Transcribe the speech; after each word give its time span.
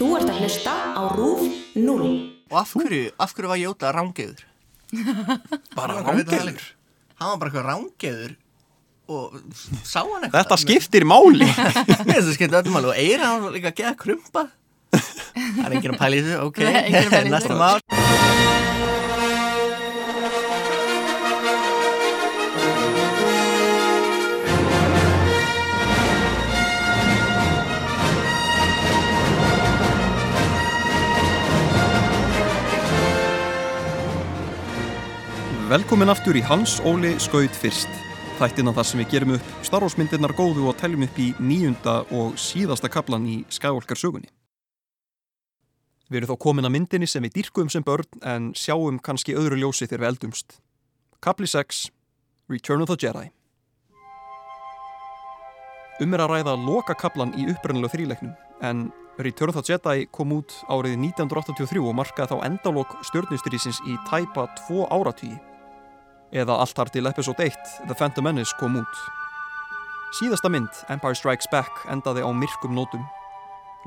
Þú 0.00 0.06
ert 0.16 0.30
að 0.32 0.38
hlusta 0.40 0.74
á 0.96 1.02
RÚF 1.12 1.42
0. 1.76 2.04
Og 2.48 2.54
af 2.56 2.70
hverju, 2.72 3.10
af 3.20 3.34
hverju 3.36 3.50
var 3.50 3.58
Jóta 3.60 3.90
rángeður? 3.92 4.46
Bara 5.76 5.98
rángeður. 6.00 6.62
Hann 7.20 7.34
var 7.34 7.42
bara 7.42 7.50
eitthvað 7.50 7.66
rángeður 7.68 8.32
og 9.12 9.34
sá 9.84 10.00
hann 10.00 10.24
eitthvað. 10.24 10.38
Þetta 10.38 10.58
skiptir 10.62 11.04
máli. 11.04 11.50
Það 12.14 12.32
skiptir 12.32 12.56
öllum 12.62 12.80
alveg 12.80 12.94
og 12.94 13.02
eira 13.02 13.28
hann 13.28 13.44
var 13.44 13.52
líka 13.58 13.74
að 13.74 13.82
geða 13.82 13.92
krumpa. 14.00 14.46
Það 14.96 15.66
er 15.66 15.76
enginn 15.76 15.92
að 15.92 16.00
pæla 16.00 16.16
í 16.16 16.24
þessu, 16.30 16.40
ok. 16.48 17.28
Næsta 17.28 17.60
mál. 17.60 18.09
Velkomin 35.70 36.10
aftur 36.10 36.34
í 36.34 36.40
Hans 36.42 36.80
Óli 36.82 37.12
Skaut 37.22 37.54
fyrst. 37.54 37.90
Þættina 38.40 38.72
þar 38.74 38.86
sem 38.88 38.98
við 38.98 39.12
gerum 39.12 39.32
upp 39.36 39.50
Star 39.62 39.84
Wars 39.84 39.94
myndirnar 39.94 40.32
góðu 40.34 40.64
og 40.66 40.74
teljum 40.80 41.04
upp 41.06 41.18
í 41.22 41.28
nýjunda 41.38 41.92
og 42.10 42.32
síðasta 42.42 42.88
kaplan 42.90 43.28
í 43.30 43.36
Skywalker 43.54 43.94
sögunni. 43.94 44.26
Við 46.10 46.24
erum 46.24 46.32
þá 46.32 46.42
komin 46.42 46.66
að 46.66 46.74
myndinni 46.74 47.06
sem 47.06 47.22
við 47.22 47.36
dýrkum 47.36 47.70
sem 47.70 47.84
börn 47.86 48.18
en 48.26 48.48
sjáum 48.58 48.98
kannski 48.98 49.36
öðru 49.38 49.60
ljósi 49.60 49.86
þegar 49.86 50.02
við 50.02 50.08
eldumst. 50.08 50.56
Kapli 51.22 51.46
6 51.46 51.84
Return 52.50 52.82
of 52.82 52.90
the 52.90 52.96
Jedi 52.98 53.28
Um 56.02 56.16
er 56.18 56.24
að 56.24 56.32
ræða 56.32 56.56
loka 56.64 56.96
kaplan 56.98 57.36
í 57.38 57.46
upprennilegu 57.52 57.92
þríleiknum 57.94 58.34
en 58.66 58.88
Return 59.22 59.54
of 59.54 59.60
the 59.60 59.62
Jedi 59.70 60.10
kom 60.10 60.34
út 60.34 60.50
árið 60.66 60.98
1983 60.98 61.86
og 61.86 61.94
markaði 61.94 62.34
þá 62.34 62.50
endalok 62.50 62.98
stjórnustrísins 63.06 63.78
í 63.86 63.94
tæpa 64.10 64.48
tvo 64.64 64.88
áratvíi 64.90 65.38
eða 66.32 66.58
allt 66.62 66.76
þar 66.78 66.90
til 66.94 67.08
episode 67.10 67.46
1 67.46 67.88
The 67.88 67.96
Phantom 67.96 68.26
Menace 68.26 68.56
kom 68.60 68.78
út. 68.80 69.00
Síðasta 70.18 70.50
mynd, 70.50 70.70
Empire 70.90 71.14
Strikes 71.14 71.48
Back, 71.52 71.84
endaði 71.90 72.24
á 72.26 72.30
myrkum 72.34 72.74
nótum. 72.74 73.02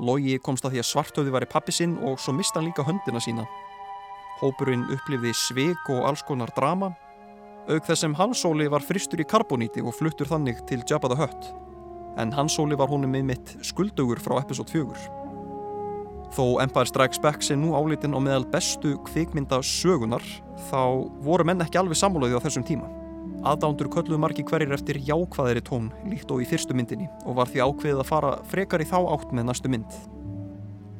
Logi 0.00 0.38
komst 0.42 0.64
að 0.64 0.74
því 0.74 0.82
að 0.82 0.88
svartöði 0.90 1.34
var 1.34 1.44
í 1.44 1.50
pappi 1.50 1.72
sinn 1.72 1.98
og 2.02 2.18
svo 2.20 2.34
mista 2.36 2.58
hann 2.58 2.68
líka 2.70 2.86
höndina 2.86 3.20
sína. 3.22 3.44
Hópurinn 4.40 4.86
upplifði 4.92 5.34
svig 5.36 5.90
og 5.92 6.08
alls 6.08 6.24
konar 6.26 6.52
drama, 6.56 6.94
auk 7.68 7.84
þess 7.86 8.04
sem 8.04 8.16
Hans 8.18 8.42
Sóli 8.44 8.68
var 8.68 8.84
fristur 8.84 9.22
í 9.22 9.28
karboníti 9.28 9.84
og 9.84 9.94
fluttur 9.96 10.28
þannig 10.28 10.64
til 10.68 10.82
Jabba 10.88 11.12
the 11.12 11.20
Hutt. 11.20 11.52
En 12.20 12.32
Hans 12.34 12.56
Sóli 12.58 12.76
var 12.78 12.90
honum 12.92 13.12
með 13.14 13.28
mitt 13.32 13.54
skuldugur 13.64 14.20
frá 14.20 14.40
episode 14.42 14.72
4. 14.74 15.23
Þó 16.34 16.58
Empire 16.64 16.90
Strikes 16.90 17.20
Back 17.22 17.44
sé 17.46 17.54
nú 17.54 17.76
álítinn 17.78 18.10
á 18.10 18.18
meðal 18.18 18.42
bestu 18.50 18.96
kvikmynda 19.06 19.60
sögunar, 19.62 20.24
þá 20.66 21.06
voru 21.22 21.44
menn 21.46 21.62
ekki 21.62 21.78
alveg 21.78 22.00
sammálaði 22.00 22.34
á 22.34 22.42
þessum 22.42 22.64
tíma. 22.66 22.88
Aðdándur 23.46 23.86
kölluðu 23.92 24.18
margi 24.18 24.42
hverjir 24.48 24.74
eftir 24.74 24.98
jákvæðiri 25.06 25.62
tón 25.62 25.92
líkt 26.10 26.32
og 26.34 26.42
í 26.42 26.48
fyrstu 26.50 26.74
myndinni 26.74 27.06
og 27.22 27.36
var 27.38 27.52
því 27.52 27.62
ákveðið 27.62 28.02
að 28.02 28.08
fara 28.08 28.32
frekar 28.50 28.82
í 28.82 28.88
þá 28.90 28.96
átt 29.14 29.30
með 29.30 29.46
næstu 29.46 29.70
mynd. 29.70 29.98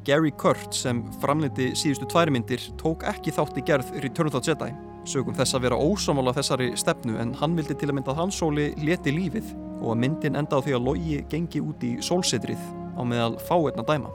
Gary 0.07 0.31
Kurt 0.39 0.77
sem 0.77 1.01
framleiti 1.19 1.73
síðustu 1.75 2.07
tværi 2.13 2.37
myndir 2.37 2.71
tók 2.79 3.03
ekki 3.11 3.35
þátt 3.35 3.59
í 3.59 3.65
gerð 3.67 3.91
Return 4.05 4.31
of 4.31 4.37
the 4.37 4.53
Jedi, 4.53 4.71
sögum 5.09 5.35
þess 5.35 5.57
að 5.57 5.67
vera 5.67 5.81
ósamála 5.81 6.37
þessari 6.37 6.75
stefnu 6.79 7.19
en 7.19 7.35
hann 7.41 7.57
vildi 7.59 7.75
til 7.75 7.91
að 7.91 7.98
mynda 7.98 8.15
að 8.15 8.23
hans 8.23 8.39
sóli 8.39 8.69
leti 8.85 9.17
lífið 9.17 9.51
og 9.81 9.97
að 9.97 10.05
myndin 10.05 10.39
enda 10.39 10.61
á 10.61 10.63
því 10.63 10.77
að 10.79 10.87
logi 10.93 11.19
gengi 11.33 11.65
út 11.65 11.83
í 11.83 11.97
sólsetrið 12.05 12.71
á 12.95 13.03
meðal 13.03 13.35
fáeirna 13.48 13.83
dæma. 13.89 14.13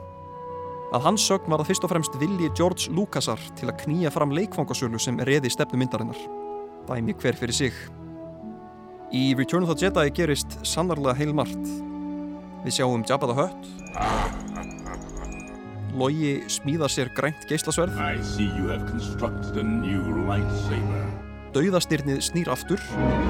Að 0.90 1.04
hans 1.06 1.22
sögn 1.22 1.52
var 1.52 1.60
það 1.62 1.68
fyrst 1.68 1.84
og 1.86 1.90
fremst 1.92 2.16
vilji 2.18 2.48
George 2.58 2.90
Lucasar 2.90 3.38
til 3.54 3.68
að 3.70 3.76
knýja 3.84 4.10
fram 4.10 4.32
leikfangasölu 4.34 4.98
sem 4.98 5.20
reði 5.22 5.46
stefnu 5.54 5.78
myndarinnar. 5.78 6.18
Dæmi 6.88 7.14
hver 7.14 7.38
fyrir 7.38 7.54
sig. 7.54 7.76
Í 9.14 9.36
Return 9.38 9.62
of 9.62 9.70
the 9.70 9.86
Jedi 9.86 10.10
gerist 10.10 10.58
sannarlega 10.66 11.14
heilmart. 11.20 11.70
Við 12.64 12.80
sjáum 12.80 13.06
Jabba 13.06 13.30
the 13.30 13.36
Hutt. 13.38 13.62
Logi 15.94 16.34
smíðar 16.50 16.90
sér 16.90 17.14
grænt 17.14 17.46
geislasverð. 17.46 17.94
I 17.94 18.18
see 18.26 18.50
you 18.58 18.66
have 18.74 18.82
constructed 18.90 19.62
a 19.62 19.66
new 19.66 20.26
lightsaber. 20.26 21.06
Dauðastyrnið 21.54 22.18
snýr 22.32 22.50
aftur. 22.50 22.82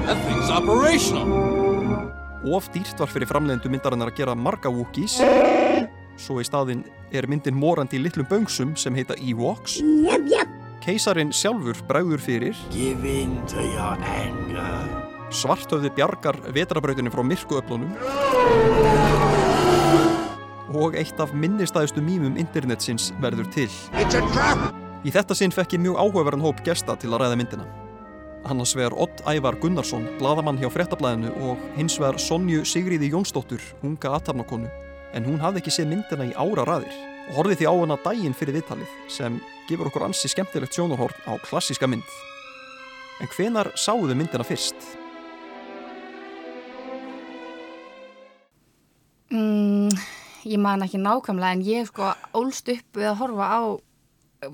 That 0.09 0.17
thing's 0.25 0.49
operational. 0.49 2.09
Of 2.41 2.73
dýrt 2.73 2.97
var 2.97 3.09
fyrir 3.13 3.29
framleiðendu 3.29 3.69
myndarinnar 3.69 4.09
að 4.09 4.23
gera 4.23 4.33
marga 4.37 4.73
Wookiees. 4.73 5.21
Svo 6.21 6.37
í 6.37 6.45
staðinn 6.45 6.83
er 7.09 7.25
myndin 7.29 7.55
morandi 7.57 7.97
í 7.97 8.01
litlum 8.03 8.27
böngsum 8.29 8.75
sem 8.77 8.93
heita 8.93 9.15
Ewoks. 9.17 9.79
Keisarin 10.81 11.31
sjálfur 11.33 11.79
bregður 11.89 12.21
fyrir. 12.21 12.57
Svarthöfði 15.31 15.89
bjargar 15.97 16.37
vetrabrautinu 16.53 17.13
frá 17.13 17.23
myrkuöflunum. 17.25 17.95
Og 20.77 20.95
eitt 20.99 21.17
af 21.19 21.33
minnistæðustu 21.33 22.03
mýmum 22.05 22.37
internetsins 22.39 23.09
verður 23.23 23.49
til. 23.57 23.69
Í 25.01 25.09
þetta 25.09 25.35
sinn 25.37 25.53
fekk 25.53 25.73
ég 25.75 25.83
mjög 25.87 25.97
áhugaverðan 26.03 26.45
hóp 26.45 26.61
gesta 26.67 26.95
til 27.01 27.09
að 27.15 27.25
ræða 27.25 27.41
myndina. 27.41 27.65
Annars 28.45 28.75
vegar 28.77 28.93
Odd 28.97 29.25
Ævar 29.29 29.57
Gunnarsson, 29.61 30.05
bladamann 30.21 30.61
hjá 30.61 30.69
fréttablaðinu 30.73 31.33
og 31.49 31.65
hins 31.77 31.97
vegar 32.01 32.21
Sonju 32.21 32.61
Sigriði 32.65 33.09
Jónsdóttur, 33.13 33.61
unga 33.85 34.15
aðtarnakonu. 34.17 34.69
En 35.11 35.25
hún 35.27 35.41
hafði 35.43 35.59
ekki 35.59 35.73
séð 35.75 35.89
myndina 35.91 36.27
í 36.29 36.35
ára 36.39 36.63
raðir 36.67 36.93
og 37.27 37.37
horfið 37.37 37.61
því 37.61 37.67
á 37.67 37.73
hana 37.75 37.97
daginn 38.05 38.35
fyrir 38.37 38.55
viðtalið 38.57 38.95
sem 39.11 39.39
gefur 39.67 39.89
okkur 39.89 40.05
ansi 40.07 40.31
skemmtilegt 40.31 40.75
sjónarhorn 40.75 41.27
á 41.27 41.35
klassíska 41.43 41.89
mynd. 41.91 42.07
En 43.19 43.29
hvenar 43.35 43.73
sáuðu 43.75 44.15
myndina 44.15 44.47
fyrst? 44.47 44.75
Mm, 49.31 49.91
ég 50.47 50.59
man 50.59 50.83
ekki 50.83 50.99
nákvæmlega 50.99 51.55
en 51.55 51.63
ég 51.67 51.87
sko 51.91 52.09
ólst 52.35 52.71
upp 52.71 52.99
við 52.99 53.11
að 53.11 53.19
horfa 53.21 53.51
á 53.51 53.61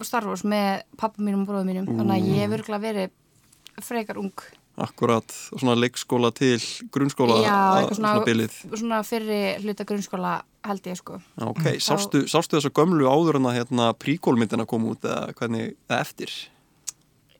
Star 0.04 0.26
Wars 0.28 0.44
með 0.44 0.84
pappa 1.00 1.22
mínum 1.24 1.46
og 1.46 1.52
bróðum 1.52 1.70
mínum 1.72 1.88
þannig 1.88 2.18
að 2.18 2.30
ég 2.34 2.44
hef 2.44 2.54
virkulega 2.54 2.84
verið 2.84 3.86
frekar 3.86 4.20
ung 4.20 4.34
Akkurat, 4.78 5.26
svona 5.58 5.74
leikskóla 5.74 6.30
til 6.38 6.60
grunnskóla 6.94 7.40
Já, 7.42 7.50
að- 7.50 7.78
eitthvað 7.82 7.96
svona, 7.98 8.26
bilið. 8.28 8.58
svona 8.78 9.00
fyrri 9.04 9.40
hluta 9.64 9.86
grunnskóla 9.90 10.34
held 10.68 10.84
ég 10.92 10.98
sko 11.00 11.18
Ok, 11.42 11.64
sástu, 11.82 12.22
sástu 12.30 12.60
þessu 12.60 12.70
gömlu 12.78 13.08
áður 13.10 13.40
en 13.40 13.48
að 13.50 13.58
hérna, 13.58 13.88
príkólmyndina 13.98 14.68
kom 14.70 14.86
út 14.92 15.02
eða 15.02 15.34
hvernig, 15.34 15.74
eða 15.90 16.00
eftir? 16.04 16.30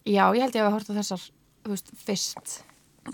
Já, 0.08 0.32
ég 0.34 0.42
held 0.42 0.56
ég 0.56 0.64
að 0.64 0.72
hafa 0.72 0.78
hort 0.80 0.90
á 0.90 0.98
þessar 0.98 1.22
þú 1.64 1.70
veist, 1.76 1.92
fyrst 2.08 2.64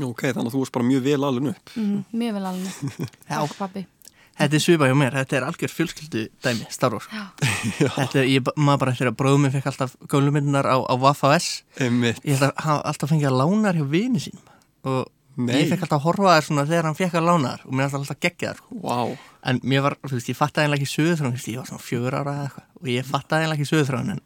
Ok, 0.02 0.22
þannig 0.32 0.48
að 0.50 0.54
þú 0.56 0.62
varst 0.64 0.74
bara 0.74 0.86
mjög 0.88 1.04
vel 1.04 1.24
alveg 1.28 1.50
upp. 1.52 1.70
mm, 1.76 2.06
mjög 2.14 2.34
vel 2.34 2.46
alveg 2.46 2.74
Já. 3.30 3.38
Takk 3.44 3.58
pappi 3.60 3.86
Þetta 4.34 4.58
er 4.58 4.64
svipa 4.64 4.88
hjá 4.90 4.96
mér, 4.98 5.14
þetta 5.20 5.36
er 5.38 5.44
algjör 5.48 5.72
fjölskyldu 5.72 6.22
dæmi, 6.44 6.66
Star 6.74 6.96
Wars. 6.96 7.06
Þetta 7.98 8.20
er, 8.24 8.30
ég 8.32 8.48
maður 8.58 8.80
bara 8.82 8.94
eftir 8.96 9.10
að 9.12 9.18
bróðum 9.20 9.50
fekk 9.54 9.68
alltaf 9.70 9.94
gömlumyndunar 10.10 10.66
á, 10.66 10.78
á 10.82 10.94
Wafa-S. 10.98 11.50
Einmitt. 11.80 12.22
Ég 12.26 12.42
hafa 12.42 12.80
alltaf 12.90 13.12
fengið 13.14 13.30
að 13.30 13.38
lánar 13.44 13.78
hjá 13.78 13.86
vini 13.92 14.24
sínum. 14.24 14.42
Og 14.90 15.04
Nei. 15.38 15.54
ég 15.64 15.70
fekk 15.70 15.86
alltaf 15.86 16.00
að 16.02 16.08
horfa 16.08 16.34
þær 16.40 16.48
svona 16.50 16.66
þegar 16.70 16.88
hann 16.90 16.98
fekk 16.98 17.20
að 17.22 17.28
lánar 17.30 17.62
og 17.66 17.78
mér 17.78 17.86
alltaf 17.88 18.02
alltaf 18.04 18.20
geggja 18.26 18.56
þær. 18.58 18.64
Vá, 18.84 18.98
En 19.44 19.58
mér 19.68 19.82
var, 19.84 19.98
þú 20.08 20.16
veist, 20.18 20.30
ég 20.32 20.38
fattaði 20.40 20.66
einlega 20.70 20.82
ekki 20.86 20.92
söðuþrán, 20.96 21.34
ég 21.36 21.58
var 21.60 21.68
svona 21.68 21.84
fjögur 21.84 22.16
ára 22.16 22.34
eða 22.34 22.44
eitthvað 22.48 22.68
og 22.82 22.90
ég 22.94 23.08
fattaði 23.10 23.44
einlega 23.48 23.60
ekki 23.60 23.70
söðuþrán 23.74 24.12
en 24.14 24.22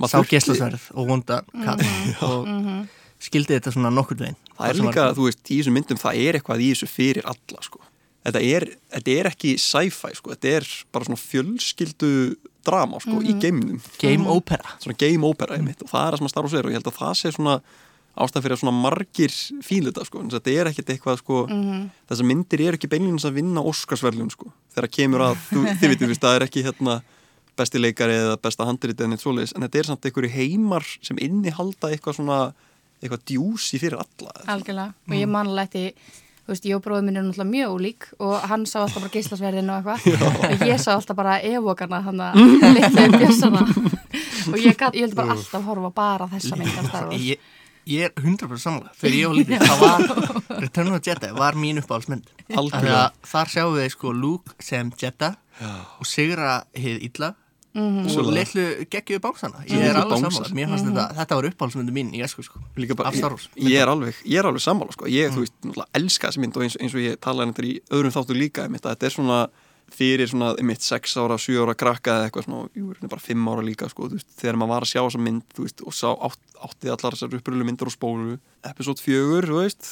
Maður 0.00 0.08
sá 0.08 0.16
þurfti- 0.16 0.32
geslasverð 0.32 0.86
og 0.96 1.08
vonda 1.10 1.36
kall 1.52 1.82
og 2.24 2.48
skildi 3.22 3.58
þetta 3.58 3.72
svona 3.74 3.90
nokkur 3.92 4.16
veginn. 4.22 4.38
það 4.56 4.70
er 4.72 4.78
líka, 4.80 5.04
þú 5.18 5.26
veist, 5.28 5.42
í 5.52 5.58
þessum 5.60 5.76
myndum 5.76 6.00
það 6.00 6.22
er 6.24 6.38
eitthvað 6.40 6.64
í 6.64 6.70
þessu 6.72 6.88
fyrir 6.90 7.28
alla, 7.28 7.60
sko. 7.68 7.82
Þetta 8.22 8.42
er, 8.46 8.66
þetta 8.94 9.14
er 9.18 9.28
ekki 9.32 9.52
sci-fi, 9.58 10.12
sko. 10.18 10.34
Þetta 10.34 10.50
er 10.58 10.66
bara 10.94 11.08
svona 11.08 11.20
fjölskyldu 11.20 12.10
drama, 12.62 13.00
sko, 13.02 13.18
í 13.26 13.34
geimnum. 13.42 13.80
Game 13.98 14.28
Opera. 14.30 14.76
Svona 14.82 14.98
game 15.00 15.26
opera, 15.26 15.56
einmitt. 15.58 15.82
Og 15.82 15.90
það 15.90 16.04
er 16.04 16.14
það 16.14 16.20
sem 16.20 16.28
að 16.28 16.34
Star 16.34 16.46
Wars 16.46 16.54
er 16.58 16.68
og 16.68 16.70
ég 16.70 16.78
held 16.78 16.92
að 16.92 17.00
það 17.00 17.16
sé 17.18 17.32
svona 17.34 17.56
ástæð 18.12 18.44
fyrir 18.44 18.54
að 18.54 18.60
svona 18.60 18.76
margir 18.76 19.34
fíluta, 19.66 20.04
sko. 20.06 20.22
En 20.22 20.30
þetta 20.30 20.54
er 20.54 20.70
ekkert 20.70 20.92
eitthvað, 20.94 21.18
sko, 21.24 21.40
þessar 22.12 22.28
myndir 22.28 22.62
eru 22.68 22.78
ekki 22.78 22.92
beinlínus 22.92 23.26
að 23.26 23.40
vinna 23.40 23.64
Óskarsverðlun, 23.66 24.30
sko. 24.34 24.52
Þegar 24.76 24.92
kemur 24.98 25.26
að, 25.26 25.42
þú, 25.48 25.64
þið 25.80 25.92
vitið, 25.94 26.04
þú 26.04 26.12
veist, 26.12 26.22
það 26.22 26.38
er 26.38 26.46
ekki, 26.46 26.64
hérna, 26.68 26.98
besti 27.58 27.80
leikari 27.80 28.16
eða 28.16 28.36
besta 28.42 28.66
handriti 28.68 29.04
en 29.04 29.16
eitt 29.16 29.24
svoleiðis, 29.24 29.54
en 29.56 29.64
þetta 29.66 29.80
er 29.80 29.88
samt 29.90 30.06
einhverju 30.08 30.32
heimar 30.32 30.86
sem 31.04 31.18
innihalda 31.20 31.90
eitthvað 31.92 32.18
svona 32.20 32.38
eitthvað 33.02 33.24
djúsi 33.28 33.80
fyrir 33.82 33.98
alla 33.98 34.32
algjörlega 34.54 34.92
og 35.10 35.16
ég 35.18 35.30
man 35.30 35.50
alveg 35.50 35.68
eftir 35.68 36.20
þú 36.42 36.52
veist, 36.52 36.66
ég 36.66 36.76
og 36.76 36.82
bróðum 36.84 37.08
minn 37.08 37.18
er 37.20 37.24
náttúrulega 37.26 37.50
mjög 37.52 37.72
ólík 37.76 38.06
og 38.18 38.46
hann 38.50 38.66
sá 38.66 38.80
alltaf 38.82 39.00
bara 39.02 39.12
geislasverðin 39.14 39.70
og 39.72 39.88
eitthvað. 39.92 40.52
Og 40.58 40.64
ég 40.68 40.82
sá 40.82 40.90
alltaf 40.96 41.18
bara 41.18 41.38
evokana 41.46 42.00
hann 42.06 42.22
að 42.26 42.38
litlu 42.76 43.08
bjössana 43.16 43.64
og 44.52 44.58
ég, 44.58 44.76
gat, 44.78 44.94
ég 44.98 45.06
held 45.06 45.18
bara 45.18 45.36
alltaf 45.36 45.66
horfa 45.68 45.92
bara 45.94 46.30
þessa 46.32 46.58
mynd 46.58 46.78
af 46.80 46.88
Star 46.90 47.06
Wars. 47.10 47.26
Ég, 47.28 47.52
ég 47.92 48.08
er 48.08 48.14
100% 48.18 48.62
samanlega 48.62 48.96
þegar 48.98 49.18
ég 49.18 49.30
var 49.30 49.38
lítið, 49.38 49.62
það 49.68 49.84
var 49.86 50.62
Return 50.62 50.90
of 50.92 50.98
the 50.98 51.10
Jedi 51.10 51.30
var 51.38 51.58
mín 51.58 51.82
að 51.82 53.12
þar 53.26 53.54
sjáum 53.54 53.78
við 53.78 53.88
sko 53.94 54.12
Luke 54.14 54.58
sem 54.62 54.90
Jedi 54.98 55.30
og 55.62 56.08
sigra 56.08 56.62
hið 56.74 57.06
illa 57.08 57.32
Mhm. 57.74 58.04
og 58.04 58.10
Svoleiðis. 58.12 58.52
litlu 58.54 58.64
geggjuðu 58.92 59.20
bánsana 59.24 59.62
ég 59.64 59.70
Litlu 59.72 59.88
er 59.88 59.96
alveg 60.02 60.20
sammála, 60.20 60.52
mér 60.52 60.68
fannst 60.68 60.84
þetta 60.90 61.06
þetta 61.16 61.36
var 61.38 61.46
uppáhaldsmyndu 61.50 61.92
mín 61.96 62.10
í 62.12 62.20
esku 62.22 62.42
sko. 62.44 62.60
Líka 62.76 62.94
bara, 62.94 63.10
ég, 63.10 63.48
ég 63.56 63.80
er 63.80 63.88
alveg, 63.88 64.14
ég 64.28 64.38
er 64.38 64.44
alveg 64.50 64.60
sammála 64.60 64.92
sko. 64.92 65.06
ég, 65.08 65.32
þú 65.32 65.40
veist, 65.46 65.54
náttúrulega 65.64 65.88
elska 65.96 66.28
þessi 66.28 66.40
mynd 66.44 66.56
og 66.56 66.62
eins, 66.66 66.76
eins 66.76 66.94
og 66.94 67.00
ég 67.00 67.16
talaði 67.16 67.52
þetta 67.54 67.64
í 67.64 67.80
öðrum 67.96 68.12
þáttu 68.12 68.36
líka 68.36 68.66
einmitt, 68.66 68.84
að 68.84 68.92
þetta 68.96 69.08
er 69.08 69.16
svona 69.16 69.40
fyrir 69.92 70.28
svona 70.28 70.52
einmitt 70.56 70.80
6 70.84 71.16
ára, 71.20 71.36
7 71.40 71.58
ára 71.64 71.74
krakka 71.76 72.12
eða 72.12 72.28
eitthvað 72.30 72.44
svona, 72.46 72.68
jú, 72.76 72.92
er 72.92 73.08
bara 73.08 73.20
5 73.20 73.48
ára 73.52 73.64
líka 73.64 73.88
sko, 73.88 74.08
þú 74.08 74.16
veist, 74.20 74.30
þegar 74.40 74.56
maður 74.60 74.72
var 74.72 74.82
að 74.86 74.92
sjá 74.92 75.00
þessa 75.04 75.20
mynd 75.20 75.42
þú 75.56 75.66
veist, 75.66 75.82
og 75.86 75.92
sá, 75.96 76.08
átt, 76.28 76.40
átti 76.64 76.92
allar 76.92 77.12
þessar 77.16 77.36
upprölu 77.40 77.64
myndir 77.68 77.88
og 77.88 77.92
spólu, 77.96 78.38
episode 78.64 79.00
4 79.04 79.48
þú 79.48 79.58
veist, 79.60 79.90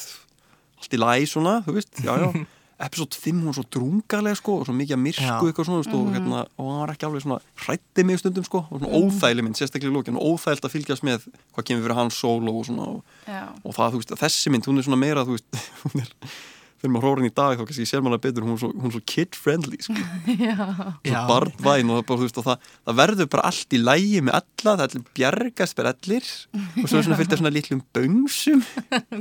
allt 0.81 0.93
í 0.93 1.01
læg 1.01 1.27
svona 1.29 1.61
þú 1.65 1.73
veist, 1.77 1.93
já, 2.01 2.13
já 2.17 2.29
episode 2.85 3.17
5 3.23 3.39
hún 3.39 3.49
var 3.49 3.57
svo 3.57 3.65
drungalega 3.75 4.39
sko 4.39 4.57
og 4.59 4.67
svo 4.67 4.75
mikið 4.77 4.97
að 4.97 5.01
myrku 5.05 5.25
Já. 5.25 5.33
eitthvað 5.39 5.67
svona 5.67 5.79
þú 5.79 5.83
veist, 5.83 5.95
og, 5.97 6.13
hérna, 6.15 6.43
og 6.57 6.69
hann 6.71 6.81
var 6.81 6.93
ekki 6.95 7.07
alveg 7.07 7.25
svona 7.25 7.39
hrætti 7.65 8.05
mig 8.07 8.21
stundum 8.21 8.47
sko 8.47 8.63
og 8.67 8.81
svona 8.81 9.01
óþægileg 9.01 9.47
mynd, 9.47 9.59
sérstaklega 9.59 9.91
í 9.91 9.95
lókin 9.95 10.19
og 10.19 10.35
óþægilt 10.35 10.67
að 10.67 10.75
fylgjast 10.75 11.05
með 11.07 11.27
hvað 11.55 11.67
kemur 11.69 11.85
fyrir 11.87 11.99
hans 12.01 12.21
solo 12.21 12.55
og 12.57 12.67
svona 12.69 12.87
og, 12.95 13.19
og 13.63 13.77
það, 13.77 13.93
þú 13.95 14.01
veist, 14.01 14.15
þessi 14.23 14.53
mynd, 14.53 14.69
hún 14.69 14.81
er 14.81 14.87
svona 14.89 15.01
meira 15.01 15.27
þú 15.27 15.37
veist, 15.37 15.61
hún 15.85 16.05
er 16.05 16.15
fyrir 16.81 16.93
maður 16.95 17.05
hrórin 17.07 17.29
í 17.29 17.33
dag 17.37 17.55
þá 17.59 17.63
kannski 17.67 17.85
sér 17.89 18.01
maður 18.05 18.21
betur, 18.25 18.45
hún 18.47 18.55
er 18.57 18.61
svo, 18.63 18.71
hún 18.73 18.89
er 18.89 18.95
svo 18.97 19.01
kid 19.13 19.37
friendly 19.37 19.77
sko, 19.85 19.95
svo 19.95 21.21
barnvæn 21.29 21.91
og, 21.91 21.99
það, 22.01 22.05
bara, 22.09 22.19
veist, 22.23 22.39
og 22.41 22.45
það, 22.47 22.69
það 22.87 22.97
verður 23.01 23.29
bara 23.33 23.45
allt 23.51 23.75
í 23.75 23.79
lægi 23.81 24.21
með 24.25 24.37
alla, 24.39 24.73
það 24.77 24.83
allir 24.87 25.05
bjargast 25.17 25.77
fyrir 25.77 25.91
allir. 25.91 26.29
Og 26.81 26.87
svo 26.89 26.99
er 26.99 27.05
svona 27.07 27.17
fylgta 27.19 27.39
svona 27.39 27.51
litlum 27.53 27.81
böngsum. 27.95 28.63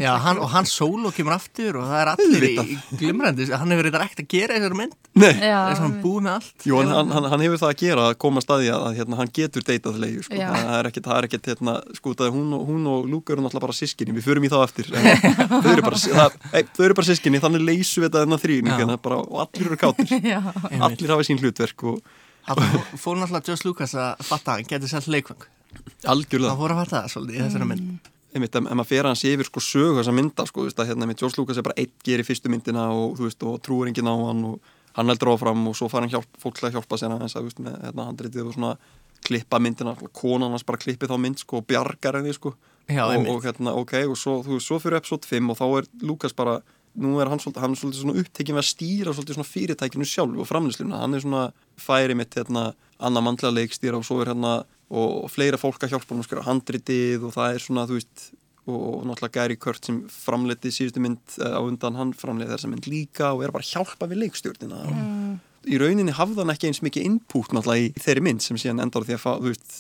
Já, 0.01 0.13
hann, 0.25 0.41
og 0.43 0.51
hann 0.55 0.69
solo 0.69 1.13
kemur 1.15 1.37
aftur 1.37 1.79
og 1.81 1.89
það 1.91 2.01
er 2.05 2.13
allir 2.15 2.47
í, 2.51 2.53
í 2.61 2.99
glimrandi. 3.01 3.49
Hann 3.53 3.75
hefur 3.75 3.89
eitthvað 3.91 4.07
ekkert 4.07 4.25
að 4.25 4.31
gera 4.35 4.57
í 4.57 4.63
þessari 4.63 4.81
mynd. 4.81 4.97
Nei, 5.21 5.33
Já, 5.43 5.57
þess 5.71 5.81
að 5.81 5.85
hann 5.85 5.97
búið 6.05 6.25
með 6.27 6.35
allt. 6.37 6.67
Jú, 6.71 6.77
hann, 6.81 7.11
hann, 7.17 7.29
hann 7.33 7.45
hefur 7.45 7.61
það 7.65 7.73
að 7.75 7.81
gera 7.85 8.05
að 8.11 8.17
koma 8.23 8.41
að 8.41 8.47
staði 8.47 8.69
að 8.77 8.89
hérna, 9.01 9.19
hann 9.21 9.33
getur 9.41 9.67
deytað 9.67 9.99
leiðu 10.05 10.27
sko. 10.27 10.39
Það 10.41 10.75
er 10.81 10.91
ekkert, 10.91 11.09
það 11.11 11.19
er 11.21 11.29
ekkert 11.31 11.49
hérna, 11.51 11.75
sko, 11.99 12.15
það 12.21 12.29
er 12.31 12.35
hún, 12.37 12.53
og- 12.57 12.67
hún 12.71 12.87
og 12.93 13.09
Luke 13.11 13.35
eru 13.35 13.43
náttúrulega 13.45 13.67
bara 13.67 13.77
sískinni 13.81 14.15
við 14.17 14.29
förum 14.29 14.47
í 14.47 14.51
það 14.53 14.67
eftir. 14.69 14.93
En, 14.95 15.09
þau, 15.65 15.71
eru 15.73 15.87
bara, 15.89 15.99
það, 16.05 16.37
ei, 16.55 16.63
þau 16.77 16.85
eru 16.87 16.99
bara 17.01 17.09
sískinni, 17.11 17.41
þannig 17.51 17.67
leysum 17.67 18.01
við 18.05 18.09
þetta 18.09 18.25
þennan 18.25 18.43
þrýning 18.47 18.73
Já. 18.73 18.79
hérna, 18.81 18.97
bara, 19.03 19.21
og 19.27 19.41
allir 19.45 19.67
eru 19.69 19.79
kátir. 19.83 20.15
Já. 20.33 20.41
allir 20.81 21.13
hafa 21.13 21.27
sín 21.29 21.43
hlutverk 21.43 21.85
og 21.91 22.01
Það 22.41 22.63
fór- 22.97 23.19
náttúrulega 23.21 23.51
Joss 23.53 23.67
Lucas 23.67 23.93
að 24.01 24.23
fatta 24.25 24.55
að 24.55 24.63
hann 24.63 24.71
getur 24.71 24.91
selt 24.91 25.11
leikvang 25.13 25.43
algjörlega. 26.09 26.55
Það 26.55 26.63
fór 26.63 26.73
að 26.75 26.79
fatta 26.81 26.97
það 27.03 27.13
svolítið 27.13 27.37
í 27.37 27.43
þessari 27.45 27.69
mynd. 27.71 28.09
Einmitt, 28.31 28.55
ef, 28.57 28.65
ef 28.65 28.77
maður 28.79 28.89
fer 28.91 29.07
hans 29.11 29.23
yfir 29.27 29.47
sko 29.49 29.61
sögu 29.63 29.99
þessa 30.01 30.15
mynda 30.15 30.47
sko, 30.49 30.63
þú 30.63 30.69
veist, 30.71 30.81
að 30.83 30.89
hérna, 30.91 31.07
einmitt, 31.07 31.21
George 31.21 31.39
Lucas 31.41 31.59
er 31.61 31.67
bara 31.67 31.77
eitt 31.83 31.95
gerir 32.07 32.27
fyrstu 32.27 32.51
myndina 32.53 32.87
og, 32.95 33.17
þú 33.19 33.27
veist, 33.27 33.45
og 33.47 33.59
trúir 33.67 33.91
enginn 33.91 34.09
á 34.11 34.15
hann 34.15 34.43
og 34.49 34.73
hann 34.97 35.11
heldur 35.13 35.33
áfram 35.35 35.65
og 35.71 35.77
svo 35.79 35.89
fær 35.91 36.05
hann 36.07 36.13
hjálp, 36.15 36.29
fólk 36.43 36.59
til 36.59 36.69
að 36.71 36.77
hjálpa 36.79 36.99
sér 36.99 37.15
aðeins 37.15 37.35
að, 37.37 37.45
þú 37.45 37.51
veist, 37.51 37.63
með 37.67 37.77
hérna, 37.85 38.07
handritið 38.09 38.49
og 38.51 38.57
svona 38.57 38.73
klippa 39.27 39.61
myndina, 39.63 39.95
konan 40.17 40.55
hans 40.55 40.67
bara 40.67 40.81
klippi 40.81 41.11
þá 41.11 41.17
mynd 41.21 41.43
sko, 41.43 41.61
og 41.61 41.67
bjargar 41.71 42.19
henni 42.21 42.35
sko. 42.35 42.55
Já, 42.91 43.05
og, 43.07 43.29
og 43.35 43.45
hérna, 43.47 43.75
ok, 43.79 43.97
og 44.11 44.17
svo, 44.19 44.39
þú 44.47 44.57
veist, 44.57 44.67
svo 44.71 44.79
fyrir 44.83 45.03
episode 45.03 45.29
5 45.31 45.53
og 45.53 45.59
þá 45.61 45.67
er 45.83 45.91
Lucas 46.07 46.35
bara 46.39 46.57
nú 46.99 47.21
er 47.23 47.31
hann 47.31 47.39
svolítið, 47.39 47.63
hann 47.63 47.77
er 47.77 47.81
svolítið 47.81 48.03
svona 48.03 48.23
upptekinn 48.25 48.59
að 48.59 48.67
stýra 48.67 49.15
svolítið 49.15 49.39
svona 49.39 49.51
fyrirtækinu 49.53 50.09
sjálf 50.09 50.41
og 50.43 50.49
framlýsluna 50.49 51.01
hann 51.05 51.15
er 51.15 51.23
svona 51.23 51.45
færi 51.79 52.17
mitt 52.19 52.35
hérna 52.35 52.73
annar 52.99 53.23
mandla 53.23 53.53
leikstýra 53.55 54.01
og 54.01 54.05
svo 54.09 54.21
er 54.25 54.33
hérna 54.33 54.65
og 54.91 55.29
fleira 55.31 55.57
fólk 55.61 55.85
að 55.87 55.95
hjálpa 55.95 56.11
hann 56.11 56.25
að 56.25 56.27
skjöra 56.29 56.47
handritið 56.49 57.27
og 57.29 57.35
það 57.37 57.55
er 57.55 57.63
svona, 57.63 57.85
þú 57.87 58.01
veist 58.01 58.25
og, 58.67 58.81
og 58.81 59.05
náttúrulega 59.07 59.37
Gary 59.39 59.57
Kurt 59.57 59.87
sem 59.87 60.01
framleiti 60.11 60.73
síðustu 60.75 61.01
mynd 61.05 61.37
eh, 61.39 61.55
á 61.55 61.61
undan 61.63 61.97
hann 61.97 62.11
framleiti 62.17 62.51
þessa 62.57 62.71
mynd 62.73 62.89
líka 62.91 63.31
og 63.37 63.45
er 63.47 63.55
bara 63.55 63.63
að 63.65 63.71
hjálpa 63.77 64.09
við 64.11 64.25
leikstjórnina. 64.25 64.83
Og 64.91 65.71
í 65.71 65.79
rauninni 65.81 66.13
hafði 66.17 66.43
hann 66.43 66.53
ekki 66.55 66.71
eins 66.71 66.83
mikið 66.85 67.07
input 67.07 67.55
náttúrulega 67.55 67.87
í 67.87 68.03
þeirri 68.03 68.25
mynd 68.27 68.43
sem 68.45 68.59
síðan 68.61 68.83
endar 68.85 69.05
á 69.05 69.07
því 69.09 69.17
að 69.17 69.23
fá, 69.23 69.33
þú 69.39 69.53
veist, 69.53 69.75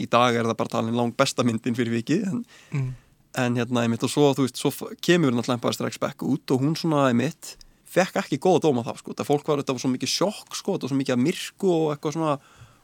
í 0.00 0.06
dag 0.12 0.36
er 0.36 0.46
það 0.48 0.58
bara 0.60 0.72
talin 0.76 0.96
lang 1.00 1.16
besta 1.18 1.44
myndin 1.46 1.76
fyrir 1.78 1.96
vikið 2.00 2.28
en 2.30 2.44
Mm. 2.70 2.90
En 3.38 3.58
hérna 3.60 3.84
einmitt 3.84 4.04
og 4.06 4.10
svo, 4.12 4.30
þú 4.34 4.46
veist, 4.46 4.58
svo 4.60 4.70
kemur 5.04 5.34
náttúrulega 5.34 5.58
Empire 5.60 5.76
Strikes 5.76 6.00
Back 6.02 6.24
út 6.26 6.54
og 6.54 6.64
hún 6.64 6.74
svona 6.78 7.08
einmitt 7.10 7.56
fekk 7.90 8.22
ekki 8.22 8.38
góða 8.42 8.64
dóma 8.68 8.86
það 8.86 9.02
sko, 9.02 9.14
það 9.18 9.30
fólk 9.30 9.50
var, 9.50 9.62
þetta 9.62 9.76
var 9.76 9.84
svo 9.84 9.92
mikið 9.92 10.14
sjokk 10.14 10.56
sko, 10.58 10.74
þetta 10.76 10.86
var 10.86 10.92
svo 10.94 10.98
mikið 11.02 11.16
að 11.16 11.22
myrku 11.26 11.70
og 11.74 11.86
eitthvað 11.94 12.18
svona 12.18 12.34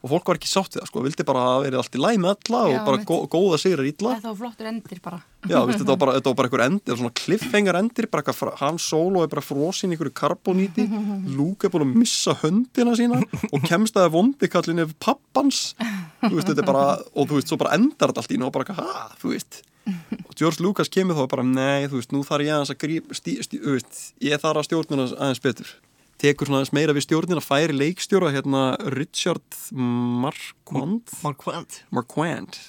og 0.06 0.10
fólk 0.12 0.28
var 0.28 0.38
ekki 0.38 0.50
sátt 0.50 0.76
við 0.76 0.82
það 0.82 0.88
sko, 0.90 1.02
vildi 1.06 1.24
bara 1.26 1.42
að 1.50 1.62
verið 1.64 1.80
allt 1.80 1.96
í 1.96 2.00
læg 2.02 2.18
með 2.22 2.32
alla 2.32 2.58
Já, 2.60 2.76
og 2.76 2.86
bara 2.86 2.98
einmitt. 2.98 3.08
gó, 3.08 3.16
góða 3.32 3.58
sigrar 3.58 3.88
illa. 3.88 4.12
Þetta 4.14 4.28
var 4.28 4.36
flottur 4.38 4.68
endir 4.70 5.00
bara. 5.02 5.18
Já, 5.46 5.56
veist, 5.66 5.80
þetta 5.80 5.88
var 5.88 6.00
bara, 6.02 6.14
þetta 6.18 6.30
var 6.30 6.36
bara 6.38 6.48
einhver 6.50 6.64
endir, 6.66 6.98
svona 7.00 7.14
cliffhanger 7.20 7.78
endir, 7.80 8.08
bara 8.12 8.22
eitthvað, 8.22 8.52
hann 8.60 8.80
solo 8.82 9.22
er 9.24 9.30
bara 9.32 9.44
frosin 9.46 9.90
í 9.90 9.96
einhverju 9.96 10.14
karboníti, 10.20 10.86
Luke 11.32 11.66
er 11.66 11.74
búin 11.74 11.86
að 11.88 11.96
missa 12.02 12.36
höndina 12.42 12.94
sína 12.98 13.22
og 13.50 13.66
kemst 13.66 13.98
að 13.98 14.12
vondikallin 14.14 14.84
ef 14.84 14.94
pappans, 15.02 15.62
þú 16.22 16.34
veist, 16.36 16.52
þetta 16.52 16.62
er 16.62 16.70
bara, 16.70 16.86
og 17.16 17.30
þú 17.30 17.40
veist, 17.40 17.50
svo 17.50 17.58
bara 17.64 17.74
endar 17.78 18.12
þetta 18.12 18.22
allt 18.26 18.36
í 18.36 18.42
og 18.42 18.54
bara 18.54 18.78
ha, 18.78 19.08
þú 19.22 19.32
veist, 19.34 19.62
og 19.86 20.32
George 20.38 20.62
Lucas 20.64 20.90
kemur 20.92 21.18
þá 21.18 21.26
bara, 21.32 21.44
nei, 21.46 21.86
þú 21.90 22.00
veist, 22.00 22.14
nú 22.14 22.22
þarf 22.26 22.46
ég 22.46 22.54
aðeins 22.54 22.72
að 22.74 22.80
grípa, 22.82 23.18
stí, 23.18 23.36
stí, 23.46 23.60
veist, 23.62 24.00
ég 24.24 24.42
þarf 24.42 24.62
að 24.62 24.68
stjórnina 24.70 25.08
aðeins 25.14 25.42
betur. 25.44 25.72
Tekur 26.22 26.48
svona 26.48 26.62
aðeins 26.62 26.74
meira 26.76 26.96
við 26.96 27.06
stjórnina, 27.06 27.44
færi 27.44 27.76
leikstjóra, 27.76 28.32
hérna, 28.34 28.62
Richard 28.96 29.58
Marquand, 29.72 31.16
Marquand. 31.22 31.80
Marquand. 31.94 32.60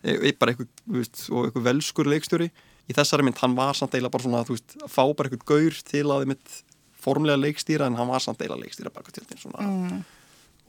E, 0.00 0.16
e, 0.16 0.34
bara 0.36 0.54
eitthvað, 0.54 0.72
þú 0.86 0.98
veist, 0.98 1.22
og 1.32 1.46
eitthvað 1.48 1.68
velskur 1.70 2.10
leikstjóri. 2.12 2.50
Í 2.90 2.96
þessari 2.96 3.24
mynd, 3.26 3.38
hann 3.40 3.54
var 3.54 3.78
samt 3.78 3.94
eiginlega 3.94 4.16
bara 4.16 4.26
svona, 4.26 4.46
þú 4.48 4.56
veist, 4.56 4.76
að 4.80 4.92
fá 4.92 5.02
bara 5.06 5.30
eitthvað 5.30 5.48
gaur 5.52 5.80
til 5.90 6.06
að 6.10 6.26
mitt 6.32 6.60
formlega 7.00 7.40
leikstýra 7.40 7.88
en 7.88 7.98
hann 7.98 8.10
var 8.10 8.22
samt 8.24 8.42
eiginlega 8.42 8.66
leikstýra 8.66 8.92
bara 8.92 9.06
eitthvað 9.06 9.30
til 9.30 9.40
svona. 9.40 9.66
Mm. 9.66 10.00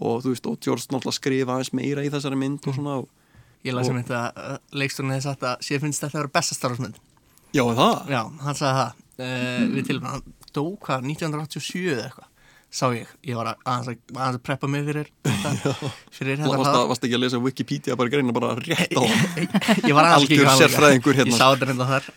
og 0.02 0.24
þú 0.24 0.34
veist, 0.34 0.48
og 0.50 0.60
George 0.64 0.88
náttúrulega 0.90 1.18
skrifa 1.18 1.56
aðeins 1.56 1.74
meira 1.78 2.06
í 2.06 2.10
þessari 2.14 2.40
mynd 2.40 2.66
og 2.66 2.78
svona 2.78 2.96
og, 3.04 3.10
Ég 3.68 3.76
las 3.78 3.88
Og- 3.88 3.94
um 3.96 4.02
þetta 4.04 4.22
að 4.34 4.58
leikstjórnum 4.82 5.14
hefði 5.16 5.28
sagt 5.30 5.44
að 5.52 5.62
sér 5.68 5.80
finnst 5.84 6.02
þetta 6.02 6.18
að 6.18 6.22
vera 6.24 6.34
besta 6.40 6.56
Star 6.58 6.72
Wars 6.74 6.82
mynd. 6.82 6.98
Já, 7.54 7.62
er 7.68 7.76
það? 7.78 7.96
Já, 8.16 8.22
hann 8.48 8.56
sagði 8.58 8.76
það. 8.82 9.00
Uh, 9.22 9.64
við 9.76 9.88
til 9.92 10.00
hann 10.02 10.22
dó 10.56 10.64
hvað 10.82 11.04
1987 11.12 11.82
eða 11.94 12.06
eitthvað 12.10 12.28
sá 12.72 12.86
ég, 12.96 13.10
ég 13.28 13.36
var 13.36 13.50
að, 13.52 13.58
aðeins, 13.68 13.88
að, 14.16 14.20
að 14.24 14.36
preppa 14.48 14.68
mig 14.72 14.86
fyrir 14.88 15.10
þetta 15.28 15.74
fyrir 16.16 16.38
þetta 16.40 16.52
Varst, 16.54 16.70
hrað- 16.72 16.86
varst 16.88 17.04
ekki 17.04 17.18
að 17.18 17.22
lesa 17.26 17.42
Wikipedia 17.44 17.98
bara 18.00 18.12
greina 18.14 18.32
bara 18.38 18.54
rétt 18.56 18.96
á 18.96 19.04
ég 19.90 19.92
að 19.92 20.00
Algjör 20.16 20.48
hann 20.48 20.56
líka. 20.56 20.56
sérfræðingur 20.62 21.20
hérna. 21.20 21.34
ég 21.34 21.36
sá 21.36 21.52
þetta 21.52 21.68
reynda 21.68 21.88
þar. 21.92 22.08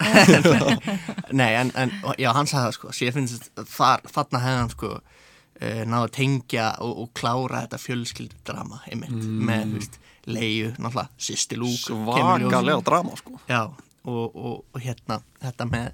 Nei, 1.40 1.50
en, 1.58 1.72
en 1.74 1.90
já, 2.22 2.30
hann 2.36 2.46
sagði 2.46 2.68
það 2.68 2.76
sko 2.78 2.92
sér 3.00 3.12
finnst 3.16 3.50
þar, 3.74 4.04
þarna 4.14 4.42
hefði 4.44 4.60
hann 4.62 4.72
sko 4.76 4.92
uh, 4.94 5.82
náðu 5.90 6.06
að 6.06 6.14
tengja 6.20 6.68
og, 6.86 6.94
og 7.04 7.10
klára 7.18 7.64
þetta 7.66 7.82
fjölskyldudrama 7.88 8.80
einmitt, 8.92 9.18
með, 9.50 9.66
þú 9.74 9.80
veist, 9.82 9.98
leiðu 10.28 10.74
náttúrulega, 10.78 11.08
sýsti 11.20 11.58
lúk 11.60 11.80
Svakalega 11.80 12.80
drama, 12.86 13.16
sko. 13.18 13.38
Já, 13.50 13.66
og, 14.04 14.36
og, 14.36 14.60
og 14.72 14.84
hérna 14.84 15.20
þetta 15.42 15.68
með 15.70 15.90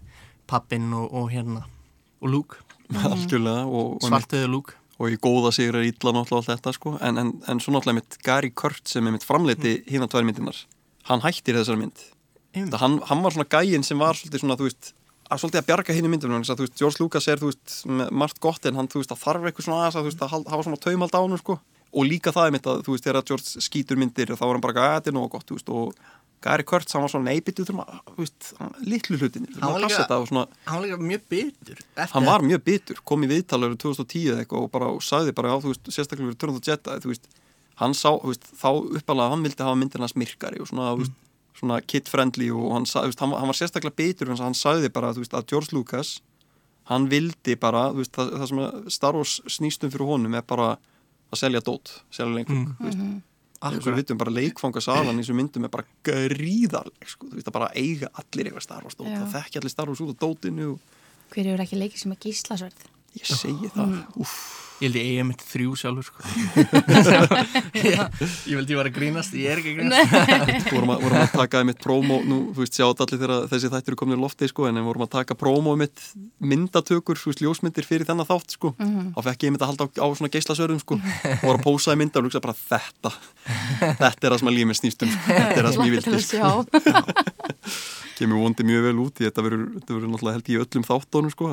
pappin 0.51 0.91
og, 0.97 1.09
og 1.15 1.31
hérna 1.33 1.65
og 2.21 2.35
lúk, 2.35 2.59
svartöðu 2.91 4.53
lúk 4.57 4.77
og 5.01 5.15
í 5.15 5.17
góða 5.17 5.53
sigur 5.57 5.81
er 5.81 5.89
illa 5.89 6.13
náttúrulega 6.13 6.43
allt 6.43 6.51
þetta 6.51 6.77
sko. 6.77 6.95
En, 7.01 7.21
en, 7.21 7.35
en 7.49 7.61
svo 7.63 7.73
náttúrulega 7.73 8.03
mitt 8.03 8.19
Gary 8.27 8.51
Kurt 8.53 8.91
sem 8.91 9.07
er 9.07 9.15
mitt 9.15 9.25
framleiti 9.25 9.79
mm. 9.79 9.91
hína 9.95 10.11
tvær 10.11 10.27
myndinar 10.29 10.65
hann 11.09 11.23
hættir 11.25 11.57
þessari 11.57 11.81
mynd. 11.81 12.03
Það 12.57 12.81
hann, 12.83 12.97
hann 13.09 13.23
var 13.25 13.35
svona 13.35 13.49
gæinn 13.51 13.87
sem 13.87 14.01
var 14.01 14.19
svolítið 14.19 14.43
svona 14.43 14.59
þú 14.61 14.67
veist 14.69 14.93
að 15.31 15.43
svolítið 15.43 15.61
að 15.61 15.69
bjarga 15.69 15.95
hinn 15.95 16.09
í 16.09 16.11
myndunum 16.11 16.45
þú 16.45 16.65
veist, 16.65 16.79
George 16.79 17.01
Lucas 17.01 17.29
er 17.31 17.41
þú 17.41 17.53
veist 17.53 17.75
margt 18.11 18.41
gott 18.43 18.67
en 18.67 18.79
hann 18.79 18.91
þú 18.91 19.03
veist 19.03 19.15
að 19.15 19.23
þarf 19.23 19.47
eitthvað 19.47 19.67
svona 19.69 19.85
aðeins 19.85 19.99
að 19.99 20.03
þú 20.03 20.11
veist 20.11 20.25
að 20.27 20.33
hafa 20.51 20.65
svona 20.67 20.81
taumald 20.83 21.15
á 21.15 21.21
hann 21.23 21.41
sko 21.41 21.57
og 21.91 22.07
líka 22.07 22.33
það 22.35 22.47
er 22.49 22.55
mitt 22.57 22.67
að 22.71 22.83
þú 22.87 22.95
veist 22.95 23.07
þegar 23.09 23.27
George 23.31 23.63
skýtur 23.67 23.99
myndir 24.01 24.33
þá 24.37 24.45
var 24.47 24.57
hann 24.57 24.65
bara 24.65 24.77
er 25.11 25.17
nógu 25.17 25.31
gott 25.35 25.47
þú 25.49 25.59
veist 25.59 25.73
og 25.75 25.95
Gary 26.41 26.65
Kurtz 26.65 26.95
hann 26.97 27.03
var 27.05 27.11
svona 27.13 27.29
að 27.83 28.15
þú 28.15 28.23
veist 28.23 28.51
litlu 28.89 29.19
hlutinir 29.21 29.57
Hann 29.61 29.75
var 29.75 29.83
líka- 29.85 30.07
svona, 30.31 30.45
hann 30.71 30.83
líka 30.87 30.97
mjög 31.11 31.27
bitur 31.29 31.83
hann 32.15 32.25
var 32.31 32.41
mjög 32.47 32.63
bitur 32.65 33.03
kom 33.05 33.27
í 33.27 33.29
viðtalur 33.29 33.75
2010 33.77 34.31
eða 34.33 34.45
eitthvað 34.45 34.63
og 34.65 34.71
bara 34.73 34.89
og 34.95 35.03
sagði 35.05 35.35
bara 35.37 35.53
já 35.53 35.61
þú 35.67 35.75
veist 35.75 35.91
sérstaklega 35.93 36.31
fyrir 36.31 36.39
Turn 36.41 36.55
of 36.55 36.61
the 36.63 36.71
Jedi 36.71 36.97
þú 37.05 37.13
veist 37.13 37.29
hann 37.83 37.93
sá 37.95 38.09
þú 38.15 38.31
veist 38.33 38.49
þá 38.57 38.69
uppalega 39.01 39.31
hann 39.35 39.45
vildi 39.45 39.67
hafa 39.67 39.77
myndirna 39.83 40.09
smirkari 40.09 40.61
og 40.63 40.71
svona 40.71 40.89
veist 41.05 41.19
svona 41.61 41.81
kid 41.85 42.09
friendly 42.09 42.49
og 42.55 42.73
hann, 42.73 42.87
veist, 42.89 43.21
hann, 43.21 43.35
hann 43.37 43.51
var 43.53 43.59
sérstaklega 43.59 43.97
bitur 44.01 44.31
en 44.31 44.41
hann 44.41 44.55
sagði 44.57 44.89
bara 44.95 45.13
veist 45.27 45.35
að 45.37 45.49
George 45.53 45.75
Lucas 45.77 46.21
hann 46.89 47.09
vildi 47.13 47.57
bara 47.61 47.91
þú 47.93 48.01
veist 48.01 48.17
það, 48.17 48.33
það 48.41 48.49
sem 48.49 48.91
Star 48.97 49.19
Wars 49.19 49.41
snýstum 49.45 49.93
fyrir 49.93 50.09
honum 50.09 50.35
er 50.41 50.47
bara 50.49 50.79
að 51.33 51.39
selja 51.45 51.61
dót 51.61 51.93
selja 52.11 52.35
lengur 52.35 52.57
Mm. 52.57 52.77
eins 52.81 52.97
og 53.63 53.77
Akkurat. 53.77 53.85
við 53.85 53.97
vitum 54.01 54.19
bara 54.19 54.31
leikfangasalan 54.33 55.19
í 55.19 55.23
þessum 55.23 55.37
myndum 55.37 55.65
er 55.65 55.69
bara 55.69 55.85
gríðarleg 56.03 57.09
sko, 57.13 57.27
þú 57.29 57.35
veist 57.37 57.49
að 57.51 57.53
bara 57.53 57.69
eiga 57.77 58.09
allir 58.17 58.47
eitthvað 58.49 58.63
Star 58.63 58.83
Wars 58.83 58.95
dót 58.97 59.07
Já. 59.11 59.19
það 59.21 59.35
þekki 59.37 59.61
allir 59.61 59.71
Star 59.75 59.87
Wars 59.91 60.01
út 60.01 60.15
á 60.17 60.21
dótinu 60.25 60.73
og 60.73 60.81
Hver 61.31 61.45
hefur 61.47 61.61
ekki 61.63 61.77
leikið 61.79 61.99
sem 61.99 62.13
er 62.13 62.17
gíslasverð? 62.25 62.81
Ég 63.15 63.27
segi 63.27 63.69
það, 63.75 63.93
úff 64.17 64.35
Ég 64.81 64.89
held 64.89 64.97
ég 64.97 65.09
eigi 65.11 65.25
mitt 65.29 65.43
þrjú 65.45 65.75
sjálfur 65.77 66.07
sko. 66.07 66.23
ég, 67.77 67.99
ég 68.49 68.57
veldi 68.57 68.73
ég 68.73 68.79
var 68.79 68.89
að 68.89 68.95
grínast 68.97 69.35
Ég 69.37 69.53
er 69.53 69.61
ekki 69.61 69.75
að 69.75 69.81
grínast 69.83 70.71
vorum 70.73 70.95
að, 70.95 71.03
vorum 71.05 71.21
að 71.21 71.35
taka 71.35 71.63
mitt 71.69 71.83
prómó 71.85 72.21
nú, 72.25 72.39
þú 72.55 72.65
veist, 72.65 72.79
sjátt 72.79 73.03
allir 73.05 73.21
þegar 73.21 73.49
þessi 73.53 73.71
þættir 73.75 73.93
eru 73.93 74.01
komin 74.01 74.17
í 74.17 74.21
lofti 74.23 74.49
sko, 74.49 74.67
en 74.71 74.81
við 74.81 74.89
vorum 74.89 75.05
að 75.05 75.13
taka 75.19 75.37
prómó 75.39 75.77
mitt 75.81 76.07
myndatökur, 76.41 77.21
þú 77.21 77.33
veist, 77.33 77.45
ljósmyndir 77.45 77.89
fyrir 77.89 78.09
þennan 78.09 78.29
þátt 78.29 78.57
sko, 78.57 78.73
þá 78.81 79.21
fekk 79.29 79.47
ég 79.47 79.55
mynd 79.55 79.65
að 79.67 79.73
halda 79.75 79.89
á, 79.91 80.01
á 80.01 80.07
svona 80.17 80.33
geislasörðum 80.33 80.83
sko, 80.83 81.01
og 81.01 81.45
voru 81.45 81.59
að 81.59 81.67
pósa 81.67 81.97
í 81.97 82.01
mynda 82.01 82.23
og 82.23 82.31
hugsa 82.31 82.45
bara 82.45 82.57
þetta 82.57 83.15
þetta 84.01 84.27
er 84.27 84.33
það 84.33 84.39
sem 84.41 84.51
að 84.53 84.59
lífið 84.59 84.81
snýstum 84.81 85.13
sko. 85.15 85.25
þetta 85.29 85.57
er 85.57 85.67
það 85.67 85.75
sem 85.77 85.87
ég 85.87 85.97
vildi 85.97 86.15
að 86.15 86.23
sko. 86.25 86.39
sjá. 86.39 86.49
kemur 88.21 88.43
vondi 88.45 88.67
mjög 88.69 88.87
vel 88.87 89.03
út 89.03 89.21
í 89.21 89.27
þetta 89.27 89.45
verður 89.47 89.67
náttúrulega 89.83 90.37
held 90.37 90.53
í 90.53 90.61
öllum 90.61 90.87
þáttónum 90.87 91.35
sko, 91.35 91.51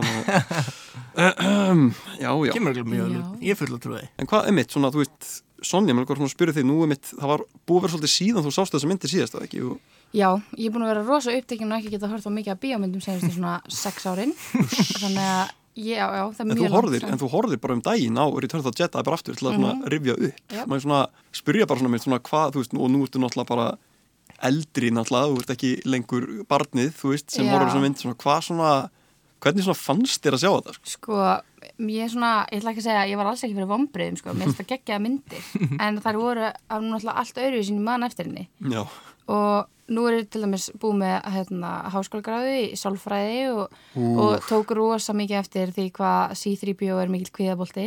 já, 2.24 2.30
já 2.30 2.54
Kemur 2.54 2.78
mjög 2.84 3.02
Já. 3.02 3.06
alveg 3.08 3.44
Ég 3.48 3.56
er 3.56 3.60
full 3.60 3.74
að 3.74 3.84
trúa 3.84 4.02
því 4.02 4.10
En 4.22 4.30
hvað, 4.30 4.50
emitt, 4.52 4.74
svona, 4.74 4.92
þú 4.94 5.02
veist, 5.02 5.30
Sonja, 5.66 5.96
mér 5.98 6.06
er 6.06 6.20
svona 6.20 6.30
að 6.30 6.36
spyrja 6.36 6.58
þig, 6.60 6.68
nú 6.70 6.84
emitt, 6.86 7.14
það 7.18 7.32
var 7.32 7.44
búið 7.66 7.78
að 7.80 7.86
vera 7.88 7.94
svolítið 7.96 8.14
síðan 8.14 8.46
þú 8.46 8.52
sást 8.54 8.76
þessa 8.76 8.90
myndir 8.92 9.10
síðast, 9.10 9.38
eða 9.38 9.48
ekki? 9.48 9.62
Og, 9.66 9.80
Já, 10.16 10.30
ég 10.56 10.70
er 10.70 10.74
búin 10.74 10.86
að 10.86 10.92
vera 10.94 11.06
rosa 11.08 11.34
upptekinn 11.36 11.72
og 11.72 11.80
ekki 11.82 11.96
geta 11.96 12.10
hort 12.12 12.28
á 12.28 12.32
mikið 12.32 12.54
af 12.54 12.60
bíómyndum 12.62 13.04
senastu 13.04 13.32
svona 13.34 13.58
sex 13.68 14.06
árin. 14.08 14.32
Þannig 15.02 15.26
að, 15.26 15.50
já, 15.76 16.06
já, 16.06 16.22
það 16.38 16.40
er 16.40 16.46
en, 16.46 16.54
mjög 16.62 16.76
langt 16.78 17.10
en 17.10 17.22
þú 17.24 17.32
horfir 17.34 17.62
bara 17.66 17.76
um 17.76 17.84
daginn 17.84 18.22
á 18.22 18.26
Return 18.30 18.64
of 18.64 18.70
the 18.70 18.84
Jedi 18.86 19.04
bara 19.04 19.18
aftur 19.20 19.36
til 19.36 19.50
að 19.50 19.58
svona 19.58 19.92
rifja 19.92 20.16
upp. 20.16 20.40
Jep. 20.54 20.64
Maður 20.64 20.86
svona 20.86 21.02
spyrja 21.42 21.68
bara 21.68 21.82
svona 21.84 21.94
mitt, 21.96 22.06
svona 22.06 22.22
hvað, 22.30 22.56
þú 22.56 22.64
veist, 22.64 22.78
og 22.78 22.94
nú 22.94 23.04
ertu 23.04 23.24
náttúrulega 23.24 23.52
bara 23.52 23.68
eldri 24.48 24.92
náttúrulega, 24.94 25.34
þú 25.34 25.42
ert 25.42 25.54
ekki 25.56 25.72
lengur 25.90 26.28
barnið, 26.50 26.94
þú 27.00 27.14
veist, 27.14 27.30
sem 27.34 27.50
horfir 27.50 27.70
þessa 27.72 27.84
mynd, 27.84 28.00
svona 28.02 28.20
hvað 28.22 28.40
svona, 28.48 28.72
hvernig 29.44 29.66
svona 29.66 29.82
fannst 29.82 30.24
þér 30.24 30.38
að 30.38 30.44
sjá 30.44 30.50
þetta, 30.52 30.76
sko? 30.78 30.92
Sko, 30.94 31.20
ég 31.90 32.14
svona, 32.14 32.32
ég 32.52 32.62
ætla 32.62 32.74
ekki 32.74 32.84
að 32.84 32.90
segja, 32.90 33.04
ég 33.12 33.20
var 33.22 33.32
alls 33.32 33.44
ekki 33.46 33.58
fyrir 33.58 33.72
vombriðum, 33.72 34.20
sko, 34.22 34.36
mér 34.38 34.50
finnst 34.50 34.62
það 34.62 34.70
geggjaða 34.74 35.04
myndir. 35.08 35.52
En 35.88 36.02
þær 36.06 36.22
voru 36.22 36.50
allt 37.14 37.44
öðru 37.44 37.64
í 37.64 37.78
mann 37.82 38.08
eftir 38.08 38.30
henni. 38.30 38.48
Já, 38.72 38.84
og 39.28 39.68
nú 39.88 40.04
er 40.10 40.18
ég 40.18 40.26
til 40.28 40.42
dæmis 40.44 40.66
búið 40.82 40.98
með 41.00 41.28
hérna, 41.32 41.70
háskólagráði 41.94 42.56
í 42.74 42.78
sálfræði 42.80 43.38
og, 43.54 43.76
og 43.96 44.42
tók 44.50 44.74
rosa 44.76 45.14
mikið 45.16 45.38
eftir 45.40 45.72
því 45.76 45.86
hvað 45.96 46.34
C-3PO 46.42 46.98
er 47.00 47.14
mikill 47.14 47.32
kvíðabolti. 47.38 47.86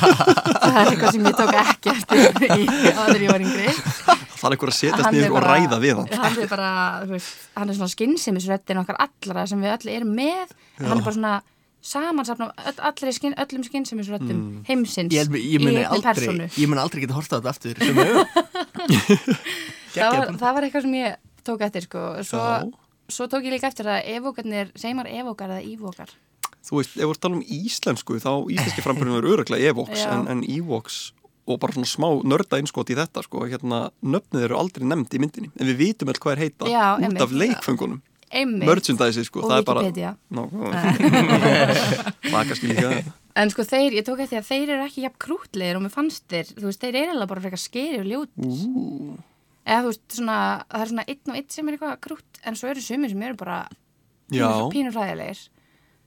Það 0.60 0.76
er 0.82 0.90
eitthvað 0.90 1.14
sem 1.16 1.28
ég 1.30 1.38
tók 1.40 1.54
ekki 1.62 1.94
eftir 1.94 2.18
í 2.58 2.66
aður 2.92 3.24
ég 3.24 3.32
var 3.32 3.44
yngri. 3.46 3.72
Það 3.72 4.44
er 4.50 4.56
einhver 4.56 4.72
að 4.74 4.76
setjast 4.82 5.14
niður 5.16 5.30
og 5.32 5.38
bara- 5.38 5.54
ræða 5.56 5.78
við 5.80 5.96
hann. 6.02 6.12
hann 6.20 6.36
er 6.44 6.52
bara, 6.52 6.68
þú 7.06 7.16
veist, 7.16 7.32
hann 7.56 7.72
er 7.72 7.80
svona 7.80 7.94
skynnsemisröddin 7.96 8.82
okkar 8.84 9.00
allra 9.06 9.46
sem 9.48 9.64
við 9.64 9.74
öll 9.78 9.94
erum 9.96 10.12
með. 10.20 10.54
Hann 10.82 10.98
er 10.98 11.04
bara 11.08 11.16
svona 11.16 11.34
samansapna 11.80 12.50
öll, 12.68 12.78
allri 12.90 13.12
skinn, 13.16 13.32
öllum 13.40 13.64
skynnsemisröddum 13.64 14.40
heimsins 14.68 15.14
Ég, 15.16 15.30
ég, 15.32 15.40
í 15.40 15.56
einni 15.56 15.84
aldrei, 15.88 16.12
persónu. 16.12 16.48
ég 16.60 16.68
mun 16.68 16.80
aldrei 16.82 17.06
geta 17.06 17.16
horta 17.16 17.40
þetta 17.40 17.72
auðvitað 17.72 19.08
það 19.94 20.16
var, 20.16 20.32
það 20.40 20.56
var 20.56 20.66
eitthvað 20.66 20.86
sem 20.86 20.96
ég 21.00 21.44
tók 21.46 21.62
eftir 21.66 21.86
sko. 21.86 22.02
svo, 22.26 22.42
svo 23.10 23.28
tók 23.30 23.46
ég 23.46 23.56
líka 23.56 23.70
eftir 23.70 23.88
að 23.90 24.10
evókarnir, 24.16 24.74
segir 24.78 24.98
maður 24.98 25.22
evókar 25.22 25.54
eða 25.56 25.64
ívókar 25.66 26.18
Þú 26.60 26.76
veist, 26.76 26.90
ef 26.92 27.00
við 27.00 27.06
erum 27.06 27.20
tala 27.24 27.36
um 27.38 27.46
íslensku, 27.56 28.18
þá 28.20 28.32
íslenski 28.52 28.82
framburðin 28.84 29.16
er 29.16 29.28
öruglega 29.30 29.70
Evox, 29.72 29.94
Já. 29.96 30.10
en, 30.12 30.26
en 30.28 30.42
Evox 30.44 30.98
og 31.48 31.56
bara 31.62 31.72
svona 31.74 31.88
smá 31.88 32.08
nörda 32.28 32.58
einskot 32.60 32.92
í 32.92 32.96
þetta 32.98 33.24
sko, 33.24 33.46
hérna, 33.48 33.78
nöfnið 34.04 34.44
eru 34.46 34.58
aldrei 34.60 34.84
nefnd 34.86 35.16
í 35.16 35.22
myndinni 35.22 35.50
en 35.56 35.70
við 35.70 35.80
vitum 35.80 36.12
öll 36.12 36.20
hvað 36.20 36.36
er 36.36 36.42
heita 36.44 36.68
Já, 36.70 36.84
út 36.94 37.06
einmitt. 37.06 37.24
af 37.24 37.32
leikfengunum 37.32 38.02
merchandise 38.30 39.24
sko, 39.26 39.42
og 39.42 39.50
það 39.50 39.56
er 39.58 39.64
bara 39.66 39.80
Wikipedia. 39.82 40.10
Kannski 42.50 42.70
líka 42.70 42.92
en 43.40 43.50
sko 43.50 43.64
þeir, 43.66 43.96
ég 43.98 44.06
tók 44.06 44.22
eftir 44.22 44.40
að 44.40 44.48
þeir 44.50 44.72
eru 44.76 44.84
ekki 44.84 45.04
jafn 45.06 45.18
krútlegir 45.22 45.78
og 45.78 45.84
mér 45.84 45.94
fannst 45.94 46.24
þeir, 46.30 46.52
þú 46.54 46.66
veist, 46.68 46.82
þeir 46.82 47.00
eru 47.00 47.16
alveg 47.16 47.32
bara 47.32 47.44
frekar 47.46 47.62
skeri 47.62 47.98
og 48.02 48.08
ljót 48.10 48.30
Ú, 48.36 49.16
eða 49.70 49.84
þú 49.86 49.92
veist, 49.92 50.04
svona, 50.18 50.40
það 50.66 50.82
er 50.84 50.90
svona 50.92 51.06
einn 51.14 51.30
og 51.30 51.38
einn 51.40 51.48
sem 51.54 51.68
er 51.70 51.78
eitthvað 51.78 51.96
krút 52.08 52.42
en 52.44 52.58
svo 52.58 52.72
eru 52.74 52.82
sumir 52.84 53.14
sem 53.14 53.22
eru 53.30 53.38
bara 53.40 53.62
Já, 54.30 54.46
pínur, 54.50 54.70
pínur 54.74 54.94
hræðilegir 54.98 55.46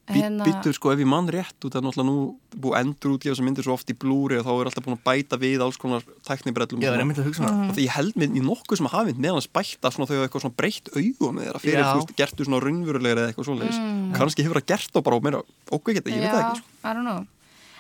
Hérna- 0.04 0.44
býttu 0.44 0.74
sko 0.76 0.92
ef 0.92 1.00
ég 1.00 1.08
mann 1.08 1.30
rétt 1.32 1.64
út 1.64 1.76
af 1.80 1.84
náttúrulega 1.86 2.10
nú 2.10 2.36
búið 2.60 2.74
endur 2.82 3.14
út 3.16 3.24
í 3.24 3.30
þessar 3.32 3.46
myndir 3.48 3.64
svo 3.64 3.72
oft 3.78 3.88
í 3.88 3.96
blúri 3.96 4.36
og 4.36 4.44
þá 4.44 4.52
er 4.52 4.68
alltaf 4.68 4.84
búin 4.84 4.98
að 4.98 5.06
bæta 5.08 5.38
við 5.40 5.62
alls 5.64 5.78
konar 5.80 6.04
tæknibrellum 6.28 6.82
og 6.82 6.84
var 6.84 6.92
svona. 6.92 7.04
einmitt 7.06 7.22
að 7.24 7.28
hugsa 7.30 7.44
um 7.44 7.48
það 7.48 7.70
og 7.70 7.78
því 7.78 7.86
ég 7.86 7.94
held 7.96 8.18
mér 8.20 8.36
í 8.36 8.42
nokkuð 8.44 8.82
sem 8.82 8.90
hafi 8.92 9.14
meðan 9.16 9.46
spætta 9.46 9.92
svona 9.96 10.08
þau 10.10 10.16
hafa 10.18 10.26
eitthvað 10.28 10.44
svona 10.44 10.58
breytt 10.60 10.92
augum 10.92 11.38
með 11.40 11.48
þeirra 11.48 11.62
fyrir, 11.64 11.80
Já. 11.80 11.88
þú 11.94 12.02
veist, 12.04 12.12
gertu 12.20 12.44
svona 12.50 12.60
raunverulegri 12.66 13.24
eða 13.24 13.30
eitthvað 13.32 13.48
svoleiðis 13.48 13.80
Mm. 13.80 14.12
kannski 14.20 14.44
hefur 14.44 14.60
það 14.60 14.68
gert 14.74 14.92
þá 14.92 15.00
bara 15.08 15.16
á 15.16 15.22
meira 15.24 15.40
okkur 15.72 15.94
geta, 15.96 16.10
ég 16.12 16.20
veit 16.20 16.36
það 16.36 16.44
ekki 16.44 16.60
sko. 16.60 16.68
I 16.84 16.94
don't 16.94 17.08
know 17.08 17.26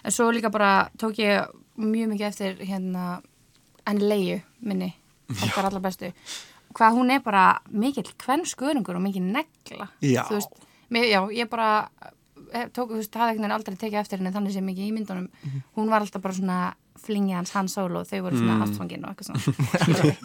en 0.04 0.12
svo 0.16 0.32
líka 0.32 0.50
bara 0.52 0.72
tók 0.98 1.20
ég 1.20 1.48
mjög 1.75 2.08
mikið 2.16 2.28
eftir 2.32 2.56
hérna 2.63 3.20
okkar 5.30 5.65
allar 5.70 5.82
bestu. 5.82 6.12
Hvað 6.74 6.96
hún 6.98 7.12
er 7.13 7.20
bara 7.22 7.60
mikill 7.70 8.12
kvennskörungur 8.18 8.96
og 8.98 9.01
mikill 9.01 9.24
negla. 9.30 9.89
Já. 10.01 10.24
Veist, 10.32 10.50
mér, 10.89 11.06
já, 11.12 11.20
ég 11.32 11.50
bara 11.50 11.89
eh, 12.53 12.68
tók, 12.74 12.89
þú 12.92 12.98
veist, 13.01 13.13
hafði 13.13 13.38
veginn 13.38 13.51
aldrei 13.53 13.75
tekið 13.77 14.00
eftir 14.01 14.18
henni 14.22 14.32
þannig 14.34 14.53
sem 14.53 14.65
mikið 14.65 14.88
í 14.89 14.94
myndunum. 14.94 15.27
Mhm. 15.44 15.62
hún 15.77 15.89
var 15.89 16.01
alltaf 16.01 16.22
bara 16.22 16.34
svona 16.34 16.74
flingið 17.03 17.36
hans 17.36 17.51
hans 17.51 17.74
sól 17.75 17.96
og 17.98 18.06
þau 18.08 18.22
voru 18.22 18.38
svona 18.38 18.53
Mm. 18.58 18.63
ástfangin 18.63 19.03
og 19.03 19.15
eitthvað 19.15 19.27
svona. 19.44 20.15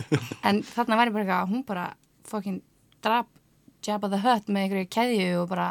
En 0.45 0.63
þarna 0.63 0.97
væri 1.01 1.13
bara 1.13 1.25
eitthvað 1.25 1.43
að 1.43 1.51
hún 1.53 1.65
bara 1.67 1.87
fokkin 2.29 2.61
drap 3.03 3.27
Jabba 3.87 4.09
the 4.11 4.19
Hutt 4.19 4.47
með 4.51 4.65
einhverju 4.67 4.89
keðju 4.91 5.43
og 5.43 5.49
bara 5.49 5.69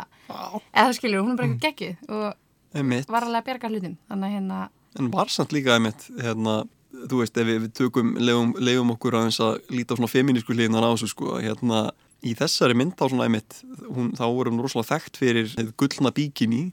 eða 0.73 0.93
skilur, 0.95 1.21
hún 1.25 1.31
er 1.33 1.37
bara 1.37 1.47
eitthvað 1.47 1.65
geggjuð 1.67 2.09
og 2.09 2.77
Einmitt. 2.77 3.07
var 3.09 3.21
alveg 3.27 3.41
að 3.41 3.45
bjarga 3.49 3.69
hlutum. 3.69 3.97
Þannig 4.09 4.27
að 4.29 4.35
hérna, 4.37 4.69
en 4.99 5.11
var 5.11 5.25
samt 5.33 5.51
líka 5.51 5.75
einmitt 5.75 6.07
hérna, 6.21 6.67
þú 7.09 7.19
veist, 7.21 7.37
ef 7.37 7.47
við, 7.47 7.59
við 7.67 7.73
tökum 7.77 8.15
leiðum, 8.17 8.53
leiðum 8.59 8.91
okkur 8.95 9.17
aðeins 9.19 9.39
að 9.43 9.59
líta 9.75 9.93
á 9.93 9.97
svona 9.99 10.09
feminísku 10.11 10.55
hlýðinan 10.55 10.83
á 10.85 10.91
þessu 10.95 11.09
sko, 11.13 11.37
hérna 11.43 11.83
í 12.25 12.33
þessari 12.33 12.73
mynd 12.77 12.95
þá 12.97 13.05
svona 13.11 13.27
einmitt 13.27 13.59
hún, 13.85 14.11
þá 14.17 14.23
voru 14.33 14.51
hún 14.51 14.63
rosalega 14.65 14.95
þekkt 14.97 15.19
fyrir 15.21 15.51
gullna 15.77 16.11
bíkinni 16.17 16.63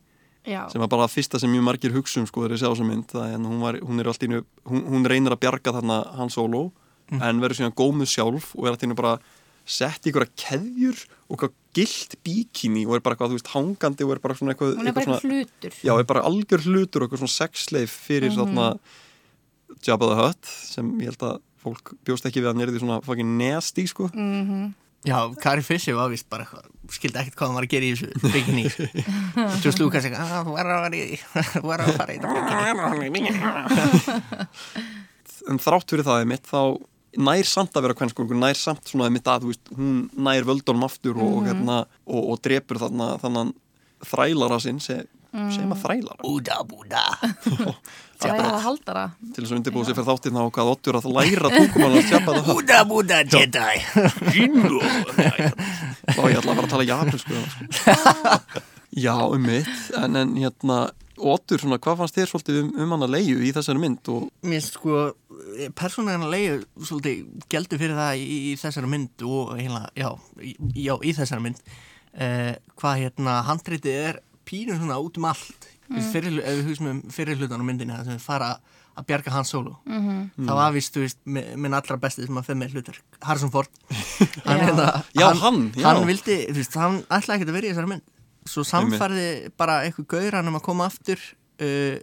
sem 0.73 0.81
var 0.81 0.88
bara 0.93 1.07
það 1.07 1.14
fyrsta 1.19 1.38
sem 1.40 1.52
mjög 1.52 1.62
margir 1.69 1.93
hugsa 1.95 2.21
um 2.21 2.26
sko 2.28 2.43
þegar 2.45 2.57
ég 2.57 2.61
sjá 2.62 2.69
þessa 2.73 2.88
mynd 2.88 3.07
það, 3.12 3.35
en 3.37 3.45
hún, 3.49 3.61
var, 3.64 3.78
hún 3.85 4.00
er 4.02 4.09
alltaf 4.11 4.26
innu 4.28 4.43
hún, 4.69 4.83
hún 4.93 5.07
reynir 5.09 5.33
að 5.37 5.40
bjarga 5.45 5.73
þarna 5.78 6.00
hann 6.19 6.33
solo 6.33 6.66
en 7.12 7.40
verður 7.40 7.59
síðan 7.61 7.76
gómið 7.76 8.11
sjálf 8.12 8.50
og 8.57 8.64
er 8.66 8.73
alltaf 8.75 8.88
innu 8.88 8.97
bara 8.99 9.14
sett 9.64 10.04
í 10.04 10.11
ykkur 10.12 10.26
keðjur 10.37 10.99
og 11.28 11.37
eitthvað 11.38 11.54
gilt 11.75 12.16
bíkinni 12.25 12.83
og 12.85 12.97
er 12.99 13.00
bara 13.04 13.16
eitthvað, 13.16 13.33
þú 13.33 13.38
veist, 13.38 13.52
hangandi 13.54 14.04
og 14.04 14.12
er 14.12 14.21
bara 14.21 14.37
svona 14.37 14.52
eitthvað, 14.52 14.75
hún 14.76 14.88
er 14.90 14.93
bara 14.97 15.07
svona, 15.07 15.16
eitthvað 15.21 15.38
hlutur. 15.64 15.78
Já, 15.88 15.93
er 16.00 16.09
bara 16.11 16.23
algjör 16.28 16.64
hlutur 16.69 17.00
og 17.02 17.07
eitthvað 17.09 17.23
svona 17.25 17.37
sexleif 17.38 17.95
fyrir 18.04 18.28
Mhm. 18.31 18.37
þarna 18.43 18.66
Jabba 19.83 20.07
the 20.12 20.16
Hutt 20.23 20.45
sem 20.47 20.93
ég 21.00 21.11
held 21.12 21.23
að 21.23 21.40
fólk 21.64 21.95
bjóst 22.04 22.26
ekki 22.28 22.43
við 22.45 22.50
að 22.52 22.59
nýrði 22.61 22.81
svona 22.83 23.00
fucking 23.04 23.37
nasty 23.40 23.87
sko. 23.90 24.11
Mm 24.14 24.75
Já, 25.04 25.19
Kari 25.37 25.61
Fissi 25.61 25.93
var 25.93 26.09
vist 26.09 26.25
bara 26.33 26.47
skildi 26.88 27.19
ekkert 27.21 27.35
hvað 27.37 27.50
hann 27.50 27.57
var 27.59 27.66
að 27.66 27.73
gera 27.75 27.85
í 27.85 27.93
þessu 27.93 28.09
bikini. 28.33 28.62
Just 29.64 29.78
Lucas 29.83 30.04
eitthvað, 30.09 30.31
"Ah, 30.33 30.45
þú 30.47 30.54
verður 30.57 30.73
að 30.73 30.81
fara 30.81 30.97
í 30.97 32.19
að 32.25 32.25
þetta 32.25 33.12
bikini. 33.12 33.33
En 35.52 35.61
þrátt 35.61 35.93
fyrir 35.93 36.07
það 36.09 36.23
er 36.23 36.31
mitt 36.31 36.49
þá 36.49 36.61
nær 37.21 37.47
samt 37.47 37.76
að 37.76 37.85
vera 37.87 37.97
kvennskongur, 37.99 38.38
nær 38.40 38.57
samt 38.59 38.88
svona 38.90 39.11
mitt 39.12 39.28
að 39.28 39.45
þú 39.45 39.50
veist, 39.52 39.69
hún 39.76 39.99
nær 40.25 40.49
völdunum 40.49 40.87
aftur 40.88 41.21
og, 41.21 41.37
Mhm. 41.43 41.47
hérna, 41.50 41.76
og, 42.09 42.23
og 42.33 42.40
drepur 42.43 42.81
þarna 42.81 43.11
þannan 43.21 43.52
þrælara 44.08 44.58
sinn 44.62 44.80
sem, 44.82 45.04
sem 45.54 45.75
að 45.75 45.84
þrælara. 45.84 46.20
Búda, 46.23 46.58
búda. 46.68 47.04
Að 48.25 48.61
haldara. 48.64 49.04
til 49.34 49.42
þess 49.42 49.50
að 49.52 49.56
undirbúið 49.58 49.88
sér 49.88 49.96
fyrir 49.99 50.06
þáttinn 50.08 50.38
á 50.40 50.44
hvað 50.54 50.70
ottur 50.70 50.96
að 50.96 51.08
læra 51.12 51.50
tungumál 51.52 51.99
að 51.99 52.06
tjapa 52.08 52.37
það. 52.38 52.46
Búda, 52.54 52.78
búda, 52.88 53.18
Jedi. 53.28 53.75
Og 56.14 56.28
ég 56.30 56.38
ætla 56.38 56.54
að 56.54 56.61
fara 56.61 56.64
að 56.64 56.73
tala 56.73 56.87
japansku 56.88 57.42
sko. 57.50 58.62
já, 59.04 59.16
um 59.18 59.44
mitt. 59.44 59.75
En, 59.99 60.16
en 60.23 60.37
hérna, 60.38 60.78
Otur, 61.14 61.61
svona, 61.62 61.78
hvað 61.78 62.00
fannst 62.00 62.16
þér 62.16 62.30
svolítið 62.30 62.56
um, 62.58 62.70
um 62.82 62.92
hana 62.96 63.06
leiðu 63.06 63.44
í 63.46 63.52
þessari 63.54 63.78
mynd 63.78 64.08
og 64.11 64.25
Mér 64.50 64.64
sko, 64.66 65.02
persónulega 65.78 66.30
leiðu 66.32 66.87
svolítið 66.88 67.44
geldu 67.52 67.78
fyrir 67.78 67.99
það 67.99 68.18
í, 68.18 68.38
í 68.50 68.54
þessari 68.58 68.90
mynd 68.90 69.25
og 69.28 69.52
heila, 69.61 69.84
já, 69.94 70.08
í, 70.42 70.56
já, 70.75 70.94
í 70.99 71.14
þessari 71.14 71.44
mynd 71.46 71.62
uh, 72.21 72.54
hvað 72.80 73.00
hérna, 73.04 73.40
handritið 73.49 73.99
er 74.09 74.21
pínur 74.44 74.76
svona 74.80 74.99
út 75.00 75.16
um 75.18 75.25
allt 75.30 75.68
mm. 75.88 76.00
fyrir, 76.12 76.38
ef 76.44 76.59
við 76.61 76.66
hugsaum 76.71 76.90
um 76.90 77.02
fyrir 77.14 77.38
hlutan 77.40 77.62
á 77.62 77.66
myndinni 77.66 77.94
það 77.97 78.04
sem 78.11 78.18
við 78.18 78.25
fara 78.26 78.50
að 78.94 79.06
bjarga 79.09 79.33
hans 79.35 79.50
solo 79.50 79.73
Mhm. 79.90 80.18
það 80.47 80.54
var 80.61 80.73
vist, 80.73 80.94
þú 80.94 81.00
veist, 81.02 81.18
mi- 81.26 81.47
minn 81.56 81.75
allra 81.75 81.97
bestið 81.99 82.26
sem 82.28 82.37
að 82.38 82.44
fyrir 82.47 82.61
með 82.61 82.75
hlutur, 82.76 82.99
Harrison 83.23 83.50
Ford 83.50 83.68
hann, 84.47 84.59
Já. 84.59 84.64
hérna, 84.68 84.88
Já, 85.18 85.28
hann, 85.42 85.73
já. 85.75 85.87
hann 85.88 86.06
vildi, 86.06 86.37
þú 86.52 86.59
veist, 86.61 86.75
hann 86.78 87.00
ætlaði 87.09 87.40
ekki 87.40 87.49
að 87.49 87.56
vera 87.59 87.66
í 87.66 87.73
þessari 87.73 87.90
mynd 87.94 88.02
svo 88.47 88.62
samfærði 88.68 89.26
bara 89.56 89.80
eitthvað 89.87 90.06
gauran 90.14 90.49
um 90.52 90.59
að 90.61 90.62
koma 90.68 90.87
aftur 90.90 91.18
uh, 91.62 91.96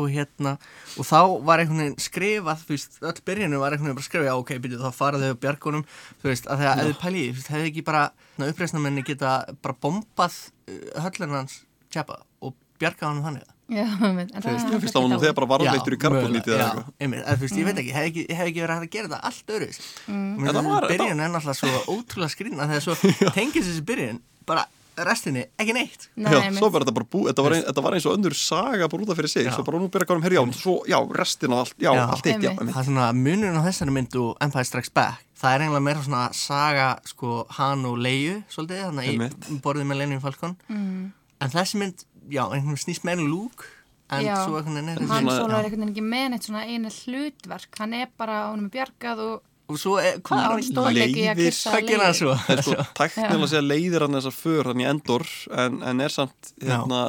og 0.00 0.08
hérna 0.14 0.54
og 0.98 1.08
þá 1.08 1.18
var 1.48 1.62
einhvern 1.62 1.82
veginn 1.84 1.98
skrifað 2.02 2.64
þú 2.64 2.74
veist, 2.76 2.98
öll 3.04 3.22
byrjunu 3.28 3.60
var 3.62 3.74
einhvern 3.76 3.90
veginn 3.90 4.00
bara 4.00 4.08
skrifað 4.08 4.30
já, 4.30 4.34
ok, 4.40 4.52
byrju, 4.64 4.80
þá 4.84 4.90
fara 4.96 5.20
þau 5.22 5.32
á 5.36 5.42
bjargunum 5.44 5.86
þú 6.22 6.30
veist, 6.30 6.46
að 6.48 6.62
þegar 6.64 6.84
eða 6.84 6.98
pæli, 7.04 7.24
þú 7.30 7.38
veist, 7.40 7.52
hefði 7.54 7.72
ekki 7.72 7.86
bara 7.90 8.04
uppreisnamenni 8.50 9.04
geta 9.06 9.34
bara 9.62 9.76
bombað 9.84 10.38
uh, 10.68 11.02
höllin 11.04 11.36
hans 11.38 11.60
tjapa 11.94 12.20
og 12.42 12.54
bjarga 12.80 13.06
honum 13.10 13.22
þannig. 13.28 13.50
Já, 13.72 13.84
einmitt, 14.04 14.28
en 14.34 14.42
það 14.44 14.50
Ég 14.50 14.64
hann 14.68 14.80
finnst 14.82 14.92
það 14.92 15.04
nú 15.06 15.08
dáinn. 15.14 15.20
þegar 15.22 15.36
bara 15.38 15.46
varðleittur 15.54 15.94
í 15.94 15.98
karbonlítið 16.02 16.52
já, 16.52 16.56
eða 16.58 16.64
eitthvað. 16.66 16.88
einmitt, 17.00 17.20
eða, 17.22 17.36
þú 17.38 17.44
veist, 17.46 17.56
ég 17.60 17.64
veit 17.68 17.78
ekki, 17.80 17.92
hef 17.96 18.08
ekki, 18.10 18.24
hef 18.36 18.48
ekki 18.50 18.60
verið 18.64 18.74
að 18.82 18.88
gera 18.92 19.08
þetta 19.08 19.20
allt 19.30 19.52
öðru 19.54 19.68
mm. 20.10 20.42
Þetta 20.44 20.62
var- 20.66 20.86
byrjun 20.90 21.22
er 21.24 21.30
náttúrulega 21.32 21.54
svo 21.62 21.94
ótrúlega 21.94 22.34
skrýna 22.34 22.66
þegar 22.68 22.84
svo 22.84 22.96
tengis 23.38 23.70
þessi 23.70 23.84
byrjun 23.88 24.18
bara 24.50 24.66
restinni, 24.96 25.44
ekki 25.58 25.74
neitt. 25.74 26.08
Nei, 26.16 26.30
Já, 26.32 26.40
svo 26.56 26.70
var 26.72 26.84
þetta 26.84 26.94
bara 26.96 27.08
búið, 27.10 27.28
þetta, 27.30 27.44
var 27.46 27.54
ein, 27.56 27.64
þetta 27.66 27.84
var 27.84 27.96
eins 27.96 28.06
og 28.06 28.16
önnur 28.18 28.36
saga 28.38 28.88
bara 28.92 29.04
út 29.04 29.12
af 29.12 29.18
fyrir 29.18 29.32
sig, 29.32 29.46
Já. 29.48 29.52
svo 29.56 29.64
bara 29.66 29.80
nú 29.82 29.90
byrja 29.92 30.08
gáðum 30.10 30.24
herjá, 30.26 30.42
svo, 30.54 30.74
já, 30.88 30.98
restina, 31.18 31.60
allt, 31.64 31.76
já, 31.78 31.90
Já. 31.90 32.02
allt 32.06 32.26
eitt, 32.30 32.46
það 32.46 32.80
er 32.80 32.88
svona 32.88 33.08
munurinn 33.18 33.58
á 33.58 33.62
þessari 33.66 33.94
mynd 33.96 34.16
og 34.22 34.36
Empire 34.44 34.68
Strikes 34.70 34.92
Back. 34.94 35.24
Það 35.44 35.54
er 35.54 35.64
eiginlega 35.66 35.84
meira 35.88 36.02
svona 36.06 36.24
saga 36.32 36.88
sko 37.10 37.44
hann 37.58 37.84
og 37.88 37.98
Leiu 37.98 38.42
svolítið, 38.48 38.84
þannig 38.88 39.08
Einmitt. 39.12 39.48
í 39.50 39.60
borðið 39.64 39.88
með 39.90 40.00
Lenny 40.02 40.20
Falcon. 40.22 40.56
Mm. 40.68 41.12
en 41.40 41.50
þessi 41.50 41.80
mynd, 41.80 42.04
já, 42.30 42.44
einhvern 42.46 42.70
veginn 42.72 42.84
snýst 42.86 43.04
meira 43.04 43.20
um 43.20 43.28
Luke 43.28 43.66
en 44.14 44.24
svo 44.24 44.58
einhvern 44.60 44.78
veginn 44.78 44.92
er 44.94 45.08
hann 45.10 45.26
já. 45.26 45.34
er 45.34 45.56
einhvern 45.58 45.72
veginn 45.72 45.90
ekki 45.90 46.04
með 46.04 46.28
neitt 46.32 46.46
svona 46.46 46.64
eina 46.68 46.92
hlutverk. 46.92 47.80
Hann 47.80 47.96
er 47.98 48.08
bara, 48.16 48.38
honum 48.52 48.70
er 48.70 48.74
bjargað 48.78 49.24
og 49.24 49.42
og 49.74 49.80
svo, 49.82 49.96
er, 50.00 50.20
hvað 50.24 50.44
er 50.44 50.98
leiðir- 50.98 51.58
hvað 51.58 51.88
gerir 51.88 52.04
hann 52.06 52.16
svo? 52.18 52.36
Það 52.46 52.54
er 52.58 52.62
sko 52.68 52.86
tæknilega 53.00 53.40
að 53.40 53.50
segja 53.52 53.64
leiðir 53.66 54.06
hann 54.06 54.18
þessar 54.20 54.36
för 54.38 54.70
hann 54.70 54.84
í 54.84 54.88
endor, 54.92 55.26
en, 55.64 55.80
en 55.90 56.04
er 56.06 56.14
samt, 56.14 56.54
hérna, 56.62 57.02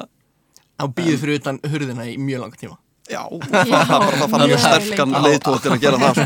hann 0.81 0.95
býður 0.97 1.21
fyrir 1.23 1.39
utan 1.43 1.61
hurðina 1.69 2.09
í 2.11 2.17
mjög 2.21 2.43
langa 2.45 2.61
tíma. 2.65 2.79
Já, 3.05 3.21
Já, 3.29 3.85
það 3.85 3.99
bara 4.01 4.17
það 4.17 4.31
fann 4.33 4.43
mjög 4.49 4.61
sterkan 4.63 5.11
til 5.63 5.73
að 5.75 5.83
gera 5.83 5.97
það. 6.01 6.21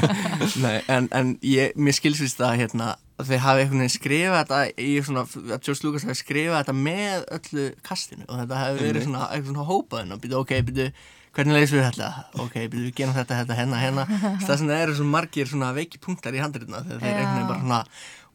Nei, 0.64 0.78
en, 0.90 1.06
en 1.14 1.28
ég, 1.46 1.76
mér 1.78 1.94
skilsvist 1.94 2.40
að 2.42 2.56
hérna, 2.64 2.88
þeir 3.22 3.42
hafi 3.44 3.62
einhvern 3.62 3.82
veginn 3.84 3.94
skrifað 3.94 4.40
þetta 4.40 4.58
í 4.82 4.88
svona, 5.06 5.22
að 5.54 5.60
George 5.68 5.86
Lucas 5.86 6.06
hafi 6.08 6.18
skrifað 6.18 6.58
þetta 6.64 6.74
með 6.80 7.28
öllu 7.38 7.66
kastinu. 7.86 8.26
Og 8.26 8.40
þetta 8.42 8.58
hafi 8.64 8.82
verið 8.88 9.06
svona, 9.06 9.28
eitthvað 9.30 9.52
svona 9.52 9.68
hópaðin 9.70 10.16
og 10.16 10.24
byrju, 10.24 10.40
ok, 10.42 10.52
byrju, 10.70 10.88
hvernig 11.36 11.58
leysum 11.58 11.78
við 11.78 11.86
þetta? 11.90 12.08
Ok, 12.42 12.56
við 12.72 12.88
gerum 12.96 13.14
þetta, 13.16 13.42
þetta, 13.42 13.58
hérna, 13.58 13.80
hérna. 13.82 14.06
Það 14.42 14.54
sem 14.62 14.70
það 14.70 14.82
eru 14.86 14.96
svona 14.98 15.14
margir 15.18 15.50
svona 15.50 15.74
veiki 15.76 16.00
punktar 16.02 16.36
í 16.36 16.42
handritina 16.42 16.82
þegar 16.86 17.02
þeir 17.04 17.12
einhvern 17.12 17.36
veginn 17.36 17.50
bara 17.52 17.62
svona 17.62 17.82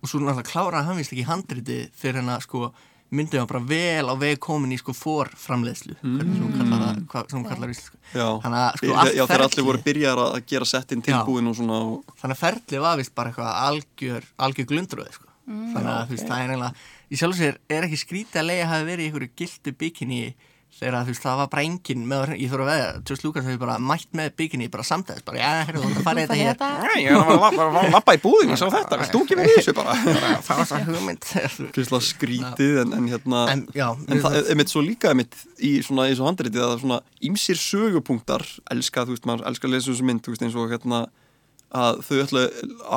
og 0.01 0.09
svo 0.09 0.21
náttúrulega 0.21 0.49
kláraði 0.49 0.89
hann 0.89 1.01
vist 1.01 1.13
ekki 1.13 1.27
handriti 1.27 1.81
fyrir 1.97 2.21
hann 2.21 2.33
að 2.33 2.45
sko 2.47 2.71
myndið 3.11 3.41
var 3.41 3.49
bara 3.49 3.63
vel 3.67 4.07
á 4.07 4.15
veg 4.15 4.37
komin 4.39 4.71
í 4.71 4.77
sko 4.79 4.93
forframleiðslu 4.95 5.97
hvernig 5.99 6.37
sem 6.37 6.45
hún 6.45 6.53
kallar 6.55 6.83
það, 6.85 7.01
hvað 7.11 7.25
sem 7.27 7.37
hún 7.37 7.49
kallar 7.49 7.73
íslensku. 7.73 7.99
Þannig 8.13 8.61
að, 8.61 8.77
sko, 8.79 8.87
já, 8.87 8.93
allt 9.01 9.17
já 9.17 9.23
þegar 9.25 9.43
allir 9.47 9.67
voru 9.67 9.81
byrjar 9.87 10.21
að 10.23 10.37
gera 10.53 10.67
settin 10.71 11.03
tilbúin 11.05 11.51
og 11.51 11.57
svona, 11.59 11.81
og, 11.89 12.15
þannig 12.21 12.37
að 12.37 12.43
ferlið 12.45 12.85
var 12.85 13.01
vist 13.01 13.13
bara 13.17 13.33
eitthvað 13.33 13.51
algjör, 13.65 14.29
algjör 14.47 14.69
glundröði 14.71 15.17
sko. 15.17 15.27
þannig 15.51 15.91
að 15.91 16.05
þú 16.07 16.15
veist, 16.15 16.29
það 16.29 16.37
er 16.45 16.53
eiginlega 16.53 16.73
í 17.11 17.19
sjálf 17.19 17.35
og 17.35 17.41
sér 17.41 17.59
er 17.75 17.87
ekki 17.89 17.99
skrítið 17.99 18.39
að 18.39 18.47
leiða 18.47 18.69
hafi 18.71 18.87
verið 18.87 19.03
í 19.03 19.09
einhverju 19.09 19.31
gildu 19.41 19.75
bikini 19.81 20.21
þegar 20.81 21.05
þú 21.05 21.13
veist, 21.13 21.21
það 21.21 21.39
var 21.39 21.49
bara 21.51 21.63
engin 21.67 22.05
með, 22.09 22.31
ég 22.41 22.49
þurfa 22.51 22.65
að 22.65 22.71
veða, 22.71 23.01
Josh 23.05 23.25
Lucas 23.25 23.45
hefur 23.45 23.59
bara 23.61 23.75
mætt 23.91 24.15
með 24.17 24.31
bikini 24.41 24.69
bara 24.73 24.85
samtæðis, 24.87 25.25
bara, 25.27 25.37
já, 25.37 25.49
herru, 25.67 25.83
þú 25.83 25.91
ert 25.91 25.99
að 25.99 26.07
fara 26.07 26.23
í 26.23 26.29
þetta 26.31 26.37
hér 26.41 26.95
ég 27.03 27.29
var 27.43 27.61
að 27.67 27.89
lappa 27.93 28.15
í 28.17 28.21
búðinu, 28.23 28.57
sá 28.57 28.65
þetta, 28.73 28.99
ekki 29.05 29.37
verið 29.37 29.53
í 29.53 29.59
þessu 29.59 29.75
bara? 29.77 29.95
það 30.47 30.61
var 30.61 30.69
svo 30.71 30.81
hugmynd 30.89 31.29
Fyrstlega 31.77 32.01
skrítið, 32.07 32.81
en, 32.81 32.97
en 32.97 33.09
hérna, 33.13 33.43
en, 33.53 33.63
já, 33.77 33.87
En 33.93 34.25
það 34.25 34.39
er 34.41 34.61
mitt 34.63 34.73
svo 34.73 34.83
líka 34.85 35.13
mitt 35.17 35.37
í 35.61 35.75
svona 35.85 36.09
eins 36.09 36.23
og 36.23 36.31
handritið 36.31 36.65
að 36.65 36.71
það 36.71 36.77
er 36.79 36.83
svona 36.87 37.01
ímsir 37.29 37.61
sögupunktar, 37.61 38.47
elska, 38.73 39.05
þú 39.05 39.15
veist, 39.15 39.29
maður 39.29 39.51
elskar 39.51 39.69
að 39.69 39.77
lesa 39.77 39.91
þessu 39.93 40.09
mynd, 40.09 40.25
þú 40.25 40.33
veist, 40.33 40.47
eins 40.49 40.57
og 40.57 40.73
hérna 40.73 41.05
að 41.71 42.01
þau 42.03 42.17
ætla 42.25 42.41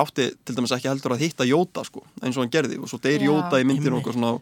átti 0.03 0.29
til 0.43 0.57
dæmis 0.57 0.73
ekki 0.75 0.91
heldur 0.91 1.15
að 1.15 1.23
hitta 1.23 1.47
Jóta, 1.47 1.85
sko, 1.87 2.03
eins 2.23 2.35
og 2.35 2.43
hann 2.43 2.53
gerði 2.55 2.81
og 2.83 2.91
svo 2.91 2.99
deyr. 3.03 3.23
Jóta 3.23 3.61
í 3.61 3.63
Einmitt. 3.63 3.87
og 3.87 4.09
svona 4.17 4.33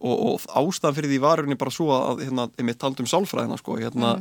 og, 0.00 0.16
og 0.32 0.48
ástæðan 0.62 0.96
fyrir 0.96 1.12
því 1.12 1.20
var 1.24 1.42
henni 1.44 1.58
bara 1.58 1.74
svo 1.74 1.90
að 1.94 2.24
hérna, 2.26 2.48
einmitt 2.58 2.78
taldum 2.82 3.08
sálfræðina, 3.10 3.58
sko, 3.60 3.78
hérna 3.80 4.16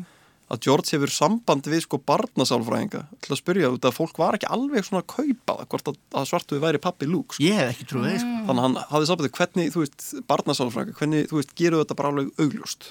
að 0.48 0.62
George 0.64 0.94
hefur 0.96 1.12
samband 1.12 1.66
við 1.68 1.82
sko 1.84 1.98
barnasálfræðinga 2.08 3.02
til 3.20 3.34
að 3.34 3.40
spyrja 3.42 3.72
út 3.74 3.84
að 3.84 3.98
fólk 3.98 4.20
var 4.22 4.38
ekki 4.38 4.48
alveg 4.56 4.86
svona 4.88 5.02
að 5.04 5.10
kaupa 5.12 5.58
það, 5.58 5.66
hvort 5.74 5.90
að, 5.92 5.98
að 6.22 6.28
svartu 6.30 6.60
væri 6.64 6.80
pappi 6.80 7.10
Luke, 7.10 7.36
sko. 7.36 7.44
ég 7.44 7.58
hef 7.60 7.74
ekki 7.74 7.88
trúið 7.90 8.14
því, 8.14 8.22
sko. 8.24 8.38
Þannig 8.48 8.62
að 8.62 8.68
hann 8.68 8.78
hafði 8.94 9.10
sambandið 9.10 9.34
hvernig, 9.42 9.74
þú 9.74 9.84
veist, 9.84 10.06
barnasálfræðinga, 10.32 10.96
hvernig, 11.02 11.28
þú 11.28 11.42
veist, 11.42 11.52
gerðu 11.60 11.82
þetta 11.84 11.98
bara 12.00 12.12
alveg 12.14 12.30
augljóst. 12.46 12.88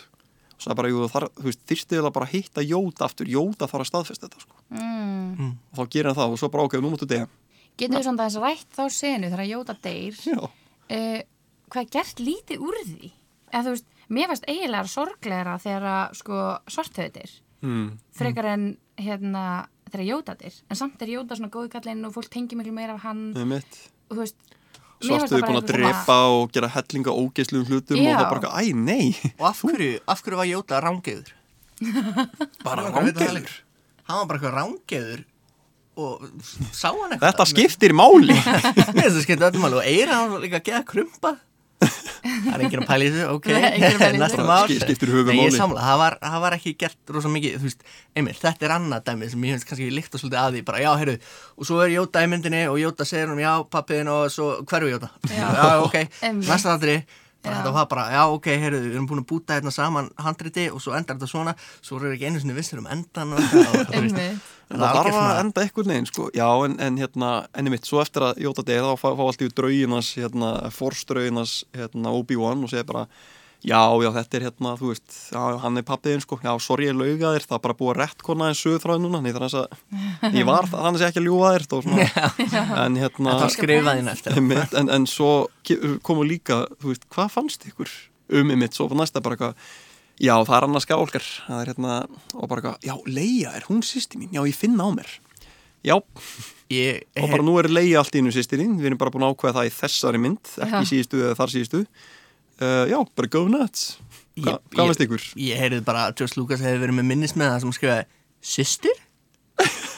Og 0.57 0.67
það 0.67 0.73
er 0.75 0.79
bara, 0.83 0.91
jú, 0.93 1.09
þar, 1.15 1.27
þú 1.39 1.47
veist, 1.49 1.63
þyrstu 1.73 1.99
eða 2.03 2.11
bara 2.19 2.29
hitta 2.35 2.65
Jóta 2.65 3.09
aftur, 3.09 3.33
Jóta 3.33 3.69
þarf 3.73 3.87
að 3.87 3.91
staðfesta 3.91 4.29
þetta, 4.29 4.45
sko. 4.45 4.61
mm. 4.77 5.51
Og 5.73 5.81
þá 5.81 5.91
gerir 5.97 6.11
hann 6.13 6.19
það 6.21 6.37
og 6.37 6.41
svo 6.43 6.51
bara, 6.53 6.69
ok, 6.69 6.77
nú 6.85 6.93
múttu 6.93 7.09
dega. 7.09 7.27
getur 7.77 7.99
við 7.99 8.07
samt 8.11 8.21
aðeins 8.25 8.39
rætt 8.45 8.77
þá 8.77 8.85
senu 8.93 9.29
þegar 9.33 9.49
Jóta 9.51 9.75
deyr 9.85 10.21
Já. 10.25 10.39
uh, 10.45 11.19
hvað 11.71 11.83
er 11.85 11.91
gert 11.97 12.21
lítið 12.23 12.59
úr 12.67 12.77
því? 12.87 13.13
Eða 13.53 13.63
þú 13.67 13.73
veist, 13.77 13.87
mér 14.11 14.27
fannst 14.33 14.49
eiginlega 14.51 14.91
sorglegra 14.93 15.57
þegar 15.63 15.89
að 15.95 16.15
sko 16.23 16.43
svarthauðir 16.77 17.41
Mm. 17.65 17.97
frekar 18.13 18.45
en 18.53 18.65
hérna 19.01 19.67
þegar 19.91 20.05
Jóta 20.07 20.35
deyr, 20.39 20.53
en 20.71 20.77
samt 20.77 21.01
er 21.03 21.09
Jóta 21.09 21.35
svona 21.39 21.49
góði 21.51 21.71
kallinn 21.73 22.05
og 22.05 22.13
fólk 22.15 22.29
tengi 22.31 22.55
miklu 22.55 22.71
meira 22.77 22.93
af 22.95 23.01
hann. 23.07 23.33
Það 23.35 23.55
og 24.11 24.17
þú 24.17 24.19
veist 24.21 24.37
það 25.01 25.31
bara 25.31 25.47
búin 25.49 25.59
að 25.63 25.71
drepa 25.73 26.17
og 26.37 26.53
gera 26.53 26.69
hellinga 26.69 27.15
ógeðsluðum 27.17 27.67
hlutum 27.71 27.97
og 27.97 28.05
Já. 28.05 28.13
það 28.13 28.27
er 28.27 28.35
bara, 28.37 28.53
æ, 28.61 28.75
nei, 28.77 29.17
og 29.41 29.47
af 29.49 29.63
hverju, 29.65 29.99
af 30.07 30.23
hverju 30.23 30.37
var 30.37 30.51
Jóta 30.53 30.83
rángeður 30.85 31.33
bara 32.65 32.91
rángeður. 32.93 33.49
hann 34.07 34.19
var 34.21 34.27
bara 34.29 34.39
eitthvað 34.39 34.57
rángeður 34.61 35.25
og 35.97 36.29
sá 36.77 36.91
hann 36.93 37.13
eitthvað. 37.17 37.25
Þetta 37.25 37.47
skiptir 37.51 37.93
máli. 37.97 38.37
Mér 38.37 39.09
finnst 39.09 39.17
það 39.17 39.23
skemmt 39.25 39.45
öllum 39.49 39.65
alveg 39.71 39.81
og 39.81 39.89
eira 39.89 40.13
hann 40.21 40.31
var 40.35 40.45
líka 40.45 40.61
að 40.61 40.67
geða 40.71 40.85
krumpa 40.93 41.35
Það 42.27 42.55
er 42.57 42.65
enginn 42.67 42.83
að 42.83 42.89
pæla 42.91 43.07
í 43.07 43.11
þessu, 43.15 43.27
ok 43.37 43.49
skiptir 44.87 45.13
höfuð 45.13 45.31
Nei, 45.31 45.37
ég 45.39 45.51
máli. 45.51 45.59
samla, 45.59 45.83
það 45.87 46.01
var, 46.03 46.17
það 46.23 46.41
var 46.47 46.57
ekki 46.59 46.73
gert 46.81 47.13
rosa 47.17 47.33
mikið, 47.33 47.59
þú 47.61 47.69
veist, 47.69 47.85
einmitt, 48.17 48.41
þetta 48.43 48.67
er 48.69 48.75
annað 48.77 49.05
dæmi 49.11 49.29
sem 49.33 49.47
ég 49.47 49.57
finnst 49.57 49.69
kannski 49.71 49.91
líkt 49.95 50.17
að 50.17 50.23
svolítið 50.25 50.41
að 50.43 50.57
því, 50.57 50.65
bara 50.71 50.83
já, 50.85 50.91
heyrðu, 51.03 51.17
og 51.57 51.69
svo 51.71 51.83
er 51.85 51.93
Jóta 51.97 52.25
í 52.25 52.31
myndinni 52.33 52.65
og 52.71 52.81
Jóta 52.83 53.07
segir 53.09 53.31
hún, 53.33 53.43
já, 53.45 53.53
pappiðin 53.77 54.11
og 54.15 54.27
svo, 54.35 54.51
hverju 54.67 54.93
Jóta? 54.97 55.13
Já. 55.37 55.47
ok, 55.85 55.97
Einmitt. 56.27 56.49
næsta 56.51 56.75
aðri 56.77 56.99
bara 57.47 57.53
Já. 57.55 57.59
þetta 57.63 57.73
var 57.77 57.89
bara, 57.91 58.05
já, 58.11 58.23
ok, 58.35 58.47
heyrðu, 58.59 58.79
við 58.83 58.95
erum 58.97 59.07
búin 59.07 59.23
að 59.23 59.29
búta 59.31 59.55
hérna 59.59 59.71
saman 59.75 60.09
handriti 60.19 60.65
og 60.73 60.81
svo 60.83 60.97
endar 60.99 61.15
þetta 61.19 61.29
svona, 61.31 61.53
svo 61.85 62.01
eru 62.01 62.15
ekki 62.17 62.27
einu 62.27 62.41
sinni 62.43 62.57
vissir 62.57 62.81
um 62.83 62.89
endan 62.91 63.37
og 63.37 63.43
eitthvað, 63.45 63.77
og, 63.95 64.41
Einmitt. 64.67 64.83
Það 64.83 64.97
þarf 64.99 65.17
að 65.21 65.41
enda 65.41 65.63
eitthvað 65.63 65.89
neginn, 65.93 66.07
sko. 66.11 66.25
Já, 66.35 66.49
en, 66.67 66.73
en 66.83 66.97
hérna, 66.99 67.31
enni 67.55 67.71
mitt, 67.71 67.87
svo 67.87 68.01
eftir 68.03 68.25
að 68.27 68.41
Jóta 68.43 68.65
deyr, 68.67 68.83
þá 68.83 68.99
fá, 68.99 69.09
fá 69.15 69.25
allt 69.29 69.45
í 69.47 69.51
drauginas, 69.55 70.09
hérna, 70.19 70.53
forstrauginas, 70.75 71.53
hérna, 71.77 72.15
Obi-Wan 72.19 72.65
og 72.67 72.73
segir 72.73 72.89
bara, 72.89 73.05
já, 73.63 73.79
já, 74.03 74.11
þetta 74.17 74.39
er 74.41 74.47
hérna, 74.49 74.73
þú 74.81 74.91
veist, 74.91 75.07
já, 75.31 75.39
hann 75.63 75.79
er 75.79 75.87
pappiðin, 75.87 76.25
sko, 76.27 76.41
já, 76.43 76.51
sorry, 76.67 76.91
ég 76.91 76.99
lauga 76.99 77.33
þér, 77.37 77.47
það 77.47 77.57
er 77.61 77.65
bara 77.69 77.79
búið 77.79 77.93
að 77.93 78.01
rettkona 78.03 78.51
en 78.51 78.59
sögþráð 78.59 79.01
núna, 79.05 79.23
nýtt 79.23 79.39
þannig 79.39 79.57
að 79.61 80.37
ég 80.41 80.51
var 80.51 80.71
það, 80.73 80.83
þannig 80.89 81.01
að 81.01 81.09
ekki 81.13 81.23
að 81.23 81.29
ljúga 81.31 81.55
þér, 81.55 81.69
og 81.79 81.87
svona, 81.87 82.11
en 82.83 83.01
hérna, 83.05 83.31
þetta 83.31 83.47
var 83.47 83.55
skrifað 83.55 84.03
inn 84.03 84.13
eftir 84.17 84.39
einmitt, 84.43 84.79
en, 84.83 84.95
en 84.99 85.11
svo 85.15 85.33
komu 86.07 86.27
líka, 86.27 86.65
þú 86.83 86.91
veist, 86.91 87.07
hvað 87.15 87.35
fannst 87.39 87.71
ykkur 87.71 87.99
um 88.35 88.51
einmitt, 88.51 88.75
svo 88.75 88.91
var 88.91 89.05
næsta 89.05 89.23
bara 89.23 89.39
eitthvað 89.39 89.75
já, 90.23 90.35
það 90.47 90.57
er 90.59 90.67
annars 90.69 90.87
skálkar 90.89 91.25
það 91.47 91.61
er 91.63 91.71
hérna, 91.73 91.95
og 92.35 92.49
bara 92.51 92.75
já, 92.85 92.95
Leia 93.07 93.53
er 93.59 93.67
hún 93.69 93.83
sýsti 93.85 94.19
mín, 94.21 94.33
já, 94.35 94.43
ég 94.49 94.57
finna 94.57 94.87
á 94.87 94.91
mér 94.97 95.11
já, 95.87 95.97
ég, 96.73 97.03
og 97.21 97.31
bara 97.31 97.45
nú 97.47 97.57
er 97.61 97.69
Leia 97.71 98.01
allt 98.01 98.17
í 98.17 98.23
innu 98.23 98.33
sýstirinn, 98.35 98.77
við 98.81 98.91
erum 98.93 98.99
bara 99.03 99.13
búin 99.15 99.27
að 99.29 99.35
ákveða 99.37 99.59
það 99.61 99.69
í 99.71 99.75
þessari 99.77 100.23
mynd, 100.25 100.53
ekki 100.67 100.81
Já. 100.83 100.89
síðustu 100.93 101.21
eða 101.23 101.37
þar 101.39 101.53
síðustu 101.55 101.83
uh, 101.87 102.85
já, 102.91 102.99
bara 103.17 103.33
go 103.37 103.45
nuts 103.53 103.87
Hva, 104.37 104.53
Ég- 104.59 104.73
hvað 104.75 104.83
ég- 104.83 104.89
veist 104.91 105.05
ykkur? 105.07 105.23
Ég 105.41 105.61
heyrði 105.63 105.79
bara 105.87 106.09
George 106.13 106.37
Lucas 106.37 106.61
hefði 106.61 106.83
verið 106.83 106.97
með 106.99 107.07
minnis 107.09 107.33
með 107.41 107.53
það 107.55 107.63
sem 107.63 107.71
skrifaði 107.73 108.03
Systir? 108.45 108.99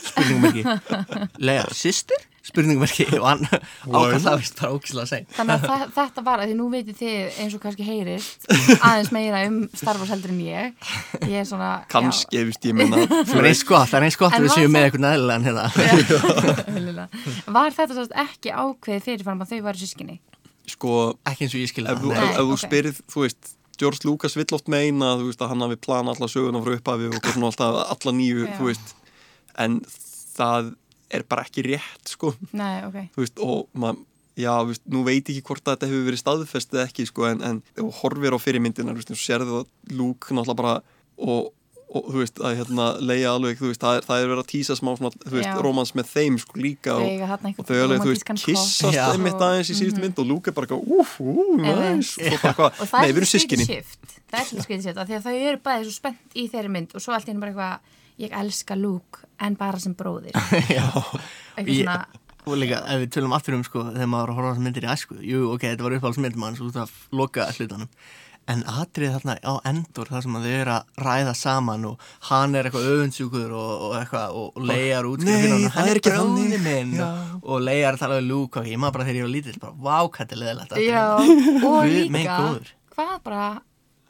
Spurningumerki 0.09 0.63
Leia, 1.49 1.65
systir? 1.75 2.28
Spurningumerki 2.49 3.05
og 3.19 3.27
hann 3.29 3.43
ákvæða 3.49 4.21
það 4.25 4.39
vist 4.41 4.61
bara 4.61 4.71
ókislega 4.77 5.05
að 5.05 5.11
segja 5.13 5.37
Þannig 5.37 5.67
að 5.69 5.83
þetta 5.99 6.25
var, 6.27 6.43
að 6.43 6.51
því 6.53 6.57
nú 6.59 6.69
veitir 6.73 6.97
þið 6.99 7.41
eins 7.45 7.57
og 7.59 7.63
kannski 7.65 7.87
heyrist 7.87 8.47
aðeins 8.79 9.11
meira 9.15 9.43
um 9.49 9.59
Star 9.77 10.01
Wars 10.01 10.13
heldur 10.15 10.33
en 10.33 10.41
ég. 10.47 10.87
Ég 11.29 11.37
er 11.43 11.49
svona 11.49 11.71
kannski, 11.93 12.39
ég 12.39 12.49
veist, 12.49 12.65
ég 12.65 12.79
meina. 12.79 13.03
Það 13.29 13.43
er 13.43 13.51
eins 13.51 13.65
gott, 13.69 13.91
það 13.91 13.99
er 14.01 14.09
eins 14.09 14.19
gott 14.21 14.39
að 14.39 14.47
við 14.47 14.55
séum 14.57 14.73
með 14.75 14.89
eitthvað 14.89 15.05
næðilegan 15.05 15.49
hérna. 15.49 17.09
Var 17.59 17.77
þetta 17.77 17.99
svo 17.99 18.09
ekki 18.25 18.55
ákveðið 18.55 19.07
fyrirfram 19.11 19.45
að 19.45 19.53
þau 19.55 19.61
varu 19.69 19.83
sískinni? 19.83 20.19
sko, 20.69 20.97
Ekki 21.29 21.47
eins 21.47 21.55
og 21.57 21.63
ég 21.63 21.71
skilja 21.71 21.95
ef, 21.95 22.03
þú- 22.03 22.13
það 22.13 22.25
ef, 22.25 22.33
ef 22.35 22.43
þú 22.49 22.57
ok. 22.57 22.63
spyrir, 22.65 22.99
þú 23.13 23.23
veist 23.25 23.55
George 23.79 24.05
Lucas 24.09 24.35
vill 24.37 24.51
oft 24.57 24.69
meina 24.69 25.13
þú 25.21 25.29
veist, 25.31 25.43
að 25.45 25.53
hann 25.53 25.65
hafi 25.65 25.79
plana 25.81 26.13
alla 26.15 26.29
söguna 26.29 26.61
frá 26.65 26.75
upphafi 26.77 27.09
og 27.13 27.29
svona 27.31 27.51
alltaf 27.53 27.79
alla 27.95 28.15
nýju, 28.19 28.49
þú 28.59 28.67
veist. 28.69 28.95
En 29.65 29.79
það 30.39 30.73
er 31.11 31.25
bara 31.29 31.45
ekki 31.47 31.65
rétt, 31.67 32.05
sko, 32.13 32.35
Nei, 32.53 32.85
ok. 32.87 32.99
Þú 33.17 33.25
veist 33.25 33.43
og 33.45 33.69
maður, 33.73 34.03
já, 34.39 34.53
þú 34.55 34.73
veist, 34.73 34.87
nú 34.95 35.05
veit 35.07 35.23
ekki 35.33 35.45
hvort 35.49 35.65
að 35.65 35.77
þetta 35.77 35.91
hefur 35.93 36.09
verið 36.09 36.23
staðfest 36.23 36.75
eða 36.77 36.89
ekki, 36.89 37.09
sko, 37.09 37.29
en, 37.31 37.45
en 37.49 37.93
horfir 38.01 38.37
á 38.37 38.39
fyrirmyndinar, 38.43 38.97
þú 38.97 39.03
veist, 39.03 39.15
þú 39.15 39.21
sérðu 39.23 39.63
að 39.63 39.97
Luke 39.99 40.37
náttúrulega 40.37 40.61
bara 40.63 40.75
og 41.19 41.55
og 41.89 42.09
þú 42.13 42.21
veist, 42.21 42.41
að 42.45 42.59
hérna 42.59 42.87
leiða 43.01 43.31
alveg, 43.33 43.61
þú 43.61 43.71
veist, 43.71 43.81
það 43.81 43.99
er, 43.99 44.05
það 44.05 44.21
er 44.21 44.27
verið 44.29 44.43
að 44.43 44.49
tísa 44.51 44.75
smá 44.77 44.91
svona, 44.99 45.11
þú 45.23 45.37
veist, 45.39 45.49
Já. 45.49 45.61
romans 45.65 45.93
með 45.97 46.11
þeim 46.13 46.37
sko 46.43 46.61
líka 46.61 46.97
Þau 46.99 47.07
og, 47.09 47.47
og 47.49 47.69
þau 47.71 47.79
alveg, 47.79 48.03
þú 48.03 48.11
veist, 48.13 48.33
kissast 48.43 48.97
Já. 48.97 49.05
einmitt 49.15 49.45
aðeins 49.47 49.71
í 49.73 49.77
síðustu 49.79 50.03
mynd 50.05 50.21
og 50.21 50.29
Luke 50.29 50.53
er 50.53 50.57
bara 50.59 50.69
eitthvað, 50.69 50.99
úf, 50.99 51.15
ú, 51.25 51.47
næs. 51.63 52.13
Og 52.21 52.61
og 52.67 52.83
það 52.83 52.93
nei, 52.93 53.09
er 53.09 53.15
við 53.15 53.23
erum 53.23 53.31
svolítið 53.31 53.33
sískinni 53.33 53.69
shift. 53.71 54.17
Það 54.29 54.41
er 54.43 54.51
svolítið 54.51 55.01
af 55.01 55.09
því 55.09 55.17
að 55.17 55.29
þau 55.29 55.37
eru 55.39 55.63
bæði 55.65 55.87
svo 55.89 55.95
spennt 55.97 56.37
í 56.37 56.45
þeirri 56.53 56.75
mynd 56.77 56.93
og 56.93 57.05
svo 57.05 57.17
allt 57.17 57.25
í 57.25 57.33
henni 57.33 57.45
bara 57.47 57.55
eitthvað 57.55 57.97
ég 58.19 58.33
elska 58.35 58.77
Luke 58.79 59.25
en 59.41 59.55
bara 59.59 59.79
sem 59.83 59.95
bróðir. 59.99 60.35
Ég- 61.59 61.83
svona 61.85 62.05
og 62.49 62.55
líka 62.57 62.79
ef 62.89 63.03
við 63.03 63.11
tölum 63.13 63.35
aftur 63.37 63.59
um 63.59 63.65
sko 63.67 63.83
þegar 63.91 64.09
maður 64.09 64.31
var 64.31 64.31
að 64.33 64.39
horfa 64.39 64.49
á 64.49 64.53
þessar 64.55 64.65
myndir 64.65 64.87
í 64.87 64.93
æsku 64.95 65.17
jú 65.21 65.41
ok, 65.53 65.67
þetta 65.69 65.85
var 65.85 65.95
uppáhaldsmynd 65.99 66.39
manns 66.41 66.63
út 66.65 66.79
af 66.81 66.95
loka 67.13 67.45
hlutanum 67.53 67.91
en 68.49 68.63
atrið 68.73 69.11
þarna 69.19 69.35
á 69.45 69.53
endur 69.69 70.09
þar 70.09 70.23
sem 70.25 70.39
að 70.39 70.47
þau 70.47 70.55
eru 70.63 70.73
að 70.79 71.03
ræða 71.05 71.35
saman 71.37 71.85
og 71.91 72.07
hann 72.31 72.57
er 72.57 72.71
eitthvað 72.71 72.87
öfundsjúkur 72.95 73.53
og, 73.53 73.73
og 73.91 73.97
eitthvað 73.99 74.39
og, 74.41 74.57
leiðar 74.71 75.11
út 75.11 75.27
Nei, 75.27 75.37
hann, 75.75 75.91
er 75.93 76.01
þannig. 76.07 76.57
minn 76.65 76.95
Já. 76.97 77.09
og, 77.11 77.45
og 77.45 77.61
leiðar 77.69 77.99
að 77.99 78.05
tala 78.07 78.21
við 78.23 78.31
Luke 78.31 78.63
og 78.63 78.71
ég 78.73 78.81
maður 78.81 78.97
bara 78.97 79.09
þegar 79.11 79.21
ég 79.21 79.29
var 79.29 79.35
lítill 79.37 79.61
bara 79.67 79.77
vá, 79.77 79.99
hvað 80.09 80.23
þetta 80.23 80.39
er 80.39 80.43
leðilegt 80.47 80.81
já, 80.89 81.05
og 81.69 81.93
líka 81.93 82.39
hvað 82.97 83.15
bara 83.29 83.45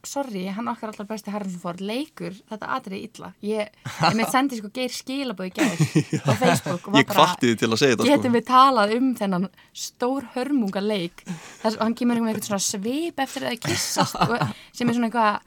sorry, 0.09 0.45
hann 0.57 0.69
okkar 0.73 0.93
allar 0.93 1.09
besti 1.11 1.33
Harrison 1.35 1.61
Ford 1.63 1.83
leikur 1.85 2.33
þetta 2.49 2.71
atrið 2.79 3.05
illa 3.09 3.31
ég, 3.45 3.69
ég 4.09 4.17
með 4.19 4.33
sendi 4.33 4.59
sko 4.61 4.71
geir 4.75 4.95
skilabóð 4.95 5.51
í 5.51 5.53
gær 5.59 5.83
á 6.29 6.33
Facebook 6.41 6.89
og 6.89 6.97
var 6.97 7.03
ég 7.05 7.11
kvatti 7.13 7.53
þið 7.53 7.61
til 7.63 7.69
að 7.71 7.83
segja 7.83 7.97
þetta 7.99 8.09
getum 8.09 8.31
sko 8.33 8.39
við 8.39 8.47
talað 8.53 8.95
um 8.99 9.11
þennan 9.21 9.47
stór 9.85 10.27
hörmunga 10.35 10.83
leik 10.85 11.23
þess 11.29 11.75
að 11.77 11.85
hann 11.85 11.99
kemur 12.01 12.23
með 12.25 12.33
eitthvað 12.39 12.51
svona 12.53 12.67
svip 12.71 13.23
eftir 13.27 13.47
að 13.47 13.55
það 13.55 13.63
kissast 13.69 14.19
og, 14.25 14.35
sem 14.77 14.89
er 14.89 14.99
svona 14.99 15.11
eitthvað 15.13 15.47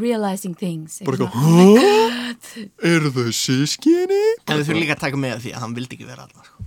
realizing 0.00 0.54
things 0.54 1.00
bara 1.06 1.18
eitthvað 1.18 1.34
"Hå? 1.34 2.20
eru 2.92 3.10
þau 3.16 3.30
sískinni? 3.34 4.22
en 4.46 4.60
við 4.60 4.68
þurfum 4.68 4.82
líka 4.84 4.94
að 4.96 5.04
taka 5.06 5.18
með 5.20 5.40
því 5.44 5.54
að 5.56 5.64
hann 5.64 5.74
vildi 5.78 5.96
ekki 5.98 6.06
vera 6.08 6.26
alltaf 6.28 6.46
sko. 6.46 6.59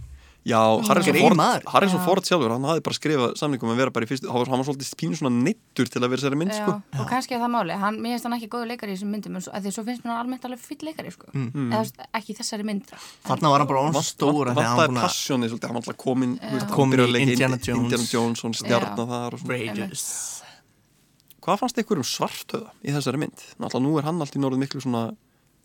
Já, 0.44 0.60
Harrison 0.90 1.16
Ford. 1.16 1.40
Harrison 1.72 2.00
Já. 2.02 2.04
Ford 2.04 2.26
sjálfur, 2.28 2.52
hann 2.52 2.66
hafði 2.68 2.82
bara 2.84 2.98
skrifað 2.98 3.36
samningum 3.40 3.70
að 3.72 3.78
vera 3.80 3.92
bara 3.96 4.04
í 4.04 4.10
fyrstu, 4.10 4.28
hann 4.28 4.42
var, 4.42 4.50
hann 4.52 4.60
var 4.60 4.68
svolítið 4.68 4.90
pínu 5.00 5.16
svona 5.16 5.32
neittur 5.40 5.88
til 5.88 6.02
að 6.04 6.10
vera 6.12 6.22
sér 6.26 6.36
mynd, 6.36 6.52
Já, 6.52 6.66
sko. 6.66 6.74
og 7.00 7.08
kannski 7.08 7.38
er 7.38 7.40
það 7.46 7.52
máli, 7.54 7.78
hann, 7.80 8.00
mér 8.04 8.12
finnst 8.18 8.28
hann 8.28 8.36
ekki 8.36 8.50
góður 8.52 8.68
leikari 8.74 8.92
í 8.92 8.98
þessum 8.98 9.14
myndum, 9.16 9.38
en 9.40 9.46
að 9.56 9.64
því 9.64 9.72
svo 9.78 9.84
finnst 9.88 10.04
mér 10.04 10.12
hann 10.12 10.20
almennt 10.26 10.48
alveg 10.50 10.60
fýll 10.68 10.84
leikari, 10.90 11.14
sko, 11.16 11.32
Mm. 11.32 11.48
eða 11.72 11.80
þú 11.80 11.80
veist, 11.80 12.04
ekki 12.20 12.34
í 12.34 12.38
þessari 12.42 12.68
mynd 12.68 12.92
þarna 13.24 13.50
var 13.54 13.60
hann 13.64 13.68
bara 13.72 13.92
svo 13.96 14.04
stóra 14.04 14.52
hann 14.54 14.78
búin 14.84 15.00
að 15.00 15.08
passjónið 15.08 15.50
svolítið, 15.54 15.68
hann 15.72 15.78
var 15.80 15.84
alltaf 15.88 15.98
komin, 16.04 16.36
byrjaði 16.40 17.08
í 17.08 17.24
að 17.24 17.32
Indiana 17.32 17.56
Indi- 17.56 17.68
Jones. 17.72 17.84
Indiana 17.84 18.08
Jones, 18.12 18.40
svona 18.44 18.60
stjarnar 18.60 19.00
Já. 19.00 19.08
þar 19.16 19.34
og 19.34 19.40
svona. 19.40 19.54
Rages 19.54 20.06
Hvað 21.44 21.60
fannst 21.60 21.80
ykkur 21.82 21.98
um 22.00 22.04
svartöða 22.08 22.70
í 22.84 22.92
þessari 22.96 23.20
mynd? 23.20 23.36
Náttúrulega 23.60 23.84
nú 23.84 23.98
er 24.00 24.04
hann 24.08 24.22
allt 24.24 24.36
í 24.36 24.40
svona 24.84 25.16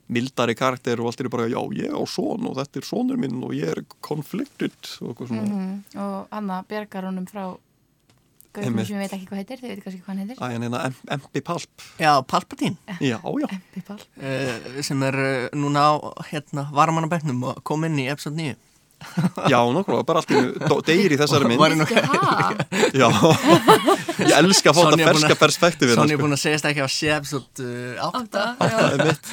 mildari 0.09 0.57
karakter 0.59 1.01
og 1.03 1.11
allt 1.11 1.23
er 1.23 1.31
bara, 1.33 1.49
já, 1.51 1.61
ég 1.77 1.92
á 1.92 2.03
son 2.09 2.49
og 2.49 2.59
þetta 2.59 2.81
er 2.81 2.88
sonur 2.88 3.21
minn 3.21 3.40
og 3.44 3.55
ég 3.57 3.73
er 3.75 3.83
conflicted 4.05 4.77
og 5.03 5.12
eitthvað 5.12 5.33
svona. 5.33 5.49
mm 5.49 5.75
og 5.99 6.29
hann 6.33 6.53
að 6.53 6.68
bjargar 6.71 7.09
honum 7.09 7.27
frá 7.29 7.57
Gauðum 8.57 8.79
sem 8.81 8.97
ég 8.97 9.03
veit 9.05 9.12
ekki 9.12 9.27
hvað 9.29 9.40
heitir, 9.42 9.59
þið 9.61 9.71
veit 9.71 9.83
kannski 9.85 9.99
hvað 10.01 10.09
hann 10.09 10.21
heitir. 10.23 10.38
Æ, 10.40 10.47
en 10.57 10.64
hérna 10.64 11.18
MP 11.18 11.40
Palp, 11.44 11.83
já, 12.01 12.12
Palpatine. 12.25 12.94
Já, 13.05 13.18
já. 13.21 13.49
Pipal 13.75 13.99
uh, 14.01 14.79
sem 14.88 15.05
er 15.05 15.18
uh, 15.21 15.59
núna 15.59 15.85
á 15.85 15.92
hérna, 16.31 16.64
varamannabæknum 16.73 17.44
og 17.51 17.61
kom 17.68 17.85
inn 17.85 18.01
í 18.01 18.09
episode 18.09 18.40
9 18.40 18.57
Já, 19.48 19.58
nokkulega, 19.72 20.04
bara 20.08 20.20
allt 20.22 20.32
í 20.34 20.38
deyr 20.88 21.12
í 21.14 21.18
þessari 21.20 21.48
mynd. 21.48 21.61
Já, 22.98 23.08
ég 24.18 24.32
elska 24.38 24.72
að 24.72 24.76
fá 24.76 24.80
þetta 24.88 24.98
er 24.98 25.08
ferska 25.12 25.37
perspektífið. 25.42 25.94
Sonja 25.98 26.16
er 26.16 26.20
búin 26.22 26.34
að 26.37 26.40
segja 26.42 26.58
ekki 26.72 26.82
að 26.84 26.90
sé 26.94 27.11
episode 27.14 27.66
uh, 27.68 28.08
8 28.08 28.44
já. 28.58 28.76
Er 28.88 29.02
mitt, 29.04 29.30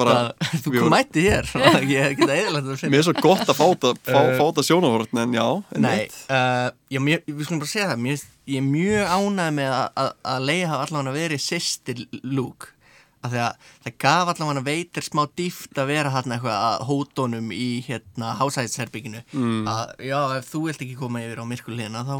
bara 0.00 0.16
Þú 0.42 0.58
við 0.58 0.64
kom 0.64 0.76
vorum- 0.80 0.94
mætti 0.96 1.24
hér 1.28 1.50
ég 1.94 2.18
geta 2.18 2.36
eðalegt 2.40 2.70
að 2.74 2.84
Mér 2.94 3.00
er 3.02 3.08
svo 3.08 3.16
gott 3.22 3.46
að 3.46 3.58
fá 3.60 3.66
þetta 3.70 3.94
fá, 4.10 4.20
Eh, 4.24 4.36
fá 4.38 4.44
þetta 4.50 4.66
sjónavörn, 4.68 5.22
en 5.24 5.36
já, 5.38 5.46
Nei, 5.78 5.90
einmitt. 5.94 6.20
uh, 6.28 6.68
já, 6.90 7.00
við 7.30 7.44
skulum 7.48 7.62
bara 7.64 7.72
segja 7.74 7.88
það 7.92 8.02
ég 8.50 8.60
er 8.60 8.66
mjög 8.68 9.12
ánægð 9.14 9.54
með 9.60 9.70
að, 9.78 10.10
Leia 10.44 10.68
hafa 10.74 10.88
allavega 10.88 11.14
verið 11.16 11.44
af 11.46 12.24
því 12.26 12.73
að 13.24 13.34
það 13.84 13.94
gaf 14.04 14.30
allavega 14.32 14.64
veitir 14.66 15.06
smá 15.06 15.22
dýft 15.38 15.78
að 15.80 15.90
vera 15.90 16.12
hann 16.14 16.34
eitthvað 16.34 16.58
að 16.68 16.84
hótonum 16.88 17.52
í 17.54 17.68
hérna 17.86 18.34
hásæðisherbygginu 18.40 19.22
mm. 19.32 19.62
að 19.70 19.94
já, 20.10 20.18
ef 20.38 20.50
þú 20.52 20.62
vilt 20.68 20.84
ekki 20.84 20.98
koma 21.00 21.22
yfir 21.24 21.40
á 21.40 21.44
myrkuliðina 21.48 22.04
þá, 22.04 22.14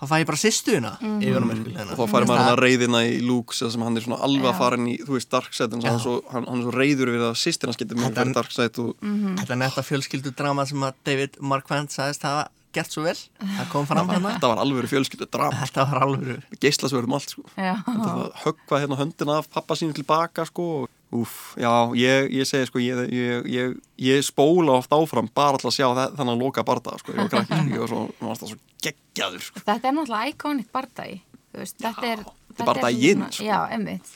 þá 0.00 0.04
fæ 0.10 0.14
ég 0.20 0.28
bara 0.30 0.42
sýstuðina 0.44 0.92
yfir 1.20 1.40
á 1.40 1.46
myrkuliðina 1.50 1.96
Og 1.96 2.02
þá 2.02 2.14
færi 2.14 2.30
maður 2.30 2.42
hann 2.44 2.52
að 2.54 2.62
reyðina 2.66 3.02
í 3.08 3.18
Luke 3.24 3.56
sem 3.56 3.86
hann 3.86 3.96
er 3.96 4.06
svona 4.06 4.20
alveg 4.28 4.50
að 4.52 4.60
fara 4.60 4.80
inn 4.80 4.90
í, 4.92 4.96
þú 5.00 5.16
veist, 5.16 5.30
Darkseid 5.32 5.76
en 5.76 5.84
hann, 5.88 6.00
svo- 6.02 6.22
hann, 6.30 6.46
hann 6.50 6.62
er 6.62 6.68
svo 6.68 6.76
reyður 6.76 7.14
við 7.16 7.26
að 7.30 7.36
getur 7.80 7.96
með 7.96 8.08
Þetta- 8.10 8.22
fyrir 8.24 8.38
Darkseid 8.40 8.80
og 8.84 8.94
Þetta 9.40 9.52
er 9.56 9.60
netta 9.64 9.86
fjölskyldudrama 9.86 10.66
sem 10.68 10.86
að 10.86 11.04
David 11.08 11.40
Marquand 11.40 11.92
sagðist 11.94 12.26
hafa 12.28 12.48
gert 12.72 12.92
svo 12.94 13.02
vel 13.04 13.16
það 13.40 13.66
kom 13.72 13.86
fram 13.88 14.08
hann 14.12 14.22
þetta 14.28 14.48
var 14.52 14.60
alveg 14.62 14.86
fjölskyldu 14.92 15.26
drama, 15.30 15.58
Þetta 15.64 15.84
var 15.90 16.02
alveg 16.06 16.58
geislasverðum 16.62 17.16
allt, 17.18 17.32
sko. 17.34 17.42
Já. 17.56 17.74
Þetta 17.86 18.14
var 18.20 18.32
höggva 18.44 18.80
hérna 18.84 18.98
höndina 19.00 19.38
af 19.40 19.48
pappa 19.50 19.74
sínu 19.78 19.94
tilbaka, 19.96 20.44
sko. 20.46 20.66
Úf, 21.10 21.56
já, 21.58 21.70
ég, 21.98 22.28
ég 22.38 22.46
segi, 22.46 22.68
sko, 22.70 22.78
ég, 22.78 23.00
ég, 23.10 23.46
ég, 23.50 23.72
ég 23.98 24.22
spóla 24.22 24.76
oft 24.78 24.92
áfram 24.94 25.26
bara 25.34 25.58
til 25.58 25.66
að 25.66 25.74
sjá 25.74 25.88
þe- 25.98 26.12
þennan 26.20 26.38
loka 26.38 26.62
barda, 26.62 26.94
sko. 27.02 27.10
Ég 27.16 27.24
var 27.24 27.32
krakki, 27.32 27.58
sko, 27.58 27.72
ég 27.74 27.80
var 27.82 27.90
svo, 27.90 28.02
það 28.20 28.52
svo 28.52 28.58
geggjaður, 28.86 29.42
sko. 29.48 29.62
Þetta 29.66 29.88
er 29.90 29.96
náttúrulega 29.96 30.30
iconic 30.36 30.68
bardagi 30.70 31.16
þú 31.50 31.58
veist, 31.64 31.78
þetta 31.82 32.06
er 32.12 32.22
þetta 32.22 32.62
er 32.62 32.68
bardaginn, 32.70 33.24
sko. 33.34 33.48
Já, 33.48 33.58
emmitt 33.74 34.12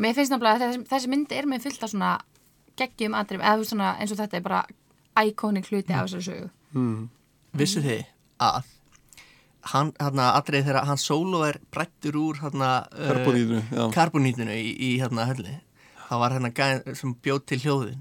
Mér 0.00 0.14
finnst 0.16 0.32
náttúrulega 0.32 0.60
að 0.60 0.66
þessi, 0.66 0.84
þessi 0.92 1.08
myndi 1.14 1.38
er 1.40 1.48
með 1.48 1.64
fullt 1.64 1.82
af 1.88 1.90
svona 1.94 2.10
geggjum 2.80 3.16
aðrim, 3.16 3.40
eða 3.40 3.64
svona 3.72 3.88
eins 4.00 4.12
og 4.12 4.20
þetta 4.20 4.36
er 4.36 4.44
bara 4.44 4.60
iconic 5.24 5.66
hluti 5.72 5.92
af 5.96 6.06
þessari 6.10 6.28
sögu 6.28 7.08
Vissu 7.56 7.82
þið 7.84 8.04
að 8.40 8.68
hann, 9.72 9.90
hérna, 10.00 10.30
atrið 10.38 10.68
þegar 10.68 10.86
hann 10.88 11.00
solo 11.00 11.42
er 11.48 11.58
brættur 11.72 12.16
úr 12.20 12.38
hérna 12.40 12.70
uh, 12.94 13.90
Karbonítinu, 13.94 14.54
í, 14.54 14.70
í 14.72 14.92
hérna 15.00 15.26
hölli 15.28 15.58
það 16.10 16.22
var 16.22 16.36
hérna 16.36 16.52
gæðin 16.54 16.96
sem 16.98 17.12
bjóð 17.22 17.42
til 17.46 17.60
hljóðin. 17.64 18.00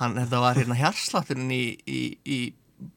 Hann, 0.00 0.16
þetta 0.18 0.40
var 0.42 0.58
hérna 0.60 0.76
hjarslátturinn 0.76 1.52
í, 1.52 1.62
í, 1.88 2.00
í 2.24 2.40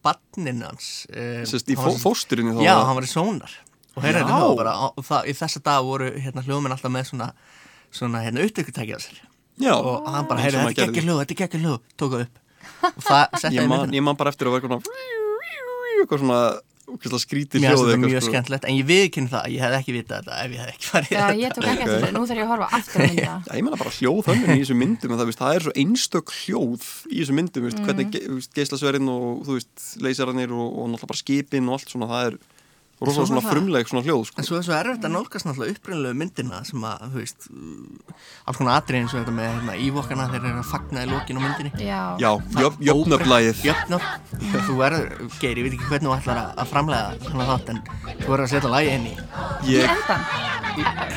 badnin 0.04 0.64
hans 0.66 1.06
uh, 1.12 1.44
Sest, 1.48 1.70
í 1.72 1.78
hann 1.78 1.88
var 1.88 2.00
fó, 2.00 2.10
fósturinu 2.10 2.56
þá. 2.58 2.64
Já, 2.66 2.74
hann 2.88 3.00
var 3.00 3.08
í 3.08 3.12
sónar. 3.12 3.60
Og 3.96 4.04
hérna 4.04 4.26
þetta 4.26 4.56
bara 4.60 4.74
og 4.90 5.06
það, 5.08 5.30
í 5.32 5.36
þessa 5.40 5.62
dag 5.64 5.86
voru 5.88 6.10
hérna 6.20 6.44
hljóðmenn 6.44 6.76
alltaf 6.76 6.92
með 6.92 7.12
svona 7.12 7.30
svona 7.96 8.24
hérna 8.26 8.44
upptökutæki 8.44 8.96
á 8.96 9.00
sér. 9.00 9.22
Já, 9.62 9.72
og 9.76 10.08
hann 10.12 10.28
bara, 10.28 10.44
maður 10.44 10.74
þetta 10.74 10.84
er 10.84 10.90
ekki 10.90 11.06
hljóð, 11.06 11.22
þetta 11.22 11.38
er 11.38 11.46
ekki 11.48 11.62
hljóð 11.64 11.78
tók 11.96 12.16
það 12.16 12.26
upp. 12.26 12.42
Og 12.92 13.06
það 13.06 13.46
ég 13.46 13.62
í 13.62 13.68
man, 13.70 13.78
myndina 13.78 14.00
ég 14.02 14.04
man 14.10 14.20
bara 14.20 14.34
eftir 14.34 14.50
að 14.50 14.58
vera 14.58 14.68
svona 14.68 15.24
eitthvað 16.03 16.19
svona 16.25 16.39
ógeðslega 16.86 17.21
skrítið 17.25 17.63
Mér 17.63 17.71
finnst 17.71 17.81
hljóð 17.81 17.88
þetta 17.89 18.05
mjög 18.05 18.21
sko. 18.21 18.31
skemmtilegt 18.31 18.65
en 18.69 18.75
ég 18.77 18.86
viðkynna 18.86 19.29
það, 19.31 19.45
ég 19.55 19.62
hef 19.65 19.73
ekki 19.79 19.93
vitað 19.95 20.19
þetta 20.19 20.36
ef 20.45 20.51
ég 20.53 20.60
hef 20.62 20.69
ekki 20.75 20.89
farið 20.91 21.10
Já, 21.15 21.21
þetta. 21.25 21.39
ég 21.41 21.55
tók 21.55 21.65
ekki 21.65 21.81
eftir 21.86 21.95
þessu, 22.05 22.13
nú 22.13 22.21
þarf 22.29 22.38
ég 22.38 22.45
að 22.45 22.51
horfa 22.53 22.67
aftur 22.77 23.01
að 23.01 23.08
mynda 23.10 23.25
Já, 23.25 23.55
ég 23.58 23.63
meina 23.65 23.79
bara 23.81 23.93
hljóðhönnun 23.95 24.53
í 24.53 24.60
þessu 24.62 24.77
myndum 24.77 25.12
en 25.15 25.17
það, 25.19 25.29
veist, 25.31 25.41
það 25.41 25.55
er 25.58 25.65
svo 25.65 25.73
einstök 25.81 26.34
hljóð 26.45 26.86
í 27.10 27.17
þessu 27.23 27.38
myndum 27.39 27.65
veist, 27.65 27.79
Mhm. 27.81 27.88
hvernig 27.89 28.12
ge, 28.13 28.21
veist, 28.36 28.53
geislasverðin 28.53 29.10
og 29.15 29.41
þú 29.49 29.58
veist, 29.58 29.86
leysararnir 30.05 30.53
og, 30.53 30.67
og 30.77 30.86
náttúrulega 30.93 31.10
bara 31.15 31.23
skipin 31.25 31.69
og 31.71 31.79
allt 31.79 31.89
svona, 31.95 32.12
það 32.13 32.29
er 32.29 32.38
rosa 33.01 33.15
Svo 33.17 33.25
svona 33.27 33.41
frumleg 33.43 33.89
svona 33.89 34.03
hljóð 34.05 34.21
sko. 34.29 34.38
En 34.39 34.45
svo 34.47 34.55
er 34.60 34.63
svo 34.63 34.73
erfitt 34.77 35.03
að 35.03 35.12
nálgast 35.15 35.45
náttúrulega 35.45 35.75
upprænlegu 35.75 36.15
myndina 36.15 36.62
sem 36.63 36.79
að, 36.88 37.01
þú 37.12 37.17
veist, 37.19 37.47
alls 38.47 38.58
konar 38.62 38.77
atrið 38.79 38.99
eins 39.01 39.12
og 39.13 39.19
þetta 39.19 39.34
með 39.36 39.49
hérna, 39.51 39.73
ívokkana 39.84 40.27
þeir 40.31 40.43
eru 40.47 40.62
að 40.62 40.69
fagna 40.69 41.03
í 41.03 41.10
lokin 41.12 41.36
á 41.36 41.41
myndinni. 41.43 41.71
Já, 41.84 42.01
Já, 42.23 42.31
jöfn, 42.62 42.79
jöfnöflægið 42.88 43.58
Jöfnöfn. 43.67 44.10
Þú 44.69 44.73
verður, 44.79 45.05
Geir, 45.41 45.58
ég 45.60 45.63
veit 45.67 45.75
ekki 45.75 45.89
hvernig 45.91 46.08
þú 46.08 46.15
ætlar 46.15 46.38
að, 46.39 46.49
að 46.63 46.71
framlega 46.71 47.08
svona 47.27 47.45
þátt 47.51 47.67
en 47.75 47.79
þú 48.23 48.27
verður 48.31 48.45
að 48.45 48.51
setja 48.55 48.71
lagi 48.71 48.89
inn 48.95 49.05
í. 49.12 49.15
í 49.65 49.75
ég, 49.75 49.84
endan 49.91 50.21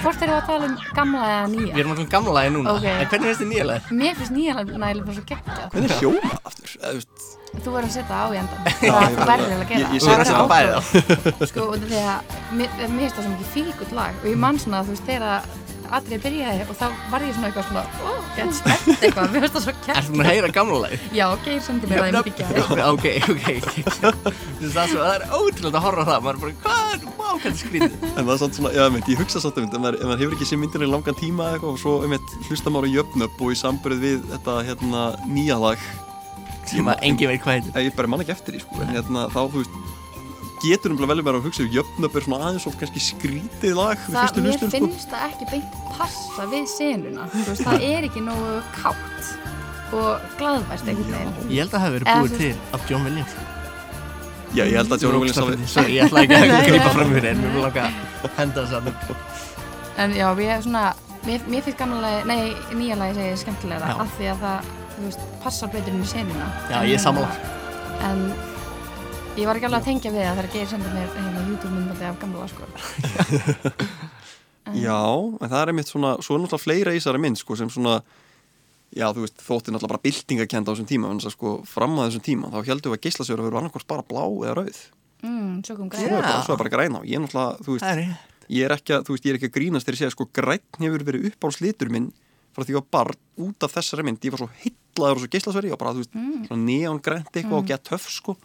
Hvort 0.02 0.20
eru 0.22 0.34
að 0.36 0.44
tala 0.46 0.64
um 0.68 0.76
gamla 0.94 1.22
eða 1.26 1.46
Við 1.48 1.54
nýja? 1.58 1.72
erum 1.78 1.90
alltaf 1.94 2.10
gamla 2.12 2.32
lagi 2.36 2.50
núna, 2.54 2.74
Ok. 2.78 2.84
en 2.86 3.06
hvernig 3.10 3.26
finnst 3.26 3.42
þið 3.42 3.50
nýja 3.54 3.64
lagi? 3.70 3.80
Mér 4.02 4.14
finnst 4.18 4.34
nýja 4.34 4.52
nægilega 4.62 5.06
er 7.54 7.62
Þú 7.64 7.70
verður 7.74 7.88
að 7.88 7.94
setja 7.96 8.18
á 8.18 8.26
í 8.28 8.40
endan 8.42 8.60
Já, 8.88 8.92
Það 8.92 9.08
ég 9.08 9.22
verður 9.32 9.48
að- 9.48 9.62
að 9.62 9.68
gera 9.68 9.78
ég- 9.78 9.94
ég 9.94 10.02
að 10.02 10.18
setja 10.18 10.34
það. 10.34 10.50
bæði 10.52 10.72
á. 10.74 10.80
Sko, 11.52 11.60
og 11.68 11.86
þegar 11.86 12.18
mér 12.58 12.68
mér 12.78 12.98
finnst 12.98 13.16
það 13.16 13.24
svo 13.24 13.32
mikið 13.32 13.54
fíkut 13.56 13.96
lag 13.98 14.12
og 14.22 14.28
ég 14.32 14.38
man 14.44 14.58
svona, 14.62 14.84
þú 14.84 14.94
veist, 14.94 15.08
þegar 15.08 15.48
atrið 15.88 16.18
byrjaði 16.20 16.64
og 16.68 16.76
þá 16.76 16.86
var 17.08 17.22
ég 17.24 17.32
svona 17.32 17.48
eitthvað 17.48 17.64
svona 17.64 17.82
ó, 18.04 18.10
gett 18.36 18.56
spennt 18.58 19.04
eitthvað, 19.06 19.30
mér 19.32 19.40
finnst 19.46 19.54
það 19.56 19.62
svo 19.64 19.72
Ertu 19.72 19.86
kert 19.86 20.10
búin 20.12 20.20
að 20.20 20.28
heyra 20.28 20.50
gamla 20.58 20.80
lagi? 20.84 20.98
Já, 21.16 21.26
Geir 21.46 21.62
sendi 21.64 21.88
mér 21.88 22.02
það 22.02 22.08
í 22.08 22.16
mikið 22.18 22.34
gæði 22.42 22.88
Ok, 22.92 23.06
ok. 23.32 23.46
Það 24.58 24.82
er 24.82 24.90
svo- 24.92 25.00
það 25.00 25.14
er 25.14 25.24
ótrúlega 25.38 25.78
að 25.80 25.86
horfa 25.86 26.04
á 26.04 26.08
það, 26.10 26.20
maður 26.26 26.36
er 26.36 26.42
bara, 26.42 26.52
hvað, 26.66 27.06
vá, 27.08 27.28
hvað 27.28 27.40
þetta 27.46 27.60
skrítið. 27.62 27.96
en 28.10 28.28
það 28.28 28.34
er 28.34 28.40
samt 28.42 28.58
svona, 28.58 28.72
já, 28.76 28.84
ég 29.08 29.22
hugsa 29.22 29.42
samt 29.46 29.56
einmitt, 29.62 29.78
ef 29.78 29.82
maður, 29.86 29.96
ef 30.02 30.10
maður 30.12 30.22
hefur 30.26 30.36
ekki 30.36 30.48
sér 30.52 30.60
myndinni 30.60 30.88
í 30.88 30.92
langan 30.92 31.18
tíma 31.22 31.46
eða 31.48 31.56
eitthvað, 31.56 31.72
og 31.72 31.80
svo 31.82 31.94
einmitt, 32.04 32.36
hlusta 32.50 32.74
maður 32.74 32.88
á 32.92 32.96
jöfnöf 32.98 33.40
og 33.40 33.54
í 33.54 33.58
sambyrð 33.64 34.04
við 34.04 34.20
þetta 34.34 34.58
hérna, 34.68 35.06
nýja 35.32 35.56
lag 35.64 35.88
Sem 36.68 36.90
að 36.90 37.04
engin 37.08 37.32
veit 37.32 37.42
hvað 37.44 37.58
heitir. 37.58 37.78
Ég 37.88 37.96
bara 37.96 38.10
man 38.12 38.24
ekki 38.24 38.34
eftir 38.34 38.56
því 38.56 38.62
sko, 38.64 38.82
en 38.84 38.92
hérna 38.94 39.24
þá, 39.32 39.40
þú 39.40 39.62
veist, 39.62 39.76
getur 40.62 40.94
um 40.94 41.00
vel 41.00 41.20
verið 41.22 41.38
að 41.38 41.48
hugsa 41.48 41.66
jöfnöp 41.76 42.16
er 42.18 42.26
svona 42.26 42.40
aðeins 42.48 42.66
og 42.68 42.78
kannski 42.80 43.02
skrítið 43.02 43.76
lag 43.78 44.00
við 44.06 44.16
það, 44.16 44.24
fyrstu 44.24 44.44
mér 44.44 44.56
hlustun 44.56 44.72
sko. 44.72 44.80
finnst 44.88 45.12
það 45.12 45.26
ekki 45.28 45.50
beint 45.52 45.76
passa 45.98 46.48
við 46.52 46.66
senuna. 46.72 47.28
Þú 47.34 47.44
veist, 47.50 47.66
það 47.68 47.86
er 47.88 48.08
ekki 48.08 48.24
nógu 48.26 48.56
kátt 48.78 49.30
og 49.98 50.32
glaðvært 50.40 50.90
einhvern 50.90 51.14
veginn. 51.14 51.52
Ég 51.54 51.62
held 51.62 51.70
að 51.70 51.76
það 51.76 51.86
hefði 51.86 51.98
verið 51.98 52.18
búið 52.18 52.36
til 52.42 52.76
af 52.76 52.90
John 52.90 53.08
Williams 53.08 53.38
Já, 54.56 54.62
ég 54.64 54.76
held 54.76 54.92
að 54.92 55.04
John 55.04 55.18
Williams 55.20 55.72
Sorry, 55.72 55.96
ég 55.96 56.08
ætla 56.08 56.24
ekki 56.24 56.36
að 56.36 56.76
nei. 56.76 56.92
fram 56.96 57.12
fyrir 57.14 57.30
en 57.32 57.42
mér 57.44 57.56
vil 57.56 57.64
að 57.68 58.36
henda 58.36 58.64
þess 58.64 58.76
að 58.78 59.38
en 59.98 60.14
já, 60.14 60.28
er 60.30 60.62
mér, 61.26 61.46
mér 61.50 61.64
finnst 61.66 61.78
gamla 61.78 62.00
lagi, 62.04 62.20
nei, 62.28 62.76
nýja 62.78 62.98
lagi 62.98 63.16
segi 63.18 63.32
ég 63.32 63.40
skemmtilega 63.42 63.94
af 64.04 64.12
því 64.16 64.28
að 64.32 64.44
það, 64.44 64.68
veist, 65.06 65.20
passar 65.42 65.70
betur 65.72 65.94
inn 65.94 66.02
í 66.04 66.08
senuna 66.10 66.48
Já, 66.70 66.78
En 66.82 66.88
ég 66.90 66.94
er 66.98 67.02
sammála. 67.02 67.30
en 68.08 68.22
ég 69.38 69.46
var 69.46 69.56
ekki 69.58 69.68
alveg 69.68 69.80
að 69.80 69.88
tengja 69.90 70.10
við 70.14 70.24
það 70.26 70.38
þegar 70.40 70.52
Geir 70.54 70.70
sendi 70.72 70.92
mér 70.94 71.10
hérna 71.16 71.44
YouTube-myndbandi 71.48 72.08
af 72.08 72.20
gamla 72.22 72.48
sko 72.50 72.64
Já, 74.76 75.00
en 75.40 75.48
það 75.48 75.60
er 75.62 75.70
einmitt 75.72 75.88
svona, 75.88 76.10
svo 76.20 76.36
er 76.36 76.42
náttúrulega 76.42 76.60
fleira 76.66 76.92
í 76.92 76.98
þessari 77.00 77.20
mynd 77.24 77.38
sko, 77.40 77.56
sem 77.56 77.70
svona, 77.72 77.94
já 78.92 79.06
þú 79.16 79.22
veist, 79.24 79.38
þótti 79.40 79.72
náttúrulega 79.72 79.94
bara 79.94 80.02
byltingakenda 80.04 80.68
á 80.68 80.72
þessum 80.76 80.88
tíma, 80.90 81.08
en 81.14 81.20
þess 81.22 81.30
að 81.30 81.36
sko 81.38 81.52
fram 81.70 81.94
að 81.96 82.10
þessum 82.10 82.24
tíma, 82.26 82.50
þá 82.52 82.58
heldum 82.68 82.92
við 82.92 82.98
að 82.98 83.04
geislasjóra 83.06 83.46
verður 83.46 83.60
annarkvort 83.62 83.88
bara 83.88 84.04
blá 84.10 84.24
eða 84.28 84.56
rauð. 84.58 84.80
mm, 85.24 85.54
svo 85.64 85.76
kom 85.78 85.88
Svo 85.88 85.96
græn 85.96 86.04
er, 86.04 86.20
bara, 86.20 86.34
Já. 86.36 86.42
svo 86.44 86.52
er 86.52 86.60
bara 86.60 86.74
græna 86.76 87.00
og 87.00 87.06
ég 87.08 87.16
er 87.16 87.24
náttúrulega, 87.24 87.64
þú 87.64 87.72
veist, 87.78 87.86
Það 87.86 87.94
er 87.96 88.02
ég 88.04 88.58
ég 88.58 88.64
er 88.68 88.74
ekki 88.76 88.92
að, 88.98 89.02
þú 89.08 89.14
veist, 89.16 89.24
ég 89.24 89.32
er 89.32 89.38
ekki 89.40 89.48
að 89.48 89.56
grínast 89.56 89.88
þegar 89.88 89.96
ég 89.96 90.02
segja 90.04 90.14
sko 90.18 90.28
græn 90.36 90.84
hefur 90.84 91.02
verið 91.08 91.26
upp 91.32 91.40
á 91.44 91.48
slitur 91.56 91.90
minn 91.92 92.06
frá 92.56 92.64
því 92.68 92.76
að 92.78 92.86
barn 92.92 93.18
út 93.48 93.64
af 93.66 93.72
þessari 93.76 94.04
mynd, 94.04 94.20
ég 94.24 94.32
var 94.36 94.40
svo 94.44 94.50
heillaður 94.98 95.20
og 95.20 95.24
svo 95.24 95.32
geislasveri 95.32 95.72
og 95.72 95.78
bara, 95.80 95.94
þú 95.94 96.02
veist, 96.04 96.14
svona 96.50 96.62
neon 96.66 97.00
grænt 97.00 97.30
eitthvað 97.32 97.58
og 97.62 97.66
gett 97.70 97.84
töff 97.88 98.10
sko. 98.10 98.36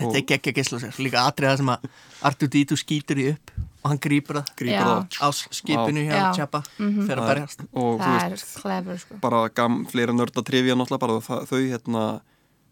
Þetta 0.00 0.16
er 0.20 0.22
geggja 0.30 0.52
gísla 0.54 0.78
sér 0.80 0.98
Líka 1.02 1.24
atriða 1.26 1.56
sem 1.58 1.66
að 1.72 1.88
Artur 2.28 2.48
Dítu 2.48 2.76
skýtur 2.78 3.18
í 3.20 3.24
upp 3.32 3.50
og 3.82 3.88
hann 3.90 3.98
grípur 3.98 4.38
það 4.38 4.50
Grípur 4.60 4.86
Já. 4.86 4.86
það 4.86 5.24
á 5.24 5.28
skipinu 5.56 6.02
hjá 6.06 6.14
Já. 6.14 6.26
Tjappa 6.36 6.60
Mhm. 6.78 7.06
fyrir 7.08 7.18
að 7.20 7.28
berjast 7.30 7.60
og 7.72 7.98
þú 7.98 8.04
það 8.04 8.30
veist, 8.30 8.44
er 8.56 8.60
clever 8.62 8.98
sko 9.02 9.14
bara 9.20 9.40
gam, 9.48 9.80
fleira 9.90 10.12
nörda 10.14 10.44
trivja 10.46 10.76
náttúrulega 10.78 11.00
bara 11.00 11.18
það, 11.20 11.42
þau 11.50 11.60
hérna 11.72 12.04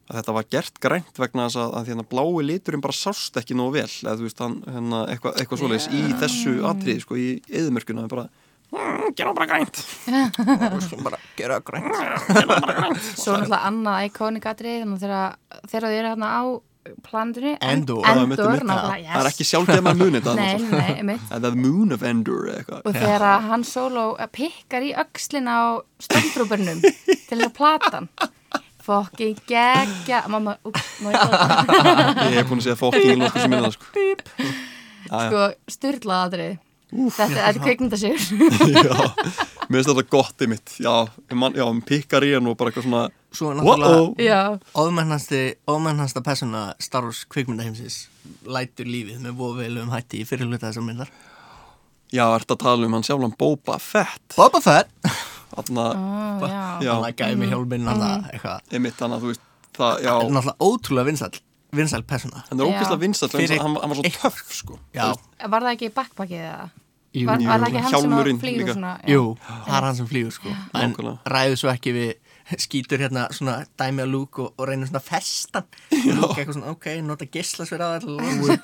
að 0.09 0.15
þetta 0.17 0.33
var 0.39 0.45
gert 0.55 0.81
grænt 0.81 1.19
vegna 1.19 1.49
þess 1.49 1.57
að, 1.59 1.75
að 1.81 1.87
hérna, 1.91 2.05
blái 2.09 2.45
liturinn 2.47 2.81
bara 2.81 2.93
sást 2.97 3.35
ekki 3.37 3.57
nógu 3.59 3.73
vel 3.73 3.89
eða 3.91 4.17
þú 4.17 4.25
veist, 4.29 4.39
hann, 4.39 4.63
hérna, 4.65 5.01
eitthvað, 5.11 5.35
eitthvað 5.43 5.59
svoleiðis 5.59 5.89
í 5.93 6.03
þessu 6.23 6.55
atriði, 6.71 7.01
sko, 7.03 7.15
í 7.19 7.29
eðumörkuna 7.51 8.07
bara, 8.09 8.29
mm, 8.75 9.11
gera 9.17 9.35
bara 9.37 9.49
grænt. 9.51 9.83
Og 10.73 10.81
svo 10.85 11.01
bara 11.05 11.19
gera 11.39 11.61
grænt. 11.65 11.93
Svo 13.23 13.35
er 13.35 13.45
náttúrulega 13.45 13.61
annað 13.69 14.09
iconic 14.09 14.49
atrið 14.53 14.81
þannig 14.85 14.97
að 14.97 15.05
þegar, 15.05 15.37
þau 15.69 15.79
eru 15.81 15.93
hérna 15.97 16.33
á 16.33 16.43
planetinu 17.05 17.53
Endor. 17.61 18.01
Endor, 18.09 18.63
náttúrulega, 18.65 18.97
yes 19.03 19.13
það 19.13 19.21
er 19.21 19.31
ekki 19.33 19.47
sjálfgefn 19.49 19.91
að 19.91 19.99
muni 20.01 20.21
þetta 20.21 20.35
Nei, 20.39 20.47
náttúrulega. 20.47 20.71
nei, 20.71 20.89
nei, 20.89 21.03
einmitt. 21.03 21.27
And 21.35 21.45
the 21.45 21.53
moon 21.53 21.93
of 21.93 22.05
Endor 22.07 22.49
Og 22.81 22.97
þegar 22.97 23.27
hann 23.49 23.67
solo 23.69 24.07
pikkar 24.33 24.87
í 24.87 24.95
öxlina 24.97 25.59
á 25.59 25.67
stöndrúburnum 26.07 26.81
til 26.81 27.37
þess 27.37 27.49
að 27.51 27.55
platan 27.59 28.09
Fokki 28.89 29.35
geggja. 29.45 30.23
Mamma, 30.33 30.55
úps, 30.65 30.87
má 31.05 31.11
ég 31.13 31.19
það? 31.21 32.23
Ég 32.33 32.39
hef 32.39 32.49
búin 32.49 32.63
að 32.63 32.65
segja 32.71 32.79
fokking 32.81 33.11
í 33.13 33.19
nokkuð 33.21 33.43
sem 33.45 33.53
minna 33.53 33.71
sko. 33.75 34.07
Sko, 35.11 35.43
styrlað 35.75 36.39
atrið 36.89 37.15
Þetta 37.19 37.47
er 37.49 37.61
kveikmyndasigur 37.63 38.21
já, 38.89 38.97
mér 39.69 39.79
finnst 39.79 39.91
þetta 39.93 40.07
gott 40.11 40.45
í 40.45 40.51
mitt 40.51 40.77
já, 40.81 40.95
man, 41.37 41.57
já, 41.57 41.65
hann 41.69 41.83
pikkar 41.87 42.27
í 42.27 42.35
hann 42.35 42.49
og 42.51 42.57
bara 42.61 42.73
eitthvað 42.73 42.89
svona 42.89 43.07
Svo 43.29 43.51
er 43.53 43.59
náttúrulega 43.59 44.59
óðmennasta 45.69 46.23
persóna 46.25 46.63
Star 46.81 47.05
Wars 47.05 47.27
kvikmyndaheimsins 47.29 48.07
lætur 48.49 48.89
lífið 48.89 49.19
með 49.25 49.37
vofiðlegum 49.41 49.93
hætti 49.93 50.23
í 50.23 50.29
fyrirluta 50.29 50.71
þessar 50.71 50.87
myndar. 50.87 51.11
Já, 52.09 52.25
ert 52.33 52.49
að 52.49 52.63
tala 52.63 52.89
um 52.89 52.97
hann 52.97 53.05
sjálfan 53.05 53.35
Boba 53.39 53.77
Fett? 53.83 54.25
Boba 54.37 54.63
Fett. 54.65 54.89
Já, 56.81 56.93
hann 56.95 57.05
að 57.05 57.19
gæði 57.21 57.37
mig 57.43 57.53
hjálminn 57.53 57.89
hann 57.89 58.05
að 58.05 58.31
eitthvað. 58.33 58.73
Það, 59.79 60.01
er 60.01 60.33
náttúrulega 60.33 60.57
ótrúlega 60.65 61.09
vinsæl 61.11 61.37
vinsæl 61.75 62.03
persóna. 62.09 62.45
Hann 62.49 62.61
er 62.61 62.65
Já. 62.65 62.71
ógeðslega 62.73 63.01
Fyrir 63.43 63.61
hann, 63.63 63.77
hann 63.81 63.91
var 63.91 63.97
svo 64.01 64.13
töff 64.23 64.53
sko. 64.57 64.79
Já, 64.95 65.13
Var 65.49 65.61
það 65.67 65.73
ekki 65.77 65.91
backpackið 65.97 66.45
eða? 66.49 66.69
jú, 67.19 67.27
Var, 67.27 67.43
var 67.49 67.59
það 67.61 67.69
ekki 67.69 67.83
hann 67.83 67.91
sem 67.91 68.13
að 68.13 68.41
flýgur 68.41 68.73
svona? 68.75 68.95
já. 69.03 69.13
jú, 69.15 69.23
það 69.67 69.77
er 69.79 69.85
hann 69.89 69.97
sem 69.97 70.07
flýgur 70.09 70.33
sko. 70.33 70.49
En 70.75 70.91
Nákvæmlega. 70.93 71.19
ræður 71.35 71.57
svo 71.63 71.71
ekki 71.73 71.93
við 71.97 72.11
skýtur 72.65 72.99
hérna 73.05 73.27
svona 73.37 73.55
dæmi 73.77 74.01
að 74.05 74.11
lúk 74.15 74.39
og, 74.41 74.53
og 74.57 74.69
reynir 74.69 74.89
svona 74.89 75.03
festan. 75.05 75.65
Svona, 75.93 76.71
ok, 76.73 76.87
nota 77.05 77.27
þetta 77.27 77.29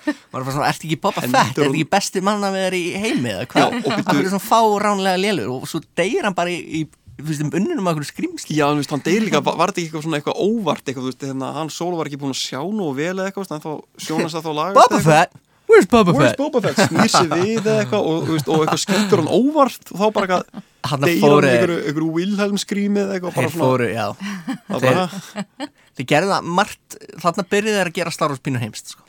maður 0.32 0.40
er 0.40 0.44
bara 0.48 0.54
svona, 0.56 0.68
ertu 0.72 0.88
ekki 0.88 1.00
Boba 1.04 1.20
Fett? 1.24 1.58
Hún- 1.60 1.68
ekki 1.74 1.84
besti 1.92 2.22
mann 2.24 2.44
að 2.48 2.56
vera 2.56 2.76
í 2.80 2.92
heimi 3.04 3.32
eða 3.34 3.44
Já, 3.44 3.48
hvað, 3.52 3.80
það 3.84 4.04
byrju- 4.08 4.24
er 4.24 4.30
svona 4.32 4.48
fáránlega 4.48 5.20
lélur? 5.20 5.50
Og 5.58 5.68
svo 5.68 5.80
deyr 5.96 6.24
hann 6.24 6.34
bara 6.36 6.48
í, 6.52 6.60
í 6.80 6.86
um 7.14 7.50
unnunum 7.54 7.86
að 7.86 7.94
okkur 7.94 8.06
skrýmsli 8.10 8.56
já, 8.58 8.64
veist, 8.74 8.90
hann 8.90 9.02
deyr 9.06 9.22
líka, 9.22 9.40
var 9.44 9.56
var 9.60 9.70
þetta 9.70 9.82
ekki 9.84 9.94
eitthvað 10.00 10.16
eitthvað 10.18 10.40
óvart 10.42 10.82
eitthvað, 10.88 11.04
þú 11.04 11.10
veist, 11.12 11.24
hérna, 11.28 11.50
hann 11.60 11.70
solo 11.70 11.98
var 12.00 12.10
ekki 12.10 12.18
búin 12.20 12.34
að 12.34 12.40
sjá 12.42 12.60
nú 12.64 12.88
vel 12.96 13.12
eða 13.14 13.28
eitthvað, 13.30 13.52
að 13.54 13.64
þá 13.64 13.72
sjónast 14.08 14.34
það 14.38 14.46
þá 14.48 14.52
lagast 14.58 14.80
Boba. 14.80 15.00
Fett, 15.06 15.36
where's 15.70 15.88
Boba 15.94 16.14
Where's 16.16 16.32
Fett? 16.34 16.42
Boba 16.42 16.62
Fett, 16.64 16.82
snýr 16.90 17.12
sér 17.14 17.30
við 17.30 17.70
eitthvað 17.76 18.08
og, 18.10 18.26
veist, 18.32 18.50
og 18.50 18.64
eitthvað 18.64 18.82
skýtur 18.82 19.22
hann 19.22 19.30
óvart 19.30 19.92
og 19.94 20.00
þá 20.02 20.06
bara 20.18 20.26
eitthvað 20.26 20.70
Þarna 20.84 21.08
deyr 21.08 21.20
fóru 21.22 21.34
hann 21.34 21.44
þeir- 21.44 21.54
einhverju, 21.54 21.78
einhverju 21.88 22.10
Wilhelm 22.18 22.58
skrýmið 22.60 23.14
eitthvað 23.14 23.38
þeir 23.38 23.54
fóru, 23.54 23.86
já. 23.94 24.06
Þeir 25.94 26.06
gerðu 26.10 26.32
það 26.34 26.48
margt, 26.58 26.96
þarna 27.22 27.44
byrjuðu 27.54 27.78
þeir 27.78 27.90
að 27.90 27.96
gera 28.00 28.12
Star 28.14 28.32
Wars 28.34 28.42
pínu 28.44 28.60
heimst 28.60 28.90
sko. 28.92 29.06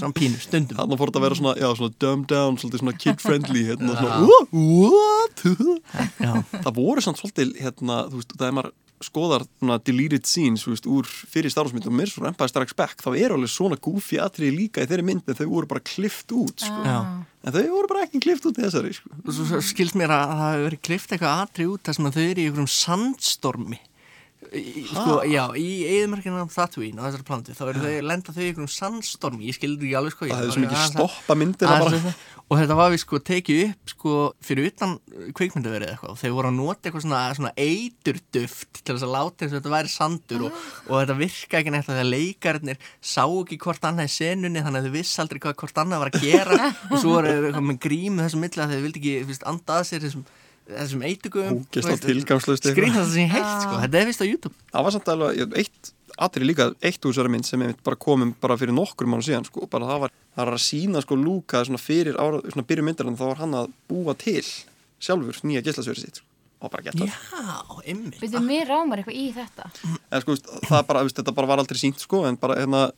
Svona 0.00 0.16
pínu, 0.16 0.40
stundum 0.42 0.78
Þannig 0.80 1.00
fór 1.00 1.10
þetta 1.10 1.20
að 1.20 1.26
vera 1.26 1.38
svona, 1.40 1.54
já, 1.60 1.68
svona 1.78 1.96
dumbed 2.04 2.30
down, 2.32 2.60
svona 2.60 2.94
kid-friendly, 2.96 3.64
hérna, 3.70 3.96
svona, 3.96 4.20
"What? 4.28 4.52
what? 4.52 5.42
já, 6.20 6.32
það 6.66 6.76
voru 6.76 7.04
samt 7.04 7.20
svolítið, 7.20 7.56
hérna, 7.60 8.04
þú 8.10 8.20
veist, 8.20 8.36
það 8.36 8.48
er 8.48 8.56
maður 8.58 8.72
skoðar 9.00 9.46
svona 9.48 9.78
deleted 9.80 10.26
scenes, 10.28 10.66
veist, 10.68 10.84
úr 10.84 11.08
fyrir 11.08 11.52
starfsmyndum, 11.52 11.94
mér 11.96 12.10
svo 12.12 12.26
Empire 12.28 12.52
Strikes 12.52 12.76
Back, 12.76 13.00
þá 13.00 13.14
er 13.16 13.32
alveg 13.32 13.48
svona 13.48 13.78
goofy 13.80 14.20
atriði 14.20 14.52
líka 14.58 14.84
í 14.84 14.88
þeirri 14.90 15.06
mynd, 15.08 15.24
en 15.24 15.38
þau 15.38 15.46
voru 15.48 15.70
bara 15.70 15.80
klift 15.80 16.34
út, 16.36 16.60
sko. 16.60 16.82
En 17.40 17.54
þau 17.54 17.62
voru 17.72 17.88
bara 17.88 18.04
ekki 18.04 18.20
klift 18.20 18.44
út 18.44 18.60
í 18.60 18.66
þessari, 18.66 18.92
sko. 18.92 19.08
skilst 19.64 19.96
mér 19.96 20.12
að 20.12 20.34
það 20.34 20.50
hefur 20.50 20.66
verið 20.68 20.82
klift 20.90 21.14
eitthvað 21.16 21.44
atri 21.46 21.68
út 21.70 21.80
þar 21.88 21.96
sem 21.96 22.10
að 22.10 22.18
þau 22.18 22.26
eru 22.26 22.40
í 22.42 22.48
einhverjum 22.50 22.74
sandstormi 22.76 23.80
í, 24.56 24.84
sko, 24.90 25.20
já, 25.30 25.44
í 25.58 25.68
eðumörkina 25.86 26.42
Tatooine 26.50 26.98
á 26.98 27.06
þessari 27.06 27.26
planti, 27.28 27.54
þá 27.54 27.62
eru 27.70 27.82
þau, 27.84 27.94
lenda 28.10 28.34
þau 28.34 28.42
í 28.42 28.48
einhverjum 28.50 28.72
sandstormi, 28.74 29.46
ég 29.50 29.56
skildi 29.58 29.86
ekki 29.88 29.98
alveg 30.00 30.14
sko 30.16 30.26
ég 30.26 30.32
Það 30.34 30.40
hefði 30.40 30.50
var 30.50 30.56
svo 30.56 30.64
mikið 30.64 30.80
að- 30.80 30.90
stoppa 30.94 31.36
að- 31.36 32.38
og 32.50 32.58
þetta 32.58 32.76
var 32.80 32.90
við 32.90 32.98
sko 33.04 33.18
tekið 33.30 33.60
upp 33.68 33.92
sko 33.94 34.14
fyrir 34.42 34.66
utan 34.72 34.96
kvikmyndaverið 35.38 35.92
eitthvað 35.92 36.10
og 36.10 36.18
þeir 36.18 36.32
voru 36.34 36.50
að 36.50 36.56
nota 36.58 36.88
eitthvað 36.90 37.04
svona, 37.06 37.20
svona 37.38 37.52
eiturduft 37.62 38.80
til 38.82 38.94
þess 38.96 39.06
að 39.06 39.14
láta 39.14 39.44
eins 39.46 39.52
og 39.54 39.60
þetta 39.60 39.72
væri 39.76 39.92
sandur 39.92 40.44
og, 40.48 40.58
og 40.88 40.94
þetta 40.98 41.16
virka 41.20 41.60
ekki 41.60 41.74
neitt 41.74 41.86
að 41.86 41.94
þegar 42.00 42.10
leikarinnir 42.10 42.80
sá 43.00 43.22
ekki 43.28 43.58
hvort 43.62 43.86
annað 43.86 44.10
í 44.10 44.14
senunni 44.16 44.64
þannig 44.66 44.82
að 44.82 44.88
þau 44.90 44.96
viss 44.98 45.14
aldrei 45.22 45.40
hvað 45.44 45.56
hvort 45.62 45.80
annað 45.84 46.02
var 46.04 46.10
að 46.10 46.26
gera. 46.26 46.58
Og 46.90 46.96
svo 46.98 47.16
þeir 47.22 47.46
eitthvað 47.50 47.66
með 47.70 47.80
grímu 47.86 48.24
þessum 48.26 48.44
milli 48.44 48.64
að 48.64 48.74
þeir 48.74 48.84
vildi 48.88 49.00
ekki 49.00 49.26
fyrst, 49.30 49.46
að 49.46 50.24
þessum, 50.76 51.02
eitugum 51.08 51.60
skrýn 52.74 52.94
það 52.94 53.08
sem 53.14 53.28
heilt 53.32 53.54
sko, 53.64 53.78
þetta 53.84 54.00
er 54.00 54.06
vist 54.10 54.22
á 54.22 54.26
YouTube. 54.26 54.54
Það 54.72 54.86
var 54.86 54.94
samt 54.96 55.10
alveg, 55.14 55.40
ég- 55.40 55.56
eitt 55.64 55.92
atrið 56.20 56.46
líka, 56.50 56.66
eitt 56.84 57.04
úr 57.06 57.12
þessari 57.14 57.30
mynd 57.32 57.46
sem 57.48 57.62
einmitt 57.62 57.82
bara 57.86 57.96
komum 57.96 58.34
bara 58.40 58.56
fyrir 58.60 58.74
nokkur 58.76 59.06
mánu 59.08 59.24
síðan, 59.24 59.46
sko, 59.48 59.66
bara 59.70 59.86
það 59.88 60.00
var, 60.06 60.10
það 60.36 60.44
var 60.50 60.56
að 60.58 60.64
sína, 60.66 61.02
sko, 61.04 61.16
Lúka 61.16 61.62
svona 61.64 61.80
fyrir 61.80 62.18
ára, 62.20 62.40
svona 62.50 62.66
byrju 62.66 62.84
myndar 62.84 63.06
en 63.08 63.16
þá 63.16 63.24
var 63.30 63.40
hann 63.44 63.54
að 63.62 63.70
búa 63.88 64.14
til 64.18 64.42
sjálfur 65.00 65.38
nýja 65.48 65.62
gíslasverið 65.64 66.02
sitt, 66.04 66.20
sko, 66.20 66.26
og 66.60 66.70
bara 66.74 66.82
geta 66.90 67.06
Já, 67.08 67.14
ymmið 67.94 68.36
mér 68.44 68.66
rámar 68.68 69.00
eitthvað 69.00 69.16
í 69.16 69.30
þetta. 69.32 69.70
En 70.12 70.20
sko, 70.26 70.36
það 70.68 70.86
bara, 70.90 71.04
þetta 71.08 71.34
bara 71.38 71.46
var 71.54 71.62
aldrei 71.64 71.78
sínt, 71.80 72.02
sko, 72.04 72.26
en 72.28 72.36
bara, 72.36 72.58
hérna 72.60 72.90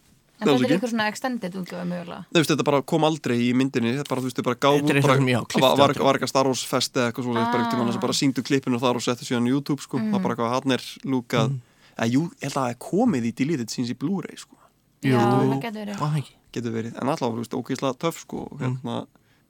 En 0.43 0.49
það 0.49 0.53
var 0.53 0.63
þetta 0.63 0.69
er 0.69 0.77
eitthvað 0.77 0.93
svona 0.93 1.09
extended 1.13 1.57
útgöfa 1.63 1.85
mögulega 1.89 2.21
Nei, 2.35 2.43
þetta 2.51 2.67
bara 2.69 2.81
kom 2.93 3.05
aldrei 3.09 3.37
í 3.39 3.51
myndinni 3.55 3.93
þetta 3.97 4.11
bara, 4.13 4.23
þú 4.25 4.29
veist, 4.29 4.39
þau 4.41 4.47
bara 4.49 4.61
gáðu 4.67 4.81
Þetta 4.83 4.93
er 4.93 5.03
bara, 5.07 5.15
eitthvað 5.15 5.23
sem, 5.23 5.31
já, 5.33 5.41
klipptu 5.47 5.63
var, 5.63 5.77
var, 5.83 5.95
var 6.09 6.19
eitthvað 6.19 6.33
Star 6.35 6.51
Wars 6.51 6.65
fest 6.73 6.97
eða 6.99 7.07
eitthvað 7.13 7.29
svo 7.29 7.37
ah. 7.39 7.53
bara, 7.55 7.69
Ah. 7.71 7.95
ah. 7.95 8.01
bara 8.07 8.19
síndu 8.19 8.43
klippinu 8.47 8.81
þar 8.83 8.99
og 9.01 9.07
settu 9.07 9.29
síðan 9.29 9.47
á 9.47 9.53
YouTube 9.55 9.83
sko. 9.87 9.99
það 10.03 10.13
var 10.17 10.25
bara 10.27 10.35
eitthvað 10.37 10.55
hann 10.59 10.77
er 10.79 10.83
lúkað 11.15 11.49
Mm. 11.53 11.61
eða 11.97 12.11
jú, 12.13 12.21
ég 12.41 12.43
held 12.49 12.57
að 12.57 12.63
það 12.63 12.71
er 12.73 12.79
komið 12.91 13.25
í 13.29 13.33
deleted 13.37 13.71
scenes 13.71 13.91
í 13.93 13.99
Blu-ray 14.01 14.37
sko. 14.41 14.57
Já, 15.03 15.19
það 15.19 15.59
getur 15.61 15.81
verið 15.83 15.99
Var 16.01 16.13
það 16.15 16.31
getur 16.53 16.73
verið, 16.73 16.93
en 17.03 17.09
allavega, 17.13 17.35
þú 17.37 17.43
veist, 17.43 17.57
ógeðslega 17.59 17.99
töff 17.99 18.23
sko, 18.23 18.47
og 18.51 18.61
hérna, 18.63 19.03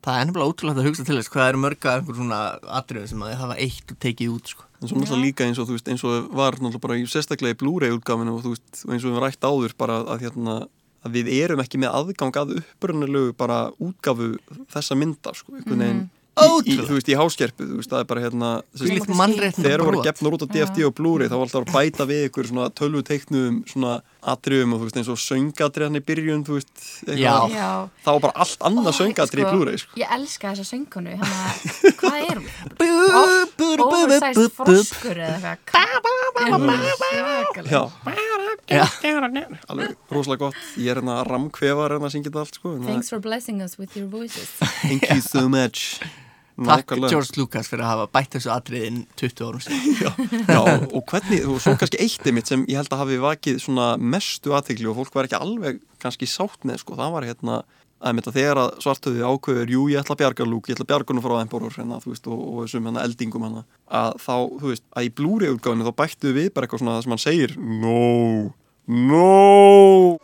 Það 0.03 0.17
er 0.19 0.25
nefnilega 0.27 0.51
ótrúlega 0.51 0.81
að 0.83 0.87
hugsa 0.89 1.05
til 1.07 1.15
þess 1.15 1.31
hvað 1.31 1.49
eru 1.53 1.59
mörg 1.63 1.85
af 1.87 2.01
einhver 2.01 2.17
svona 2.19 2.39
atriðu 2.75 3.07
sem 3.07 3.21
að 3.23 3.29
þið 3.31 3.39
hafa 3.39 3.57
eitt 3.63 3.93
og 3.95 3.99
tekið 4.03 4.33
út 4.35 4.49
sko. 4.51 4.65
en 4.83 4.89
svo 4.91 4.97
náttúrulega 4.99 5.23
líka 5.23 5.45
eins 5.47 5.59
og 5.63 5.69
þú 5.69 5.77
veist, 5.77 5.91
eins 5.93 6.03
og 6.03 6.33
var 6.35 6.57
náttúrulega 6.59 6.81
bara 6.83 6.97
í 6.99 7.05
sérstaklega 7.07 7.55
í 7.55 7.59
Blu-ray 7.61 7.93
útgáfinu 7.95 8.35
og 8.35 8.43
þú 8.43 8.51
veist, 8.57 8.81
eins 8.83 9.05
og 9.05 9.07
við 9.07 9.15
höfum 9.15 9.23
rætt 9.23 9.47
áður 9.47 9.77
bara 9.79 10.01
að 10.03 10.25
hérna, 10.27 10.57
að 11.03 11.19
við 11.19 11.31
erum 11.37 11.63
ekki 11.63 11.81
með 11.83 11.95
aðgang 11.99 12.41
að 12.41 12.57
upprunalegu 12.61 13.37
bara 13.39 13.61
útgáfu 13.83 14.35
þessa 14.73 14.99
mynda, 14.99 15.35
sko, 15.37 15.57
einhvern 15.59 15.85
veginn. 15.85 16.03
Í, 16.33 16.47
ótrúlega. 16.49 16.87
þú 16.89 16.95
veist, 16.97 17.09
í 17.13 17.17
háskerpu, 17.19 17.65
þú 17.69 17.79
veist, 17.81 17.91
það 17.93 18.03
er 18.03 18.07
bara 18.09 18.23
hérna 18.23 18.51
þegar 19.59 19.83
voru 19.85 20.05
gefnur 20.07 20.37
út 20.39 20.45
á 20.47 20.53
DFD 20.55 20.87
og 20.89 20.95
Blu-ray 20.97 21.29
þá 21.29 21.35
var 21.37 21.45
alltaf 21.45 21.67
að 21.67 21.75
bæta 21.75 22.07
við 22.09 22.23
ykkur 22.31 22.49
svona 22.49 22.69
tölvu 22.73 23.03
teiknum 23.05 23.59
svona 23.69 23.99
atriðum 24.23 24.75
og 24.77 24.81
þú 24.81 24.87
veist 24.87 24.99
eins 25.01 25.11
og 25.11 25.19
söngatriðan 25.19 25.99
í 25.99 26.03
byrjun 26.07 26.45
þú 26.47 26.59
veist, 26.59 26.71
eitthvað. 27.03 27.19
Já. 27.19 27.35
Já. 27.57 27.71
það 28.05 28.17
var 28.17 28.23
bara 28.27 28.45
allt 28.45 28.61
annað 28.69 28.95
söngatrið 28.99 29.43
í 29.43 29.47
Blu-ray 29.51 29.81
sko. 29.83 29.99
Ég 29.99 30.13
elska 30.17 30.53
þessa 30.53 30.67
söngkonu, 30.69 31.17
hann 31.19 31.33
að, 31.39 31.51
hvað 32.01 32.17
er 32.23 32.37
hún? 32.39 32.47
Oversized 33.89 34.55
froskur 34.57 35.23
eða 35.27 35.57
eitthvað. 35.57 35.83
Já, 37.73 37.83
alveg 39.69 39.97
rosalega 40.13 40.47
gott 40.47 40.59
ég 40.79 40.93
er 40.93 41.01
hérna 41.01 41.19
að 41.21 41.31
ramkvefa 41.33 41.89
hérna 41.91 42.09
að 42.09 42.15
syngja 42.17 42.31
þetta 42.31 42.45
allt 42.47 42.61
sko. 42.61 42.77
Thanks 42.87 43.11
for 43.11 43.23
blessing 43.23 43.63
us 43.65 43.79
with 43.79 43.97
your 43.99 44.07
voices. 44.07 44.49
thank 44.83 45.09
you 45.11 45.21
so 45.21 45.49
much 45.49 45.99
Takk. 46.69 46.97
George 47.11 47.37
Lucas 47.39 47.71
fyrir 47.71 47.85
að 47.87 47.93
hafa 47.93 48.09
bætt 48.15 48.37
þessu 48.37 48.53
atriðin 48.55 49.03
20 49.21 49.47
árum 49.49 49.63
síðan. 49.65 50.33
Já, 50.49 50.61
og 50.63 51.05
hvernig, 51.11 51.45
og 51.49 51.61
svo 51.65 51.77
kannski 51.81 52.01
eitt 52.05 52.33
mitt 52.35 52.51
sem 52.51 52.65
ég 52.71 52.81
held 52.81 52.93
að 52.93 53.05
hafi 53.05 53.21
vakið 53.23 53.63
svona 53.65 53.93
mestu 53.99 54.57
aðtegli 54.57 54.91
og 54.91 54.99
fólk 55.01 55.17
var 55.19 55.29
ekki 55.29 55.41
alveg 55.41 55.81
kannski 56.03 56.29
sátt 56.31 56.67
með, 56.69 56.83
sko, 56.83 56.99
það 56.99 57.17
var 57.17 57.29
hérna 57.31 57.63
að 57.63 57.81
að 58.03 58.35
þegar 58.35 58.59
að 58.59 58.71
svartöðu 58.83 59.23
ákveður 59.23 59.71
jú, 59.71 59.83
ég 59.93 60.01
ætla 60.03 60.17
að 60.17 60.23
bjarga 60.23 60.47
lúk, 60.47 60.69
ég 60.69 60.75
ætla 60.75 60.87
að 60.87 60.91
bjarga 60.91 61.15
hún 61.15 61.23
frá 61.23 61.35
Emperor 61.39 61.77
hérna, 61.77 62.01
þú 62.03 62.11
veist, 62.11 62.27
og, 62.27 62.41
og 62.43 62.57
þessum 62.65 62.89
hérna 62.89 63.05
eldingum 63.07 63.45
hérna, 63.47 63.63
að 63.87 64.17
þá, 64.25 64.35
þú 64.59 64.73
veist, 64.73 64.85
að 64.91 65.07
í 65.07 65.13
blúri 65.21 65.53
útgáðinu 65.53 65.87
þá 65.87 65.95
bættu 66.03 66.35
við 66.35 66.51
bara 66.51 66.67
eitthvað 66.67 66.83
svona 66.83 66.97
það 66.97 67.05
sem 67.07 67.15
hann 67.15 67.23
segir 67.23 67.55
No, 67.63 68.51
no. 68.91 70.19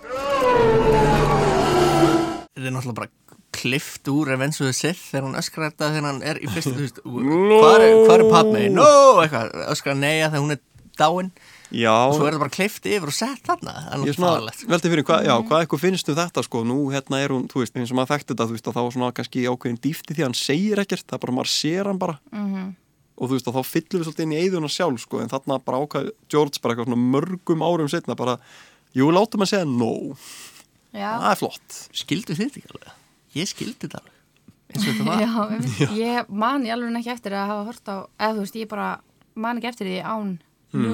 Þetta 2.58 2.66
er 2.66 2.74
náttúrulega 2.74 2.98
bara 2.98 3.27
klift 3.58 4.08
úr 4.12 4.30
Revenge 4.32 4.60
of 4.62 4.68
the 4.70 4.74
Sith 4.76 5.10
þegar 5.10 5.28
hann 5.28 5.38
öskrar 5.40 5.70
þetta 5.72 5.92
þegar 5.94 6.08
hann 6.12 6.24
er 6.30 6.40
í 6.40 6.48
fyrst 6.54 6.72
þú 6.72 6.82
veist, 6.84 7.02
hvað 7.58 7.84
er, 7.84 7.94
hvað 8.06 8.16
er 8.16 8.26
pappi? 8.32 8.64
No, 8.74 8.90
eitthvað, 9.24 9.54
öskrar 9.74 9.98
neja 9.98 10.30
þegar 10.30 10.44
hún 10.46 10.56
er 10.56 10.64
dáin. 10.98 11.30
Já, 11.68 11.92
og 12.08 12.14
svo 12.16 12.24
er 12.24 12.32
þetta 12.32 12.40
bara 12.40 12.54
klift 12.54 12.86
yfir 12.88 13.10
og 13.10 13.14
sett 13.14 13.42
þarna. 13.44 13.74
Það 13.84 13.94
er 13.94 14.04
ég 14.08 14.14
er 14.14 14.16
svona 14.16 14.52
veldi 14.72 14.90
fyrir, 14.94 15.04
hvað, 15.04 15.26
já, 15.28 15.34
hvað 15.50 15.64
eitthvað 15.64 15.82
finnst 15.82 16.08
um 16.08 16.16
þetta 16.16 16.44
sko, 16.46 16.62
nú 16.64 16.78
hérna 16.94 17.20
er 17.20 17.34
hún, 17.34 17.44
þú 17.50 17.62
veist, 17.62 17.76
eins 17.76 17.92
og 17.92 17.98
maður 17.98 18.12
þekkti 18.14 18.32
þetta, 18.32 18.46
þú 18.48 18.56
veist, 18.56 18.70
þá 18.72 18.80
var 18.80 18.94
svona 18.94 19.10
kannski 19.18 19.44
ákveðin 19.44 19.80
dýfti 19.84 20.16
því 20.16 20.24
að 20.24 20.28
hann 20.30 20.38
segir 20.40 20.82
ekkert, 20.82 21.04
það 21.04 21.18
er 21.18 21.22
bara 21.26 21.36
maður 21.36 21.52
sér 21.52 21.90
hann 21.90 22.00
bara. 22.00 22.16
Og 23.18 23.26
þú 23.28 23.34
veist, 23.36 23.50
og 23.50 23.58
þá 23.58 23.72
fyllum 23.74 24.00
við 24.00 24.08
svolítið 24.08 24.24
inn 24.24 24.34
í 24.34 24.40
eigðuna 24.40 24.70
sjálf, 24.72 25.02
sko, 25.04 25.20
en 25.20 25.32
þarna 25.32 25.58
bara 25.68 25.82
ákvað 25.84 26.10
George 26.32 26.62
bara 26.64 26.74
eitthvað 26.74 26.88
svona 26.88 27.10
mörgum 27.18 27.66
árum 27.66 27.92
setna 27.92 28.16
bara, 28.16 28.38
jú, 28.96 29.10
látum 29.12 29.44
að 29.44 29.52
segja 29.52 29.68
no. 29.68 29.92
Já, 30.94 31.10
það 31.20 31.30
er 31.34 31.40
flott. 31.42 31.78
Skildu 32.00 32.32
þið 32.38 32.46
þetta 32.46 32.62
ekki 32.62 32.72
alveg? 32.72 32.96
Ég 33.36 33.48
skildi 33.50 33.86
þetta 33.86 34.00
alveg 34.00 34.14
eins 34.68 34.84
og 34.84 34.92
þetta 34.92 35.04
var 35.08 35.20
já, 35.22 35.32
einmitt. 35.48 35.92
ég 36.04 36.28
man 36.44 36.64
ég 36.68 36.74
alveg 36.74 36.98
ekki 37.00 37.12
eftir 37.14 37.32
að 37.38 37.46
hafa 37.52 37.64
hort 37.70 37.88
á, 37.88 37.96
eða 38.20 38.34
þú 38.36 38.42
veist, 38.44 38.56
ég 38.60 38.68
bara 38.68 38.88
man 39.34 39.56
ekki 39.60 39.70
eftir 39.70 39.88
því 39.88 39.98
án 40.04 40.34
nú, 40.76 40.92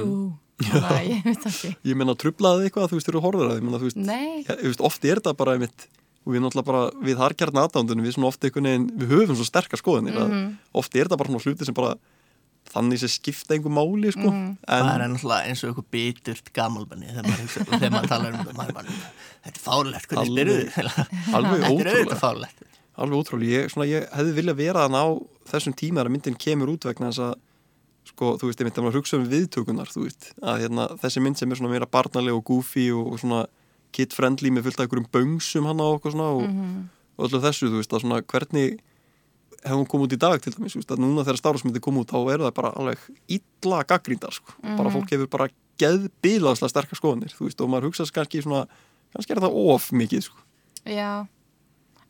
þannig 0.63 0.87
að 0.95 1.09
ég 1.11 1.25
veit 1.27 1.47
ekki. 1.51 1.73
ég 1.91 1.99
meina, 1.99 2.15
trublaði 2.15 2.69
eitthvað, 2.69 2.91
þú 2.93 2.99
veist, 3.01 3.11
þú 3.11 3.23
horfður 3.25 3.51
að 3.51 3.57
því 3.59 3.65
menna, 3.67 3.81
þú 3.83 3.89
veist, 3.91 3.99
Nei. 3.99 4.45
ja, 4.47 4.55
þú 4.61 4.71
veist, 4.71 4.85
oft 4.91 5.05
er 5.11 5.19
þetta 5.19 5.35
bara 5.41 5.57
einmitt, 5.59 5.87
og 6.25 6.33
við 6.37 6.45
náttúrulega 6.45 6.69
bara, 6.71 6.83
við 7.09 7.19
harkjarni 7.25 7.63
aðdándunum, 7.65 8.07
við 8.07 8.15
svona 8.17 8.31
oft 8.31 8.47
einhvern 8.47 8.69
veginn, 8.71 8.87
við 9.03 9.11
höfum 9.17 9.39
svo 9.41 9.49
sterkar 9.51 9.83
skoðinir, 9.83 10.15
mm 10.23 10.31
Mhm. 10.35 10.47
oft 10.81 10.95
er 10.95 11.09
þetta 11.09 11.19
bara 11.19 11.33
svona 11.35 11.43
hluti 11.49 11.67
sem 11.67 11.75
bara 11.75 11.97
þannig 12.73 12.99
sem 13.03 13.11
skipta 13.13 13.55
einhver 13.55 13.73
máli, 13.77 14.11
sko. 14.15 14.31
Mhm. 14.31 14.57
Það 14.65 14.91
er 14.95 15.05
en, 15.05 15.15
náttúrulega 15.15 15.49
eins 15.51 15.65
og 15.65 15.71
eitthvað 15.71 15.89
biturt 15.95 16.53
gamalbenni 16.57 17.11
þegar 17.13 17.27
maður, 17.29 17.43
hugsa- 17.45 17.67
þegar 17.71 17.93
maður 17.95 18.13
talar 18.15 18.35
um 18.35 18.47
þetta. 18.49 18.85
Þetta 19.45 19.59
er 19.59 19.65
fárlegt, 19.67 20.09
hvernig 20.09 20.33
spyrðu 20.33 20.57
þið? 20.65 21.35
alveg 21.35 21.61
Þetta 21.65 21.85
er 21.85 21.93
auðvitað 21.95 22.23
fárlegt 22.25 22.63
alveg 22.95 23.19
ótrúlega, 23.19 23.51
ég, 23.59 23.71
svona, 23.75 23.87
ég 23.91 24.05
hefði 24.15 24.33
viljað 24.37 24.57
vera 24.61 24.85
þann 24.87 24.95
á 25.03 25.07
þessum 25.51 25.75
tíma 25.75 25.99
þegar 25.99 26.13
myndin 26.15 26.37
kemur 26.39 26.71
út 26.71 26.85
vegna 26.87 27.09
þess 27.11 27.25
að 27.27 27.33
sko, 28.07 28.29
þú 28.39 28.47
veist, 28.47 28.61
ég 28.63 28.69
myndi 28.69 28.79
að 28.79 28.85
maður 28.87 28.99
hugsa 29.01 29.19
um 29.19 29.25
viðtökunar 29.33 29.91
þú 29.91 30.03
veist, 30.05 30.29
að 30.47 30.61
hérna, 30.63 30.85
þessi 31.03 31.23
mynd 31.25 31.41
sem 31.41 31.51
er 31.51 31.59
svona 31.59 31.73
meira 31.73 31.89
barnaleg 31.91 32.37
og 32.39 32.45
goofy 32.47 32.85
og, 32.95 33.09
og 33.17 33.19
svona 33.19 33.41
kid-friendly 33.99 34.53
með 34.55 34.69
fullt 34.69 34.79
af 34.79 34.87
einhverjum 34.87 35.09
böngsum 35.11 35.67
hann 35.67 35.83
á 35.83 35.87
okkur 35.91 36.15
svona 36.15 36.29
og, 36.39 36.47
og 37.19 37.27
öllu 37.27 37.41
þessu, 37.43 37.71
þú 37.73 37.81
veist, 37.83 37.97
að 37.99 38.05
svona 38.07 38.21
hvernig 38.23 38.79
hefur 39.65 39.81
hún 39.81 39.89
komið 39.89 40.07
út 40.09 40.15
í 40.17 40.21
dag 40.21 40.43
til 40.45 40.53
dæmis, 40.55 40.75
veist, 40.77 40.91
núna 41.01 41.25
þegar 41.25 41.39
Star 41.41 41.55
Wars 41.57 41.65
myndi 41.65 41.81
koma 41.85 42.03
út, 42.05 42.11
þá 42.13 42.33
eru 42.35 42.45
það 42.47 42.55
bara 42.59 42.73
alveg 42.77 43.05
illa 43.39 43.79
gaggríndar, 43.89 44.35
sko, 44.37 44.57
bara 44.77 44.93
fólk 44.93 45.13
hefur 45.15 45.31
bara 45.33 45.49
geðbilaðslega 45.81 46.73
sterkar 46.73 46.99
skoðanir, 47.01 47.33
þú 47.35 47.49
veist, 47.49 47.63
og 47.65 47.71
maður 47.73 47.89
hugsa 47.91 48.07
kannski 48.15 48.43
svona, 48.45 48.67
kannski 49.15 49.35
er 49.35 49.41
það 49.45 49.57
of 49.75 49.87
mikið, 49.97 50.27
sko. 50.29 50.45
Já, 50.85 51.27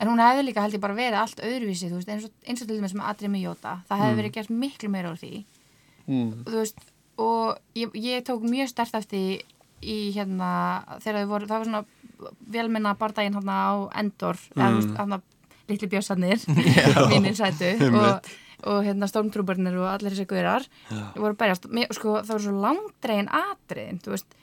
en 0.03 0.11
hún 0.11 0.23
hefði 0.25 0.47
líka 0.49 0.65
held 0.65 0.75
ég 0.77 0.83
bara 0.83 0.99
verið 0.99 1.21
allt 1.21 1.41
öðruvísi, 1.47 1.91
veist, 1.95 2.11
eins 2.11 2.27
og, 2.27 2.35
eins 2.45 2.65
og 2.65 2.69
til 2.69 2.79
dæmis 2.81 2.97
með 2.99 3.09
Adri 3.13 3.31
með 3.31 3.45
Jóta, 3.47 3.77
það 3.89 4.03
hefði 4.05 4.19
verið 4.23 4.35
gert 4.39 4.51
miklu 4.65 4.91
meira 4.91 5.13
úr 5.15 5.21
því, 5.23 5.45
Mm. 6.05 6.43
veist, 6.45 6.77
og 7.17 7.57
ég, 7.79 7.95
ég 7.97 8.25
tók 8.27 8.43
mjög 8.45 8.69
stert 8.69 8.93
eftir 8.99 9.41
í 9.81 10.13
hérna, 10.13 10.85
þegar 11.01 11.23
þau 11.23 11.31
voru, 11.31 11.47
það 11.49 11.63
var 11.63 11.69
svona 11.71 12.33
velmenna 12.53 12.93
bardaginn 13.01 13.39
hérna 13.39 13.55
á 13.57 13.73
Endor, 14.03 14.37
eða 14.57 15.23
litli 15.71 15.89
bjössarnir, 15.89 16.41
vinnir 17.13 17.37
sætu 17.39 17.71
og, 18.01 18.31
og 18.69 18.81
hérna 18.87 19.09
stormtrúburnir 19.11 19.77
og 19.81 19.87
allir 19.93 20.13
þessi 20.15 20.27
guðrar 20.31 20.67
voru 21.17 21.35
berjast, 21.41 21.69
sko, 21.97 22.19
það 22.23 22.33
voru 22.37 22.47
svo 22.49 22.57
langdregin 22.65 23.29
atriðin, 23.33 24.01
þú 24.05 24.15
veist. 24.17 24.37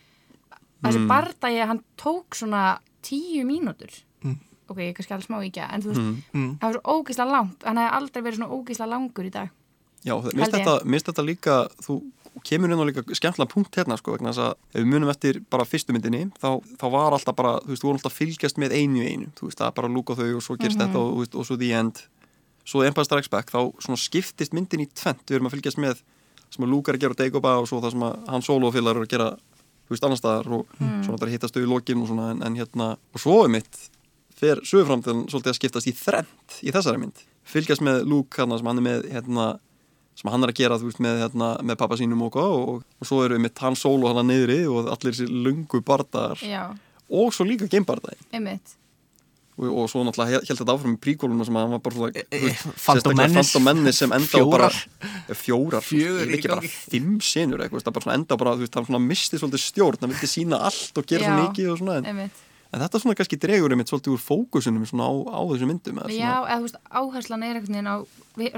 Þessi 0.81 1.03
bardagi, 1.09 1.59
hann 1.69 1.83
tók 2.01 2.33
svona 2.37 2.79
tíu 3.05 3.43
mínútur. 3.45 3.91
Ok, 4.71 4.77
ég 4.81 4.93
kannski 4.97 5.13
alveg 5.13 5.27
smá 5.27 5.37
ekki, 5.43 5.61
en 5.67 5.81
þú 5.83 5.89
veist 5.91 6.05
Mm. 6.31 6.51
það 6.57 6.63
var 6.63 6.75
svo 6.77 6.93
ógísla 6.95 7.25
langt, 7.27 7.63
hann 7.67 7.77
hefði 7.77 7.95
aldrei 7.97 8.21
verið 8.23 8.37
svona 8.39 8.55
ógísla 8.55 8.87
langur 8.87 9.25
í 9.27 9.31
dag. 9.33 9.49
Já, 10.05 10.15
mér 10.17 10.49
finnst 10.87 11.09
þetta 11.11 11.25
líka, 11.27 11.55
þú 11.85 11.97
kemur 12.47 12.71
inn 12.71 12.81
á 12.81 12.85
líka 12.87 13.03
skemmtilega 13.07 13.51
punkt 13.51 13.77
hérna, 13.77 13.97
sko, 13.99 14.15
vegna 14.15 14.31
þess 14.31 14.43
að 14.45 14.55
ef 14.71 14.79
við 14.79 14.89
munum 14.91 15.11
eftir 15.13 15.41
bara 15.53 15.67
fyrstu 15.67 15.95
myndinni, 15.95 16.23
þá, 16.41 16.49
þá 16.81 16.85
var 16.93 17.15
alltaf 17.17 17.37
bara, 17.37 17.53
þú 17.65 17.73
veist, 17.73 17.83
þú 17.83 17.89
voru 17.89 17.99
alltaf 17.99 18.17
fylgjast 18.17 18.61
með 18.61 18.75
einu 18.79 19.03
einu, 19.05 19.29
þú 19.37 19.49
veist, 19.49 19.59
það 19.61 19.75
bara 19.77 19.91
lúka 19.91 20.17
þau 20.17 20.27
og 20.39 20.45
svo 20.45 20.57
gerst 20.61 20.81
þetta 20.81 21.01
og, 21.01 21.13
veist, 21.21 21.37
og 21.37 21.47
svo 21.47 21.59
the 21.61 21.71
end. 21.77 22.03
Svo 22.67 22.83
Empire 22.85 23.07
Strikes 23.07 23.31
Back, 23.31 23.53
þá 23.53 23.71
svona 23.81 23.99
skiptist 23.99 24.53
myndin 24.53 24.83
í 24.83 24.89
tvent, 24.89 25.23
við 25.27 25.39
erum 25.39 25.49
að 25.49 25.55
fylgjast 25.57 25.81
með 25.81 26.03
sem 26.51 26.67
að 26.67 26.99
gera 26.99 27.15
á 27.15 27.19
Dagobah 27.21 27.61
og 27.61 27.69
svo 27.69 27.79
það 27.79 27.95
sem 27.95 28.05
að 28.05 28.29
hann 28.33 28.45
solo 28.45 28.67
og 28.69 28.75
félagar 28.75 28.99
eru 28.99 29.07
að 29.07 29.13
gera, 29.13 29.29
þú 29.87 29.95
veist, 29.95 30.05
annar 30.05 30.19
staðar 30.19 30.51
og 30.57 30.75
svona 30.77 31.15
þetta 31.15 31.31
hittast 31.31 31.55
þau 31.55 31.63
í 31.63 31.69
lokin 31.71 32.03
og 32.03 32.11
svona, 32.11 32.29
en, 32.33 32.43
en 32.45 32.57
hérna, 32.59 32.87
og 32.99 33.23
svo 33.23 33.37
er 33.45 33.53
mitt, 33.55 33.79
fer 34.41 34.61
söguframtíðan 34.65 35.27
svolítið 35.31 35.53
að 35.53 35.59
skiptast 35.59 35.89
í 35.89 35.95
þrend 35.95 36.57
í 36.65 36.73
þessari 36.75 37.01
mynd. 37.01 37.23
Fylgjast 37.47 37.83
með 37.85 38.03
Luke 38.09 38.41
hérna 38.41 38.59
sem 38.59 38.69
hann 38.69 38.81
er 38.81 38.87
með 38.87 39.07
hérna, 39.13 39.47
sem 40.15 40.29
hann 40.31 40.43
er 40.43 40.51
að 40.51 40.59
gera 40.59 40.77
veist 40.81 40.99
með, 41.03 41.23
hérna, 41.25 41.53
með 41.65 41.79
pappa 41.81 41.97
sínum 41.99 42.21
og, 42.27 42.35
og, 42.35 42.67
og, 42.75 42.83
og 43.01 43.07
svo 43.09 43.23
eru 43.25 43.39
við 43.41 43.63
hann 43.63 43.77
solo 43.79 44.11
hann 44.11 44.27
niðri 44.29 44.61
og 44.69 44.91
allir 44.91 45.15
þessi 45.15 45.27
lungu 45.31 45.81
bardar 45.87 46.41
já, 46.45 46.67
og 47.09 47.33
svo 47.35 47.47
líka 47.47 47.69
geimbardagi 47.71 48.19
einmitt. 48.31 48.77
Og, 49.61 49.67
og 49.67 49.89
svo 49.91 50.01
náttúrulega 50.07 50.39
held 50.39 50.57
þetta 50.61 50.73
áfram 50.73 50.93
í 50.95 50.99
príkóluna 51.03 51.45
sem 51.45 51.57
að 51.59 51.65
hann 51.65 51.73
var 51.75 51.81
bara 51.83 51.97
svona 51.97 52.11
Menace. 53.19 53.33
Phantom 53.35 53.65
Menace. 53.67 53.97
Sem 53.99 54.13
enda 54.15 54.39
á 54.41 54.45
bara 54.47 54.69
Fjórar. 54.71 54.77
eh, 55.27 55.35
fjórar, 55.37 55.89
ekki 56.37 56.49
bara 56.53 56.71
fimm 56.71 57.17
sinur 57.25 57.61
eitthvað, 57.65 57.83
það 57.85 57.97
bara 57.99 58.15
enda 58.15 58.37
á 58.37 58.41
bara, 58.41 58.55
þú 58.55 58.65
veist, 58.65 58.77
hann 58.79 58.87
svona 58.87 59.03
misti 59.03 59.41
svolítið 59.41 59.63
stjórn, 59.65 59.99
hann 60.01 60.13
vildi 60.15 60.29
sína 60.31 60.61
allt 60.69 60.97
og 60.97 61.11
gera 61.11 61.27
svo 61.27 61.35
mikið 61.43 61.69
og 61.73 61.81
svona 61.83 61.99
en, 61.99 62.23
en 62.71 62.79
þetta 62.83 62.99
svona 63.03 63.15
kannski 63.19 63.37
dregur 63.41 63.73
einmitt 63.75 63.89
svolítið 63.91 64.13
úr 64.15 64.21
fókusunum 64.23 64.85
svona 64.87 65.07
á, 65.09 65.13
á 65.27 65.41
þessu 65.51 65.67
myndum 65.69 65.99
eða 66.01 66.13
Já, 66.15 66.31
svona, 66.31 66.47
eða 66.47 66.57
þú 66.59 66.67
veist, 66.67 66.79
áherslan 67.01 67.43
er 67.47 67.59
einhvern 67.59 67.75
veginn 67.75 67.91
á 67.91 67.97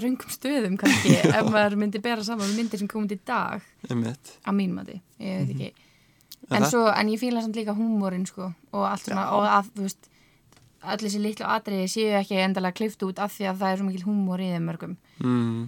röngum 0.05 0.33
stöðum 0.35 0.77
kannski 0.81 1.15
ef 1.39 1.49
maður 1.49 1.77
myndi 1.81 2.01
bera 2.03 2.23
saman 2.27 2.45
við 2.51 2.59
myndir 2.61 2.83
sem 2.83 2.91
komið 2.91 3.15
í 3.17 3.19
dag 3.25 3.65
einmitt. 3.89 4.35
á 4.45 4.49
mínum 4.53 4.77
mati, 4.81 4.99
ég 5.19 5.43
veit 5.43 5.53
ekki. 5.57 5.71
En 6.49 6.57
en, 6.57 6.63
það- 6.65 6.71
svo, 6.75 6.81
en 6.93 7.09
ég 7.13 7.21
fíla 7.21 7.41
samt 7.41 7.55
líka 7.57 7.73
húmórin 7.77 8.25
sko, 8.29 8.49
og 8.75 8.83
allt 8.89 9.05
svona, 9.07 9.29
og 9.37 9.45
að, 9.47 9.69
þú 9.77 9.85
veist 9.87 10.09
öll 10.83 10.99
þessi 10.99 11.21
litlu 11.23 11.45
atriði 11.47 11.85
séu 11.87 12.09
ekki 12.19 12.35
endalega 12.43 12.75
klift 12.75 13.03
út 13.07 13.19
af 13.23 13.31
því 13.37 13.45
að 13.47 13.61
það 13.61 13.71
er 13.71 13.77
svo 13.79 13.85
mikil 13.87 14.03
húmór 14.09 14.41
í 14.43 14.49
þeim 14.51 14.65
mörgum. 14.67 14.97
Mm. 15.23 15.61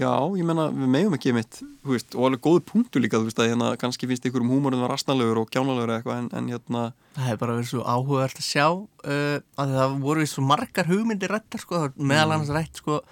Já, 0.00 0.08
ég 0.38 0.46
menna, 0.48 0.70
við 0.72 0.88
megum 0.88 1.14
ekki 1.18 1.34
mitt, 1.36 1.58
þú 1.84 1.92
veist, 1.92 2.14
og 2.16 2.24
alveg 2.28 2.40
góðu 2.46 2.62
punktu 2.70 3.00
líka, 3.02 3.18
þú 3.20 3.28
veist, 3.28 3.40
að 3.42 3.50
hérna 3.50 3.72
kannski 3.80 4.08
finnst 4.08 4.24
ykkur 4.24 4.40
um 4.40 4.52
húmórin 4.54 4.80
var 4.80 4.94
rastnalegur 4.94 5.42
og 5.42 5.50
kjánalegur 5.52 5.90
eða 5.92 5.98
eitthvað, 6.00 6.22
en, 6.22 6.30
en 6.38 6.48
hérna, 6.54 6.84
Það 7.12 7.26
hefur 7.28 7.42
bara 7.42 7.56
verið 7.58 7.68
svo 7.68 7.82
áhugavert 7.84 8.40
að 8.40 8.46
sjá 8.46 8.66
uh, 8.72 9.36
að 9.60 9.74
það 9.76 9.98
voru 10.06 10.24
svo 10.32 10.46
margar 10.48 10.88
hugmyndir 10.88 11.34
rættar 11.34 11.60
sko, 11.60 11.82
það 11.82 12.00
meðal 12.12 12.32
annars 12.38 12.54
rætt 12.56 12.80
sko, 12.80 13.02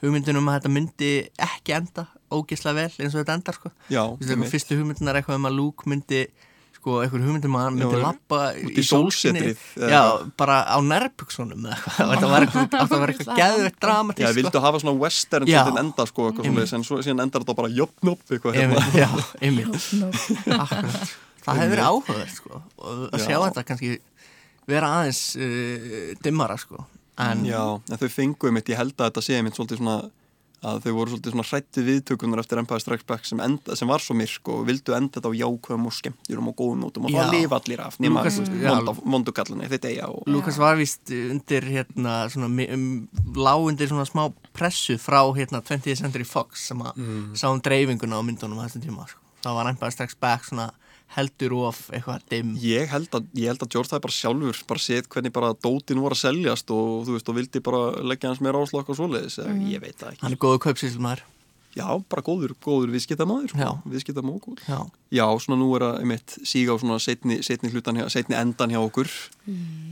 hugmyndin 0.00 0.40
um 0.40 0.48
að 0.48 0.56
þetta 0.58 0.72
myndi 0.78 1.10
ekki 1.44 1.76
enda 1.76 2.06
ógislega 2.32 2.78
vel 2.86 3.04
eins 3.04 3.12
og 3.12 3.20
þetta 3.20 3.36
endar 3.36 3.58
sko. 3.58 3.72
já, 3.92 4.00
Þú 4.00 4.22
veist, 4.22 4.30
eitthvað 4.32 4.54
fyrstu 4.54 4.78
hugmyndinar 4.80 5.20
eitthvað 5.20 5.42
um 5.42 5.50
að 5.50 5.58
Luke 5.60 5.92
myndi 5.92 6.22
sko, 6.80 6.96
eitthvað 7.04 7.24
hugmyndum 7.28 7.56
að 7.60 7.64
hann 7.66 7.76
myndi 7.76 7.98
lappa 8.00 8.38
í 8.56 8.84
sólsetrið, 8.88 9.64
eða 9.76 9.90
Já, 9.92 10.02
bara 10.40 10.56
á 10.64 10.78
nærbuksunum 10.80 11.66
eða 11.68 11.76
eitthvað, 11.76 12.10
þetta 12.10 12.30
var 12.32 12.46
eitthvað, 12.46 12.78
eitthvað 13.12 13.40
geðveitt 13.40 13.76
Já, 13.76 13.80
dramatísk 13.84 14.38
vildu 14.38 14.52
sko. 14.54 14.62
hafa 14.64 14.80
svona 14.80 14.94
western 15.02 15.50
Já. 15.50 15.58
svolítið 15.60 15.82
enda, 15.84 16.06
sko, 16.08 16.28
en 16.40 16.86
svo 16.88 17.00
síðan 17.04 17.24
endar 17.26 17.44
þetta 17.44 17.56
bara 17.58 17.72
eitthvað, 18.32 18.56
hérna. 18.56 18.84
Já, 18.96 19.08
einmitt. 19.44 19.76
Það 21.40 21.60
hefur 21.60 21.70
verið 21.74 21.84
áhugavert 21.88 22.32
sko, 22.36 22.62
og 22.84 23.04
að 23.12 23.22
sjá 23.24 23.34
Já. 23.36 23.42
þetta 23.46 23.66
kannski 23.68 23.92
vera 24.70 24.90
aðeins 25.00 25.20
uh, 25.40 26.10
dimmara 26.24 26.56
sko. 26.60 26.84
en 27.20 27.44
Já, 27.48 27.62
en 27.76 28.00
þau 28.00 28.08
fengu 28.12 28.52
mitt, 28.56 28.68
ég 28.72 28.80
held 28.80 28.96
að 28.96 29.10
þetta 29.10 29.24
sé 29.24 29.40
mitt 29.44 29.56
svolítið 29.56 29.80
svona, 29.82 29.98
að 30.60 30.82
þau 30.84 30.92
voru 30.96 31.12
svolítið 31.14 31.34
svona 31.34 31.46
hrættu 31.48 31.84
viðtökunar 31.86 32.42
eftir 32.42 32.60
Empire 32.60 32.82
Strikes 32.82 33.06
Back 33.08 33.28
sem, 33.28 33.40
enda, 33.40 33.76
sem 33.78 33.88
var 33.88 34.02
svo 34.04 34.16
myrk 34.18 34.50
og 34.52 34.66
vildu 34.68 34.94
enda 34.96 35.16
þetta 35.16 35.32
á 35.32 35.40
jákvæðum 35.40 35.86
og 35.88 35.94
skemmturum 35.96 36.50
og 36.50 36.56
góðum 36.58 36.82
nótum 36.84 37.06
og 37.08 37.14
það 37.14 37.32
lifa 37.36 37.60
allir 37.60 37.82
af 37.84 37.96
nema 38.02 38.24
vondukallina 39.00 39.70
þetta 39.72 39.92
eiga 39.94 40.10
og 40.12 40.28
Lukas 40.28 40.60
var 40.60 40.76
vist 40.80 41.14
undir 41.14 41.64
hérna 41.64 42.18
um, 42.36 42.90
lá 43.36 43.54
undir 43.56 43.88
svona 43.88 44.04
smá 44.08 44.26
pressu 44.56 44.98
frá 45.00 45.22
hérna 45.36 45.62
20th 45.64 46.02
Century 46.02 46.28
Fox 46.28 46.68
sem 46.68 46.84
að 46.84 47.00
sá 47.40 47.48
um 47.48 47.62
dreifinguna 47.64 48.20
á 48.20 48.22
myndunum 48.26 48.60
á 48.60 48.68
þessum 48.68 48.84
tíma 48.84 49.08
sko. 49.08 49.24
það 49.40 49.58
var 49.60 49.72
ennbæða 49.72 49.96
strax 49.96 50.20
back 50.20 50.44
svona 50.50 50.68
heldur 51.16 51.56
of 51.66 51.82
eitthvað 51.90 52.28
dim 52.30 52.54
ég 52.62 52.92
held 52.92 53.10
að, 53.18 53.26
ég 53.38 53.50
held 53.50 53.64
að 53.64 53.72
George 53.74 53.90
það 53.90 54.04
bara 54.06 54.18
sjálfur 54.18 54.62
bara 54.70 54.84
séð 54.84 55.10
hvernig 55.10 55.34
bara 55.34 55.50
dótin 55.58 56.02
voru 56.02 56.16
að 56.16 56.22
seljast 56.22 56.70
og 56.74 57.02
þú 57.08 57.16
veist 57.16 57.32
og 57.32 57.38
vildi 57.40 57.64
bara 57.66 57.82
leggja 58.06 58.30
hans 58.30 58.42
meira 58.44 58.62
áslokk 58.62 58.92
og 58.92 59.00
svoleiðis, 59.00 59.40
mm. 59.42 59.66
ég 59.72 59.82
veit 59.82 59.98
það 59.98 60.14
ekki. 60.14 60.24
Hann 60.24 60.36
er 60.36 60.42
góðu 60.46 60.62
kaupsýslumæður 60.68 61.26
já, 61.76 61.86
bara 62.10 62.22
góður, 62.26 62.54
góður 62.62 62.90
viðskiptamaður 62.94 63.52
Já. 63.54 63.68
sko. 63.70 63.90
viðskiptamókul 63.90 64.56
já, 64.66 64.78
Já, 65.14 65.24
svona 65.42 65.58
nú 65.60 65.68
er 65.76 65.84
að 65.86 65.98
einmitt 66.02 66.36
síga 66.46 66.74
á 66.74 66.76
svona 66.82 66.98
setni, 67.02 67.40
setni 67.46 67.70
hlutan 67.70 67.98
hjá, 67.98 68.08
setni 68.10 68.38
endan 68.38 68.72
hjá 68.74 68.80
okkur. 68.80 69.10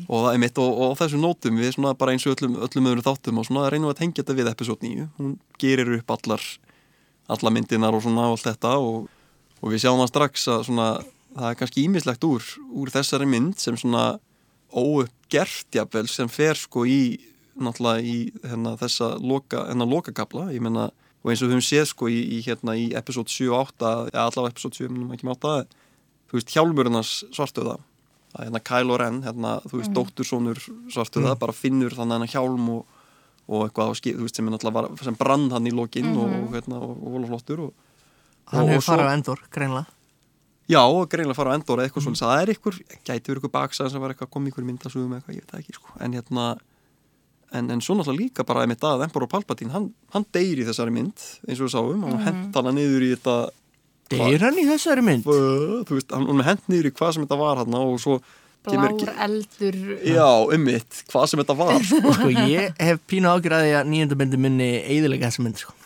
Og 0.09 0.25
það 0.25 0.33
einmitt 0.33 0.59
og, 0.63 0.71
og 0.75 0.95
á 0.95 0.99
þessum 1.03 1.23
nótum 1.23 1.61
við 1.61 1.75
svona 1.77 1.95
bara 1.99 2.15
eins 2.15 2.27
og 2.27 2.35
öllum, 2.35 2.57
öllum 2.67 2.91
öðrum 2.91 3.07
þáttum 3.07 3.39
og 3.39 3.47
svona 3.47 3.69
reynum 3.71 3.93
að 3.93 4.01
tengja 4.03 4.25
þetta 4.25 4.39
við 4.39 4.51
episode 4.53 4.87
9 4.87 5.07
hún 5.19 5.37
gerir 5.59 5.93
upp 5.99 6.11
allar 6.17 6.43
alla 7.29 7.53
myndinar 7.53 7.95
og 7.95 8.03
svona 8.03 8.27
og 8.27 8.39
allt 8.39 8.49
þetta 8.49 8.75
og, 8.83 9.09
og 9.59 9.73
við 9.73 9.85
sjáum 9.85 10.03
það 10.03 10.13
strax 10.13 10.49
að 10.53 10.67
svona 10.69 10.89
það 11.39 11.51
er 11.51 11.59
kannski 11.61 11.85
ímislegt 11.87 12.27
úr, 12.27 12.47
úr 12.75 12.93
þessari 12.93 13.29
mynd 13.29 13.59
sem 13.61 13.77
svona 13.79 14.19
óuppgert 14.69 15.75
jafnvel 15.75 16.09
sem 16.11 16.31
fer 16.31 16.59
sko 16.59 16.85
í 16.89 17.19
náttúrulega 17.59 18.05
í 18.05 18.17
hérna, 18.45 18.77
þessa 18.79 19.17
loka, 19.19 19.65
hérna 19.67 19.87
lokakabla, 19.89 20.49
ég 20.55 20.63
menna 20.63 20.89
og 21.25 21.33
eins 21.33 21.43
og 21.43 21.49
við 21.49 21.57
höfum 21.57 21.67
séð 21.67 21.87
sko 21.91 22.11
í, 22.13 22.19
í 22.37 22.41
hérna 22.47 22.77
í 22.79 22.89
episode 22.97 23.33
7 23.33 23.49
og 23.51 23.73
8, 23.75 23.93
eða 24.13 24.27
allavega 24.29 24.55
episode 24.55 24.79
7 24.79 24.93
minnum 24.93 25.15
ekki 25.17 25.31
8, 25.33 25.55
þú 26.31 26.39
veist 26.39 26.55
hjálmurinnars 26.55 27.15
svartuða, 27.35 27.79
að 28.37 28.47
hérna 28.47 28.63
Kylo 28.71 29.01
Ren 29.01 29.19
hérna, 29.25 29.57
þú 29.67 29.81
veist, 29.81 29.95
dóttursónur 29.97 30.63
svartuða, 30.93 31.35
bara 31.41 31.57
finnur 31.57 31.97
þannig 31.99 32.21
hennar 32.21 32.35
hjálm 32.37 32.71
og, 32.77 32.95
og 33.49 33.67
eitthvað 33.67 33.91
á 33.91 33.95
skip, 33.99 34.21
þú 34.21 34.29
veist, 34.29 34.39
sem 34.39 34.53
er 34.55 35.05
sem 35.09 35.19
brann 35.19 35.51
hann 35.55 35.67
í 35.67 35.75
lokinn 35.75 36.15
og, 36.15 36.31
og 36.45 36.55
hérna, 36.55 36.79
og, 36.79 36.95
og 36.95 37.17
vola 37.17 37.33
flottur 37.33 37.67
og, 37.67 37.88
hann 38.53 38.63
og- 38.63 38.69
og 38.69 38.75
hefur 38.75 38.85
svo- 38.85 38.95
farið 38.95 39.09
á 39.09 39.15
endur, 39.17 39.45
greinlega 39.55 39.87
Já, 40.69 40.83
og 40.85 41.09
greinlega 41.09 41.37
fara 41.37 41.53
á 41.53 41.57
endur 41.57 41.81
eða 41.81 41.89
eitthvað 41.89 42.09
mm. 42.11 42.19
það 42.21 42.41
er 42.43 42.51
eitthvað, 42.53 42.81
gæti 43.09 43.31
verið 43.31 43.39
eitthvað 43.41 43.55
baksaðan 43.57 43.93
sem 43.95 44.03
var 44.05 44.13
eitthvað 44.13 44.33
komið 44.35 44.53
ykkur 44.53 44.67
myndasugum 44.69 45.15
eitthvað, 45.17 45.39
ég 45.39 45.45
veit 45.45 45.53
það 45.55 45.63
ekki 45.63 45.77
sko. 45.79 45.95
en 46.05 46.17
hérna, 46.19 46.49
en, 47.53 47.71
en 47.73 47.81
svo 47.81 47.97
náttúrulega 47.97 48.21
líka 48.21 48.45
bara 48.45 48.67
einmitt 48.67 48.85
að 48.85 49.07
Emperor 49.07 49.31
Palpatine, 49.33 49.73
hann, 49.73 49.87
hann 50.13 50.27
deyr 50.37 50.61
í 50.61 50.67
þessari 50.69 50.93
mynd, 50.93 51.25
eins 51.49 51.63
og 51.63 51.71
við 51.71 51.73
sáum 51.73 52.05
hann 52.05 52.19
mm. 52.19 52.27
hent 52.27 52.61
hana 52.61 52.75
niður 52.77 53.07
í 53.07 53.15
þetta 53.15 53.39
deyr 54.13 54.45
hann 54.45 54.61
í 54.61 54.67
þessari 54.69 55.07
mynd 55.09 55.25
uh, 55.33 55.81
þú 55.89 55.97
veist, 55.97 56.13
hann, 56.13 56.29
hann 56.35 56.45
hent 56.51 56.69
niður 56.69 56.91
í 56.91 56.95
hvað 57.01 57.17
sem 57.17 57.25
þetta 57.25 57.41
var 57.41 57.63
hann 57.63 57.81
og 57.81 57.97
svo 58.05 58.19
kemur 58.69 58.95
blár 59.01 59.25
eldur 59.25 59.77
Já, 60.05 60.29
ummitt, 60.53 61.03
hvað 61.09 61.29
sem 61.31 61.43
þetta 61.43 61.59
var 61.65 61.85
sko. 61.89 62.15
sko 62.21 62.31
ég 62.49 62.77
hef 62.77 63.03
pínu 63.09 63.33
ágjörði 63.33 63.77
að 63.81 63.93
nýjönda 63.93 64.21
myndi 64.21 64.41
minni 64.45 64.71
eiðilega 64.85 65.31
þessa 65.31 65.49
mynd 65.49 65.65
sko 65.65 65.77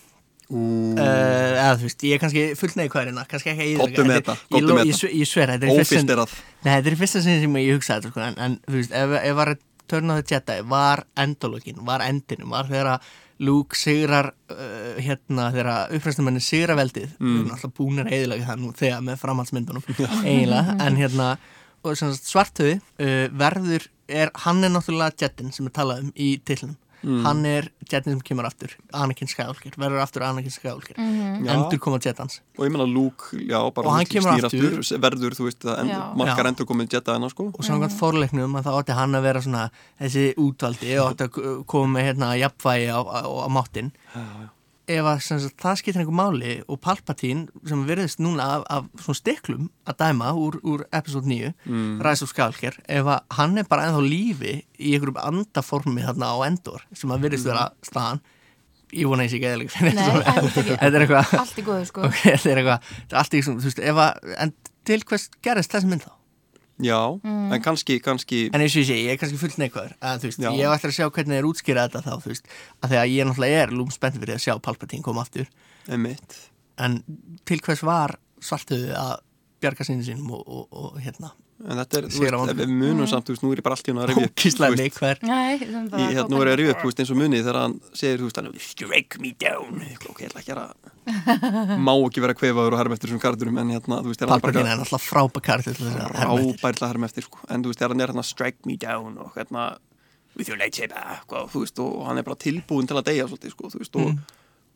Ú, 0.53 0.63
Uh, 0.93 1.57
eða 1.57 1.77
þú 1.81 1.87
veist, 1.89 2.03
ég 2.05 2.19
er 2.19 2.21
kannski 2.21 2.41
fullt 2.61 2.75
neikvæðina 2.77 3.23
kannski 3.31 3.53
ekki 3.55 3.69
Komdu 3.81 4.05
með 4.05 4.19
þetta, 4.19 4.35
ég, 4.53 4.67
þetta. 4.69 4.85
ég, 4.85 5.15
ég 5.23 5.29
sver, 5.31 5.53
þetta 5.55 5.69
er 5.69 5.73
í 5.73 5.85
fyrsta 5.89 6.27
Nei, 6.27 6.69
þetta 6.69 6.91
er 6.91 6.97
í 6.97 6.99
fyrsta 7.01 7.23
sinni 7.25 7.41
sem 7.41 7.57
ég 7.63 7.79
hugsaði 7.79 8.03
þetta 8.03 8.13
sko, 8.13 8.25
en, 8.27 8.37
en 8.45 8.57
þú 8.67 8.75
veist, 8.77 8.97
ef, 9.01 9.15
ef 9.23 9.39
var 9.39 9.53
Turn 9.93 10.13
of 10.13 10.21
the 10.21 10.35
Jedi 10.35 10.59
var 10.69 11.05
endalókin, 11.25 11.81
var 11.89 12.05
endinum 12.05 12.53
var 12.53 12.69
þegar 12.69 12.91
að 12.95 13.09
Luke 13.43 13.79
sigrar 13.79 14.31
uh, 14.53 15.01
hérna, 15.01 15.49
þegar 15.55 15.97
uppræstumenni 15.97 16.45
sigra 16.45 16.77
veldið, 16.79 17.09
mm. 17.17 17.33
við 17.33 17.41
erum 17.41 17.57
alltaf 17.57 17.75
búinir 17.79 18.07
að 18.07 18.19
eðilega 18.19 18.51
það 18.51 18.63
nú 18.63 18.75
þegar 18.79 19.03
með 19.09 19.19
framhaldsmyndunum 19.25 19.89
eiginlega, 20.21 20.77
en 20.87 21.01
hérna 21.01 21.33
og 21.83 21.99
sem 21.99 22.13
sagt, 22.13 22.29
svartöði 22.31 22.77
uh, 22.79 23.27
verður 23.41 23.89
er, 24.13 24.31
hann 24.45 24.63
er 24.63 24.77
náttúrulega 24.77 25.25
Jedin 25.25 25.53
sem 25.57 25.67
er 25.69 25.77
talað 25.81 26.05
um 26.05 26.13
í 26.15 26.35
tillunum 26.47 26.77
hann 27.03 27.45
er 27.47 27.69
Jedin 27.93 28.15
sem 28.15 28.21
kemur 28.25 28.47
aftur. 28.47 28.71
Anakin 28.95 29.29
Skywalker, 29.29 29.75
verður 29.77 30.01
aftur 30.05 30.23
Anakin 30.23 30.51
Skywalker. 30.55 30.95
Já. 30.97 31.53
endur 31.57 31.79
koma 31.83 31.99
Jedans 31.99 32.41
Og 32.59 32.65
ég 32.65 32.71
meina 32.73 32.87
Luke, 32.87 33.33
já, 33.37 33.59
bara 33.75 33.91
hann 33.91 34.07
kemur 34.07 34.33
snýr 34.39 34.47
aftur. 34.49 34.79
verður, 35.03 35.35
þú 35.37 35.45
veist, 35.49 35.65
end, 35.67 35.91
Já. 35.91 36.01
markar 36.17 36.45
Já. 36.47 36.49
endur 36.53 36.67
komið 36.71 36.93
Jedi 36.97 37.13
hana 37.13 37.29
sko. 37.29 37.49
Og 37.53 37.65
samkvæmt 37.67 37.99
fórleiknum 37.99 38.55
að 38.61 38.65
það 38.69 38.79
átti 38.83 38.97
hann 38.97 39.15
að 39.19 39.23
vera 39.23 39.43
svona 39.43 39.65
þessi 40.01 40.25
útvaldi 40.39 40.97
og 41.03 41.13
átti 41.13 41.29
að 41.29 41.65
koma 41.67 41.99
með 41.99 42.09
hérna 42.13 42.33
jafnvægi 42.39 42.89
á, 42.93 43.01
á, 43.03 43.21
á 43.29 43.49
máttinn 43.53 43.93
ef 44.93 45.09
að 45.09 45.23
sem 45.27 45.41
sagt, 45.43 45.57
það 45.63 45.79
skiptir 45.81 46.03
einhver 46.03 46.17
máli 46.19 46.53
og 46.71 46.81
Palpatine 46.85 47.65
sem 47.69 47.83
virðist 47.89 48.21
núna 48.23 48.49
af, 48.59 48.67
af 48.73 48.89
svona 49.05 49.19
stiklum 49.19 49.71
að 49.89 49.99
dæma 50.03 50.33
úr, 50.39 50.59
úr 50.67 50.85
episode 50.95 51.29
9 51.31 51.53
mm. 51.65 51.97
Rise 52.05 52.27
of 52.27 52.33
Skywalker 52.33 52.79
ef 52.87 53.11
að 53.15 53.37
hann 53.39 53.59
er 53.63 53.69
bara 53.71 53.89
ennþá 53.89 54.05
lífi 54.07 54.55
í 54.79 54.95
einhverjum 54.95 55.21
andaformi 55.23 56.05
þarna 56.07 56.31
á 56.33 56.37
Endor 56.49 56.87
sem 56.93 57.13
að 57.15 57.27
virðist 57.27 57.49
vera 57.51 57.69
staðan 57.87 58.23
ég 58.93 59.09
vona 59.09 59.29
sé 59.29 59.39
ekki 59.39 59.49
eðalega 59.49 59.87
Nei, 59.89 60.03
heldur 60.37 60.63
ekki. 60.63 60.79
þetta 60.83 60.91
er 60.93 61.05
eitthvað 61.07 61.37
allt 61.43 61.61
í 61.63 61.67
góðu 61.69 61.87
sko 61.89 62.09
ok, 62.09 62.19
þetta 62.27 62.51
er 62.53 62.63
eitthvað, 62.63 62.91
þetta 62.99 63.17
er 63.17 63.23
allt 63.23 63.37
í 63.39 63.45
þú 63.47 63.55
veist, 63.65 63.85
ef 63.93 64.03
að 64.05 64.35
en 64.45 64.53
til 64.89 65.01
hvers 65.09 65.29
gerist 65.45 65.73
þessi 65.73 65.89
mynd 65.89 66.05
þá? 66.05 66.13
Já, 66.83 67.21
en 67.23 67.63
kannski, 67.63 67.99
kannski 68.01 68.47
En 68.49 68.63
eins 68.63 68.75
og 68.75 68.81
ég 68.83 68.89
sé, 68.89 68.97
ég 69.05 69.13
er 69.13 69.19
kannski 69.21 69.39
fullt 69.41 69.59
neikvæður 69.61 69.93
að 70.01 70.23
þú 70.23 70.31
veist, 70.31 70.45
ég 70.47 70.73
eftir 70.73 70.91
að 70.91 70.97
sjá 70.97 71.09
hvernig 71.09 71.37
þeir 71.37 71.49
útskýra 71.51 71.85
þetta 71.89 72.01
þá, 72.07 72.29
veist, 72.31 72.49
að 72.81 72.95
þegar 72.95 73.11
ég 73.13 73.29
náttúrulega 73.29 73.61
er 73.67 73.75
lúm 73.77 73.93
spennt 73.93 74.19
fyrir 74.19 74.39
að 74.39 74.45
sjá 74.47 74.55
Palpatine 74.65 75.05
koma 75.05 75.23
aftur. 75.27 75.51
Einmitt. 75.91 76.39
en 76.79 77.03
til 77.45 77.61
hvers 77.61 77.83
var 77.85 78.17
svartuði 78.43 78.95
að 78.97 79.15
bjarga 79.63 79.87
sinni 79.87 80.07
sínum 80.07 80.33
og, 80.39 80.43
og, 80.47 80.67
og 80.73 81.01
hérna 81.03 81.35
En 81.63 81.79
þetta 81.79 81.99
er, 82.01 82.07
þú 82.11 82.23
veist, 82.25 82.55
við 82.59 82.71
munum 82.75 83.07
samt, 83.07 83.27
þú 83.29 83.35
veist, 83.37 83.43
nú 83.45 83.51
er 83.55 83.61
ég 83.61 83.65
bara 83.67 83.77
allt 83.79 83.87
í 83.87 83.93
hún 83.93 84.01
að 84.03 84.09
rifja 84.11 84.25
upp, 84.27 84.33
þú 84.33 84.41
ókíslega 84.43 84.73
veist, 84.73 84.83
neikvæður. 84.83 85.21
Nei, 85.29 85.59
sem 85.63 85.85
bara 85.93 86.03
Í, 86.03 86.15
hérna, 86.17 86.33
nú 86.33 86.41
er 86.43 86.49
ég 86.49 86.55
að 86.55 86.59
rifja 86.63 86.73
upp, 86.75 86.81
þú 86.83 86.89
veist, 86.91 87.03
eins 87.05 87.13
og 87.15 87.19
munið 87.21 87.43
þegar 87.43 87.59
hann 87.61 87.77
segir, 88.01 88.17
þú 88.19 88.27
veist, 88.29 88.41
hann 88.43 88.49
strike 88.67 89.21
me 89.23 89.31
down. 89.39 89.85
Ok, 90.11 90.23
ég 90.25 90.33
ætla 90.33 90.43
ekki 90.43 90.57
að 90.57 91.79
má 91.87 91.93
ekki 91.95 92.25
vera 92.27 92.37
kvefaður 92.39 92.75
og 92.77 92.83
herm 92.83 92.97
eftir 92.97 93.11
þessum 93.13 93.23
kardurum 93.23 93.63
en 93.63 93.73
hérna, 93.77 94.01
þú 94.03 94.11
veist, 94.13 94.23
er 94.23 94.31
hann 94.33 94.43
Palpatine 94.43 94.75
er 94.75 94.83
kartur 95.47 95.79
til 95.79 95.87
þess 95.87 95.97
að 95.97 96.19
herma 96.19 96.37
eftir 96.43 96.59
ábærlega 96.59 96.91
herm 96.93 97.09
eftir, 97.09 97.27
sko. 97.31 97.39
En 97.49 97.63
þú 97.65 97.73
veist, 97.73 97.87
hann 97.87 98.01
er 98.03 98.13
hérna 98.13 98.27
strike 98.27 98.67
me 98.67 98.77
down 98.77 99.19
og 99.23 99.33
hérna 99.39 99.65
with 100.39 100.49
your 100.49 100.59
lightsaber, 100.59 101.23
þú 101.53 101.63
veist, 101.67 101.79
og 101.83 102.07
hann 102.09 102.19
er 102.19 102.27
bara 102.27 102.39
tilbúin 102.43 102.87
til 102.91 102.97
að 102.99 103.07
deyja 103.11 103.27
svolítið, 103.31 103.55
sko, 103.57 103.71
þú 103.75 103.83
veist, 103.83 103.99
og 104.03 104.13
Mm. 104.13 104.23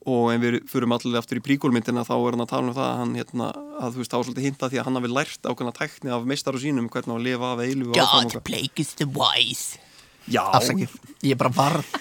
Og 0.07 0.29
ef 0.33 0.43
við 0.43 0.59
fyrum 0.71 0.95
allir 0.95 1.19
aftur 1.19 1.41
í 1.41 1.45
príkólmyndina 1.47 2.05
þá 2.07 2.15
er 2.17 2.37
hann 2.37 2.45
að 2.45 2.53
tala 2.53 2.71
um 2.71 2.77
það 2.77 2.87
að 2.91 3.01
hann, 3.01 3.17
hérna, 3.19 3.49
að 3.81 3.97
þú 3.97 4.03
veist, 4.03 4.13
þá 4.13 4.19
er 4.19 4.29
svolítið 4.29 4.47
hinta 4.47 4.71
því 4.71 4.81
að 4.81 4.87
hann 4.89 5.01
hafi 5.01 5.11
lært 5.17 5.49
ákveðna 5.51 5.75
tækni 5.81 6.15
af 6.15 6.29
meistaru 6.31 6.63
sínum 6.63 6.91
hvernig 6.93 7.17
að 7.17 7.27
lifa 7.27 7.51
af 7.57 7.65
eilu 7.67 7.91
God 7.97 8.39
plagues 8.47 8.95
the 9.01 9.09
wise 9.11 9.81
Já, 10.27 10.43
Afsakið, 10.59 10.95
ég 11.23 11.37
er 11.37 11.39
bara 11.41 11.53
varð. 11.55 11.97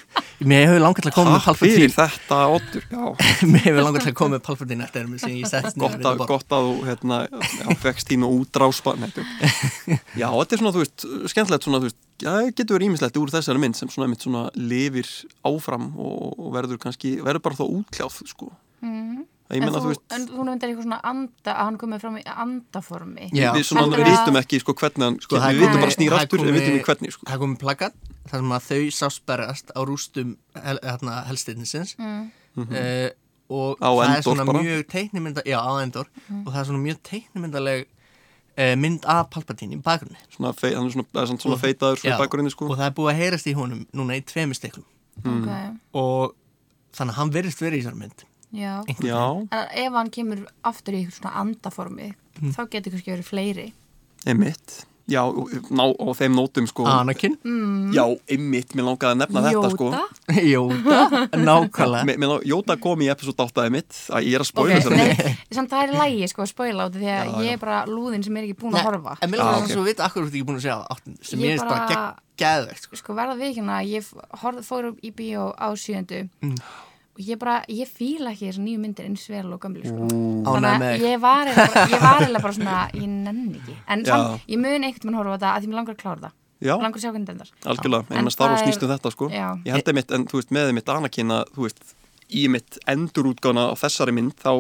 Mér 0.46 0.66
hefur 0.68 0.82
langar 0.84 1.06
til 1.06 1.12
að 1.12 1.16
koma 1.16 1.34
með 1.36 1.44
Takk 1.46 1.60
fyrir 1.62 1.92
þetta, 1.96 2.38
Otur 2.52 2.86
Já, 2.92 3.04
Mér 3.54 3.62
hefur 3.70 3.86
langar 3.86 4.04
til 4.04 4.12
að 4.12 4.18
koma 4.20 4.36
með 4.36 4.42
Palpatine 4.44 4.84
eftir 4.84 5.06
þeim 5.06 5.20
sem 5.22 5.36
ég 5.38 5.48
sett 5.48 5.78
gott 5.80 6.10
að, 6.10 6.24
gott 6.28 6.56
að 6.58 6.68
þú 6.68 6.74
hérna, 6.90 7.20
þín 8.10 8.26
og 8.28 8.34
útráspa 8.42 8.96
Já, 10.20 10.28
þetta 10.28 10.58
er 10.58 10.62
svona, 10.62 10.74
þú 10.76 10.82
veist, 10.82 11.06
skemmtilegt 11.32 11.70
svona, 11.70 11.80
þú 11.80 11.88
veist, 11.88 12.02
já, 12.26 12.34
getur 12.50 12.76
verið 12.76 12.90
ímislegt 12.90 13.22
úr 13.22 13.32
þessari 13.32 13.64
mynd 13.64 13.80
sem 13.80 13.94
svona, 13.94 14.10
einmitt 14.10 14.28
svona 14.28 14.44
lifir 14.60 15.14
áfram 15.48 15.88
og, 15.96 16.52
verður 16.58 16.82
kannski, 16.84 17.16
verður 17.24 17.46
bara 17.48 17.60
þá 17.62 17.66
útkljáð, 17.70 18.20
sko. 18.34 18.52
Ég 18.84 19.24
En 19.46 19.62
þú, 19.62 19.78
þú 19.78 19.90
veist, 19.92 20.04
en 20.16 20.24
þú 20.26 20.44
nefndir 20.48 20.72
eitthvað 20.72 20.86
svona 20.88 20.98
anda 21.06 21.52
að 21.54 21.60
hann 21.62 21.76
komið 21.82 22.00
fram 22.02 22.16
í 22.18 22.24
andaformi. 22.26 23.28
Já. 23.30 23.50
við 23.54 23.66
svona 23.68 23.84
Heldurðu 23.84 24.02
við 24.02 24.08
að- 24.10 24.16
vitum 24.16 24.40
ekki, 24.40 24.60
sko, 24.64 24.74
hvernig 24.80 25.06
hann, 25.06 25.18
Sko, 25.22 25.36
við 25.38 25.60
vitum 25.62 25.82
bara 25.84 25.94
snýr 25.94 26.10
það 26.10 26.18
er 26.18 26.26
aftur, 26.26 26.40
en 26.40 26.46
við 26.46 26.56
vitum 26.58 26.78
ekki 26.80 26.88
hvernig, 26.90 27.14
sko. 27.14 27.28
Það 27.30 27.42
komið 27.44 27.60
plakat 27.62 27.94
þar 28.26 28.40
sem 28.42 28.56
að 28.56 28.66
þau 28.70 28.82
sásperrast 29.00 29.70
á 29.78 29.80
rústum 29.86 30.32
hel, 30.56 30.80
hérna, 30.82 31.18
helstinsins 31.30 31.94
mm. 32.00 32.32
uh, 32.58 33.10
og 33.54 33.78
Á 33.78 33.90
það 33.94 34.16
er 34.16 34.24
svona 34.26 34.46
bara? 34.50 34.64
mjög 34.66 34.88
teiknimynda 34.90 35.44
já 35.46 35.60
á 35.62 35.74
Endor. 35.84 36.08
Og 36.42 36.50
það 36.50 36.60
er 36.60 36.66
svona 36.66 36.82
mjög 36.82 36.98
teiknimyndaleg 37.06 37.86
uh, 38.58 38.76
mynd 38.82 39.06
af 39.06 39.30
Palpatine 39.30 39.78
í 39.78 39.82
bakgrunni. 39.86 40.18
Svona, 40.34 40.56
fei, 40.58 40.74
hann 40.74 40.90
er 40.90 40.96
svona, 40.96 41.06
er 41.22 41.30
svona 41.30 41.62
feitaður 41.62 42.02
svona 42.02 42.18
Já, 42.18 42.50
sko. 42.50 42.66
og 42.66 42.80
það 42.80 42.88
er 42.90 42.98
búið 42.98 43.12
að 43.14 43.20
heyrast 43.22 43.46
í 43.46 43.54
honum 43.54 43.86
núna 43.94 44.18
í 44.18 44.26
tveimur 44.26 44.58
stiklum. 44.58 44.88
Okay. 45.16 45.70
og 45.96 46.34
þannig 46.96 47.14
að 47.14 47.20
hann 47.22 47.30
verðist 47.32 47.62
verið 47.64 47.80
í 47.80 47.84
þessar 47.86 48.00
mynd 48.00 48.26
Já. 48.56 48.84
Já, 49.04 49.22
En 49.52 49.68
ef 49.86 49.94
hann 49.94 50.10
kemur 50.10 50.46
aftur 50.64 50.94
í 50.96 51.04
eitthvað 51.06 51.20
svona 51.22 51.36
andaformi 51.44 52.14
Mm. 52.42 52.52
þá 52.52 52.66
getur 52.70 52.92
kannski 52.92 53.12
verið 53.14 53.30
fleiri. 53.30 53.74
Einmitt. 54.28 54.86
Já, 55.08 55.22
og, 55.22 55.52
ná, 55.70 55.84
og 56.02 56.16
þeim 56.18 56.34
nótum, 56.34 56.66
sko. 56.68 56.84
Anakin, 56.90 57.36
Já, 57.94 58.04
einmitt, 58.28 58.74
mér 58.74 58.88
langaði 58.88 59.14
að 59.14 59.20
nefna 59.22 59.44
þetta, 59.46 59.70
sko. 59.76 59.90
Jóta? 59.94 60.02
Jóta 60.56 61.30
nákvæmlega. 61.38 62.04
Mér- 62.10 62.18
mér 62.18 62.28
lang- 62.34 62.44
Jóta 62.50 62.76
kom 62.82 63.00
í 63.06 63.10
episode 63.14 63.38
8 63.46 63.64
einmitt. 63.68 63.94
Að 64.10 64.26
ég 64.26 64.34
er 64.36 64.42
að 64.42 64.50
spóila 64.50 64.74
Ok, 64.74 64.82
þessari 64.82 64.98
mynd. 64.98 65.22
nei, 65.24 65.38
samt 65.54 65.70
það 65.70 65.84
er 65.86 65.94
lægi 66.02 66.28
sko 66.34 66.42
að 66.42 66.50
spoila 66.52 66.88
áttu 66.90 67.00
því 67.04 67.12
að 67.14 67.26
Já, 67.30 67.38
ég 67.46 67.52
er 67.54 67.58
bara 67.62 67.86
lúðin 67.86 68.24
sem 68.26 68.36
er 68.38 68.44
ekki 68.50 68.58
búin 68.64 68.74
að 68.74 68.84
horfa. 68.90 69.18
en 69.22 69.32
mér 69.32 69.40
ok. 69.46 69.64
þess 69.70 69.78
að 69.78 69.86
vita 69.92 70.04
akkur 70.10 70.22
þú 70.24 70.26
ert 70.28 70.34
ekki 70.36 70.48
búin 70.50 70.58
að 70.58 70.66
segja 70.66 70.88
áttin. 70.90 71.18
Sem 71.22 71.40
Ég 71.40 71.54
er 71.54 71.58
bara 71.62 71.70
bara- 71.70 71.88
gegn- 71.94 72.16
geðveikt 72.42 72.82
sko. 72.90 72.96
sko 73.00 73.14
verða 73.14 73.38
við 73.38 73.48
ekki 73.52 73.62
hérna 73.62 73.78
ég 73.86 74.04
horf, 74.42 74.66
fór 74.68 74.90
upp 74.90 75.00
í 75.06 75.12
bíó 75.14 75.54
á 75.56 75.68
sjöndu 75.78 76.28
Mm. 76.42 76.58
Og 77.16 77.22
ég 77.24 77.38
bara, 77.40 77.56
ég 77.72 77.88
fíla 77.88 78.32
ekki 78.34 78.50
þessar 78.50 78.64
nýju 78.66 78.80
myndir 78.84 79.06
eins 79.08 79.26
vel 79.32 79.54
og 79.56 79.60
gömlu 79.64 79.84
sko. 79.88 80.08
Ánægð 80.08 80.66
þannig 80.66 80.88
að 80.90 81.06
ég 81.08 81.22
var 81.24 81.48
eiginlega 81.48 81.68
bara, 81.74 81.86
ég 81.96 82.02
var 82.06 82.18
eiginlega 82.22 82.44
bara 82.46 82.56
svona 82.58 82.80
ég 82.94 83.08
nenni 83.08 83.60
ekki, 83.62 83.76
en 83.88 84.06
samt, 84.06 84.42
ég 84.52 84.60
mun 84.60 84.72
einhvern 84.84 85.00
veginn 85.06 85.20
horfa 85.20 85.32
á 85.32 85.36
þetta 85.38 85.54
að 85.56 85.62
því 85.64 85.70
mér 85.72 85.80
langar 85.80 85.96
að 85.96 86.02
klára 86.04 86.20
það. 86.26 86.34
Já, 86.66 86.74
algjörlega, 87.66 88.06
En 88.10 88.18
en 88.18 88.26
að 88.26 88.32
Star 88.36 88.50
Wars 88.50 88.62
það 88.62 88.66
er- 88.66 88.72
snýst 88.72 88.84
um 88.86 88.90
þetta 88.96 89.12
sko. 89.12 89.30
Já. 89.30 89.48
Ég 89.66 89.72
held 89.76 89.88
einmitt, 89.92 90.12
en 90.12 90.26
þú 90.26 90.40
veist, 90.40 90.52
með 90.56 90.70
einmitt 90.72 90.90
Anakin 90.90 91.32
að, 91.36 91.44
þú 91.56 91.62
veist, 91.68 91.96
í 92.32 92.48
mitt 92.50 92.78
endurútgána 92.88 93.66
á 93.70 93.74
þessari 93.76 94.14
mynd, 94.16 94.34
þá 94.40 94.52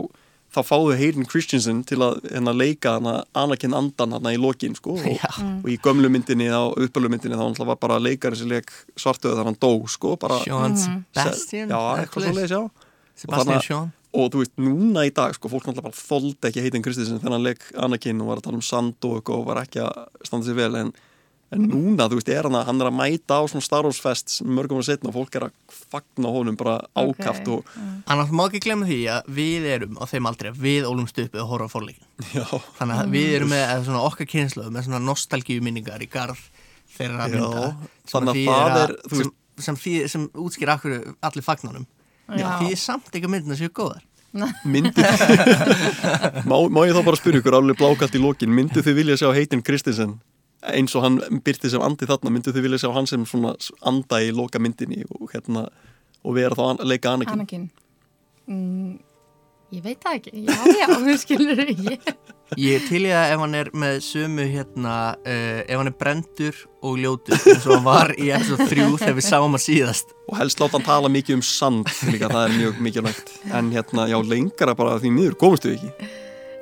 þá 0.56 0.62
fáðu 0.64 0.94
Hayden 0.98 1.26
Christensen 1.28 1.82
til 1.88 1.98
að 2.06 2.22
hérna, 2.32 2.54
leika 2.56 2.94
hana, 2.96 3.16
Anakin 3.36 3.76
andan 3.76 4.16
hana 4.16 4.32
í 4.32 4.40
lokin 4.40 4.76
sko, 4.78 4.96
og, 4.96 5.04
Já. 5.20 5.28
og 5.36 5.68
í 5.68 5.76
gömlu 5.84 6.08
myndinni 6.14 6.48
á 6.48 6.64
uppölu 6.72 7.12
myndinni 7.12 7.36
þá 7.36 7.44
náttúrulega 7.50 7.70
var 7.74 7.80
bara 7.84 8.00
leikarinn 8.00 8.40
sem 8.40 8.50
leik 8.52 8.72
svartöðu 8.96 9.36
þannig 9.36 9.52
hann 9.52 9.62
dó 9.62 9.74
sko, 9.92 10.16
bara 10.22 10.40
Sean 10.46 10.72
Mhm. 10.80 11.04
Sebastian 11.14 11.70
já, 11.70 11.80
já 12.48 12.70
Sebastian 13.16 13.58
Og 13.58 13.64
Sean 13.64 13.92
og 14.16 14.30
þú 14.32 14.40
veist, 14.40 14.54
núna 14.58 15.04
í 15.04 15.12
dag, 15.14 15.34
sko, 15.36 15.50
fólk 15.52 15.66
náttúrulega 15.68 15.90
bara 15.90 16.00
þóldi 16.00 16.48
ekki 16.50 16.62
Hayden 16.64 16.84
Christensen 16.86 17.20
hann 17.20 17.44
leik 17.44 17.60
Anakin 17.76 18.22
og 18.24 18.28
var 18.32 18.38
að 18.40 18.44
tala 18.48 18.56
um 18.62 18.64
sand 18.64 18.96
og 19.04 19.30
og 19.30 19.46
var 19.50 19.60
ekki 19.66 19.82
að 19.84 20.08
standa 20.24 20.48
sér 20.48 20.56
vel 20.56 20.76
en, 20.80 20.94
en 21.56 21.66
núna, 21.72 22.06
þú 22.12 22.18
veist, 22.20 22.30
er 22.36 22.48
hann 22.48 22.58
að 22.60 22.66
hann 22.70 22.82
er 22.84 22.90
að 22.90 22.96
mæta 23.00 23.38
á 23.40 23.44
svona 23.48 23.64
Star 23.66 23.86
Wars 23.88 24.00
fest 24.04 24.36
mörgum 24.46 24.82
ára 24.82 24.88
setna 24.90 25.10
og 25.12 25.16
fólk 25.18 25.38
er 25.40 25.46
að 25.48 25.54
fagna 25.96 26.32
honum 26.36 26.58
bara 26.60 26.76
ákaft 27.00 27.48
og 27.54 27.70
Annars 28.12 28.34
má 28.36 28.44
ekki 28.50 28.62
glemma 28.66 28.88
því 28.90 29.00
að 29.16 29.30
við 29.40 29.68
erum 29.76 29.98
á 29.98 30.04
þeim 30.12 30.30
aldrei 30.30 30.52
að 30.52 30.62
við 30.66 30.88
ólumst 30.90 31.22
upp 31.26 31.36
eða 31.40 31.48
horfa 31.52 31.70
á 31.70 31.74
forleikin 31.76 32.30
já, 32.36 32.46
Þannig 32.80 33.02
að 33.06 33.14
við 33.16 33.36
erum 33.40 33.54
með 33.56 33.64
eða 33.70 33.86
svona 33.90 34.04
okkar 34.10 34.30
kynslu 34.36 34.68
með 34.76 34.88
svona 34.90 35.02
nostalgíu 35.08 35.64
minningar 35.66 36.04
í 36.04 36.10
garð 36.12 36.42
þeirra 36.98 37.30
Já, 37.30 37.38
mynda 37.38 37.64
sem 38.06 38.12
þannig 38.16 38.42
að 38.42 38.50
það 38.50 38.76
að- 38.76 38.84
er, 38.88 38.96
þú 39.12 39.22
sem, 39.22 39.32
sem, 39.70 39.80
þýðir- 39.86 40.12
sem 40.16 40.28
útskýr 40.46 40.74
akkur 40.76 40.98
allir 41.30 41.46
fagnanum 41.48 41.88
Já. 42.36 42.50
því 42.60 42.76
samt 42.82 43.10
ekki 43.14 43.28
að 43.28 43.34
myndina 43.36 43.56
séu 43.60 43.70
góðar. 43.70 44.02
Myndið 44.68 45.06
má, 46.50 46.56
má 46.68 46.80
ég 46.88 46.96
þá 46.98 47.02
bara 47.08 47.20
spyrja 47.20 47.40
ykkur 47.40 47.56
alveg 47.60 47.78
blákalt 47.80 48.16
í 48.18 48.22
lokin, 48.24 48.52
myndu 48.52 48.82
þið 48.84 48.98
vilja 48.98 49.16
sjá 49.22 49.30
Hayden 49.36 49.62
Christensen 49.64 50.16
eins 50.74 50.96
og 50.98 51.06
hann 51.06 51.20
byrti 51.46 51.72
sem 51.72 51.84
andi 51.84 52.08
þarna, 52.10 52.34
myndu 52.34 52.54
þið 52.56 52.68
vilja 52.68 52.84
sjá 52.86 52.94
hann 52.96 53.10
sem 53.10 53.26
svona 53.30 53.56
anda 53.86 54.22
í 54.24 54.32
loka 54.36 54.62
myndinni 54.62 55.04
og 55.18 55.30
hérna 55.34 55.68
og 56.26 56.38
vera 56.38 56.58
þá 56.58 56.64
að 56.72 56.88
leika 56.90 57.16
Anakin? 57.16 57.36
Anakin. 57.40 57.68
Mm, 58.46 58.96
ég 59.74 59.84
veit 59.86 60.02
það 60.02 60.18
ekki, 60.20 60.46
já, 60.46 60.58
já, 60.80 60.88
þú 61.06 61.20
skilur 61.22 61.62
ég 61.66 62.10
Ég 62.62 62.84
til 62.86 63.00
í 63.08 63.10
það 63.10 63.32
ef 63.34 63.40
hann 63.42 63.56
er 63.58 63.70
með 63.74 63.96
sömu 64.06 64.44
hérna, 64.46 64.96
uh, 65.18 65.62
ef 65.66 65.80
hann 65.80 65.90
er 65.90 65.96
brendur 65.98 66.60
og 66.86 67.00
ljótur 67.02 67.40
eins 67.40 67.66
og 67.66 67.74
hann 67.74 67.88
var 67.88 68.14
í 68.22 68.28
episode 68.36 68.68
3 68.70 68.86
þegar 69.02 69.16
við 69.18 69.26
sáum 69.26 69.56
hann 69.56 69.64
síðast. 69.64 70.14
Og 70.30 70.38
helst 70.38 70.62
láta 70.62 70.78
hann 70.78 70.86
tala 70.86 71.10
mikið 71.10 71.40
um 71.40 71.42
sand 71.46 71.90
líka, 72.12 72.30
það 72.30 72.44
er 72.44 72.54
mjög 72.60 72.84
mikilvægt. 72.86 73.34
En 73.50 73.74
hérna, 73.74 74.06
já, 74.14 74.20
lengra 74.22 74.78
bara 74.78 75.00
því 75.02 75.16
miður 75.18 75.40
komumstu 75.42 75.74
við 75.74 75.90
ekki 75.90 76.14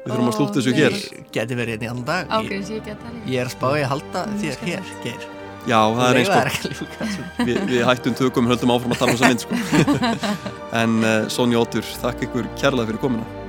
við 0.03 0.13
þurfum 0.13 0.31
að 0.31 0.37
slúta 0.37 0.59
þessu 0.59 0.73
nei. 0.73 0.79
hér 0.81 0.97
Geti 1.33 1.59
verið 1.59 1.75
hérna 1.75 1.87
í 1.87 1.91
annan 1.93 2.07
dag 2.07 2.33
ágreins 2.37 2.73
ég 2.73 2.83
get 2.87 2.99
það 3.03 3.15
líka 3.17 3.33
ég 3.33 3.43
er 3.43 3.51
að 3.51 3.55
spá 3.55 3.67
ég 3.77 3.85
að 3.85 3.93
halda 3.93 4.25
þér 4.41 4.65
hér 4.67 4.91
Geir. 5.03 5.29
já, 5.63 5.79
það 5.79 6.03
er 6.07 6.19
eins 6.21 6.33
ljúka 6.67 6.97
þessu. 7.03 7.29
við, 7.47 7.61
við 7.71 7.85
hættum 7.91 8.17
tökum, 8.19 8.51
höldum 8.51 8.75
áfram 8.75 8.97
að 8.97 9.03
tala 9.03 9.15
um 9.15 9.21
þessa 9.21 9.31
mynd 9.31 9.45
sko. 9.45 9.61
en 10.83 10.99
uh, 11.03 11.15
Sonja 11.31 11.63
Óttur, 11.63 11.95
þakk 12.03 12.27
ykkur 12.27 12.51
kærlega 12.59 12.91
fyrir 12.91 13.03
komina 13.05 13.42